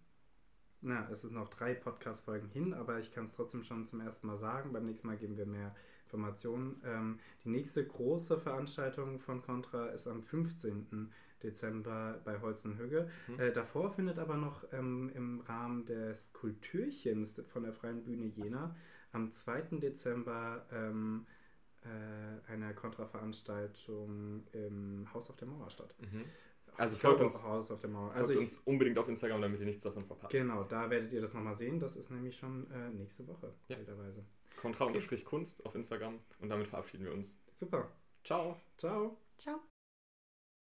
na, 0.81 1.07
es 1.11 1.23
ist 1.23 1.31
noch 1.31 1.49
drei 1.49 1.75
Podcast-Folgen 1.75 2.49
hin, 2.49 2.73
aber 2.73 2.99
ich 2.99 3.11
kann 3.11 3.25
es 3.25 3.33
trotzdem 3.33 3.63
schon 3.63 3.85
zum 3.85 4.01
ersten 4.01 4.25
Mal 4.27 4.37
sagen. 4.37 4.73
Beim 4.73 4.83
nächsten 4.83 5.07
Mal 5.07 5.17
geben 5.17 5.37
wir 5.37 5.45
mehr 5.45 5.75
Informationen. 6.05 6.81
Ähm, 6.83 7.19
die 7.43 7.49
nächste 7.49 7.85
große 7.85 8.39
Veranstaltung 8.39 9.19
von 9.19 9.41
Contra 9.41 9.87
ist 9.89 10.07
am 10.07 10.23
15. 10.23 11.11
Dezember 11.43 12.19
bei 12.23 12.39
Holz 12.41 12.65
und 12.65 12.77
Hügge. 12.77 13.09
Mhm. 13.27 13.39
Äh, 13.39 13.51
davor 13.51 13.91
findet 13.91 14.19
aber 14.19 14.37
noch 14.37 14.65
ähm, 14.73 15.11
im 15.13 15.41
Rahmen 15.41 15.85
des 15.85 16.33
Kulturchens 16.33 17.41
von 17.47 17.63
der 17.63 17.73
Freien 17.73 18.03
Bühne 18.03 18.25
Jena 18.25 18.75
am 19.11 19.29
2. 19.29 19.79
Dezember 19.79 20.65
ähm, 20.71 21.25
äh, 21.83 22.51
eine 22.51 22.73
Kontra-Veranstaltung 22.73 24.43
im 24.53 25.07
Haus 25.13 25.29
auf 25.29 25.35
der 25.37 25.47
Mauer 25.47 25.69
statt. 25.69 25.95
Mhm. 25.99 26.23
Also 26.81 26.97
folgt 26.97 27.21
uns, 27.21 27.41
Haus 27.43 27.71
auf 27.71 27.79
der 27.79 27.89
Mauer. 27.89 28.07
folgt 28.07 28.17
Also 28.17 28.33
ich, 28.33 28.39
uns 28.39 28.57
unbedingt 28.65 28.97
auf 28.97 29.07
Instagram, 29.07 29.41
damit 29.41 29.59
ihr 29.59 29.65
nichts 29.65 29.83
davon 29.83 30.01
verpasst. 30.05 30.31
genau, 30.31 30.63
da 30.63 30.89
werdet 30.89 31.11
ihr 31.13 31.21
das 31.21 31.33
nochmal 31.33 31.55
sehen. 31.55 31.79
Das 31.79 31.95
ist 31.95 32.09
nämlich 32.11 32.35
schon 32.35 32.69
äh, 32.71 32.89
nächste 32.89 33.27
Woche, 33.27 33.53
Ja. 33.67 33.77
wilderweise. 33.77 34.23
Kontra-Kunst 34.61 35.65
auf 35.65 35.75
Instagram 35.75 36.19
und 36.39 36.49
damit 36.49 36.67
verabschieden 36.67 37.05
wir 37.05 37.13
uns. 37.13 37.35
Super. 37.53 37.89
Ciao! 38.23 38.57
Ciao. 38.77 39.17
Ciao. 39.37 39.70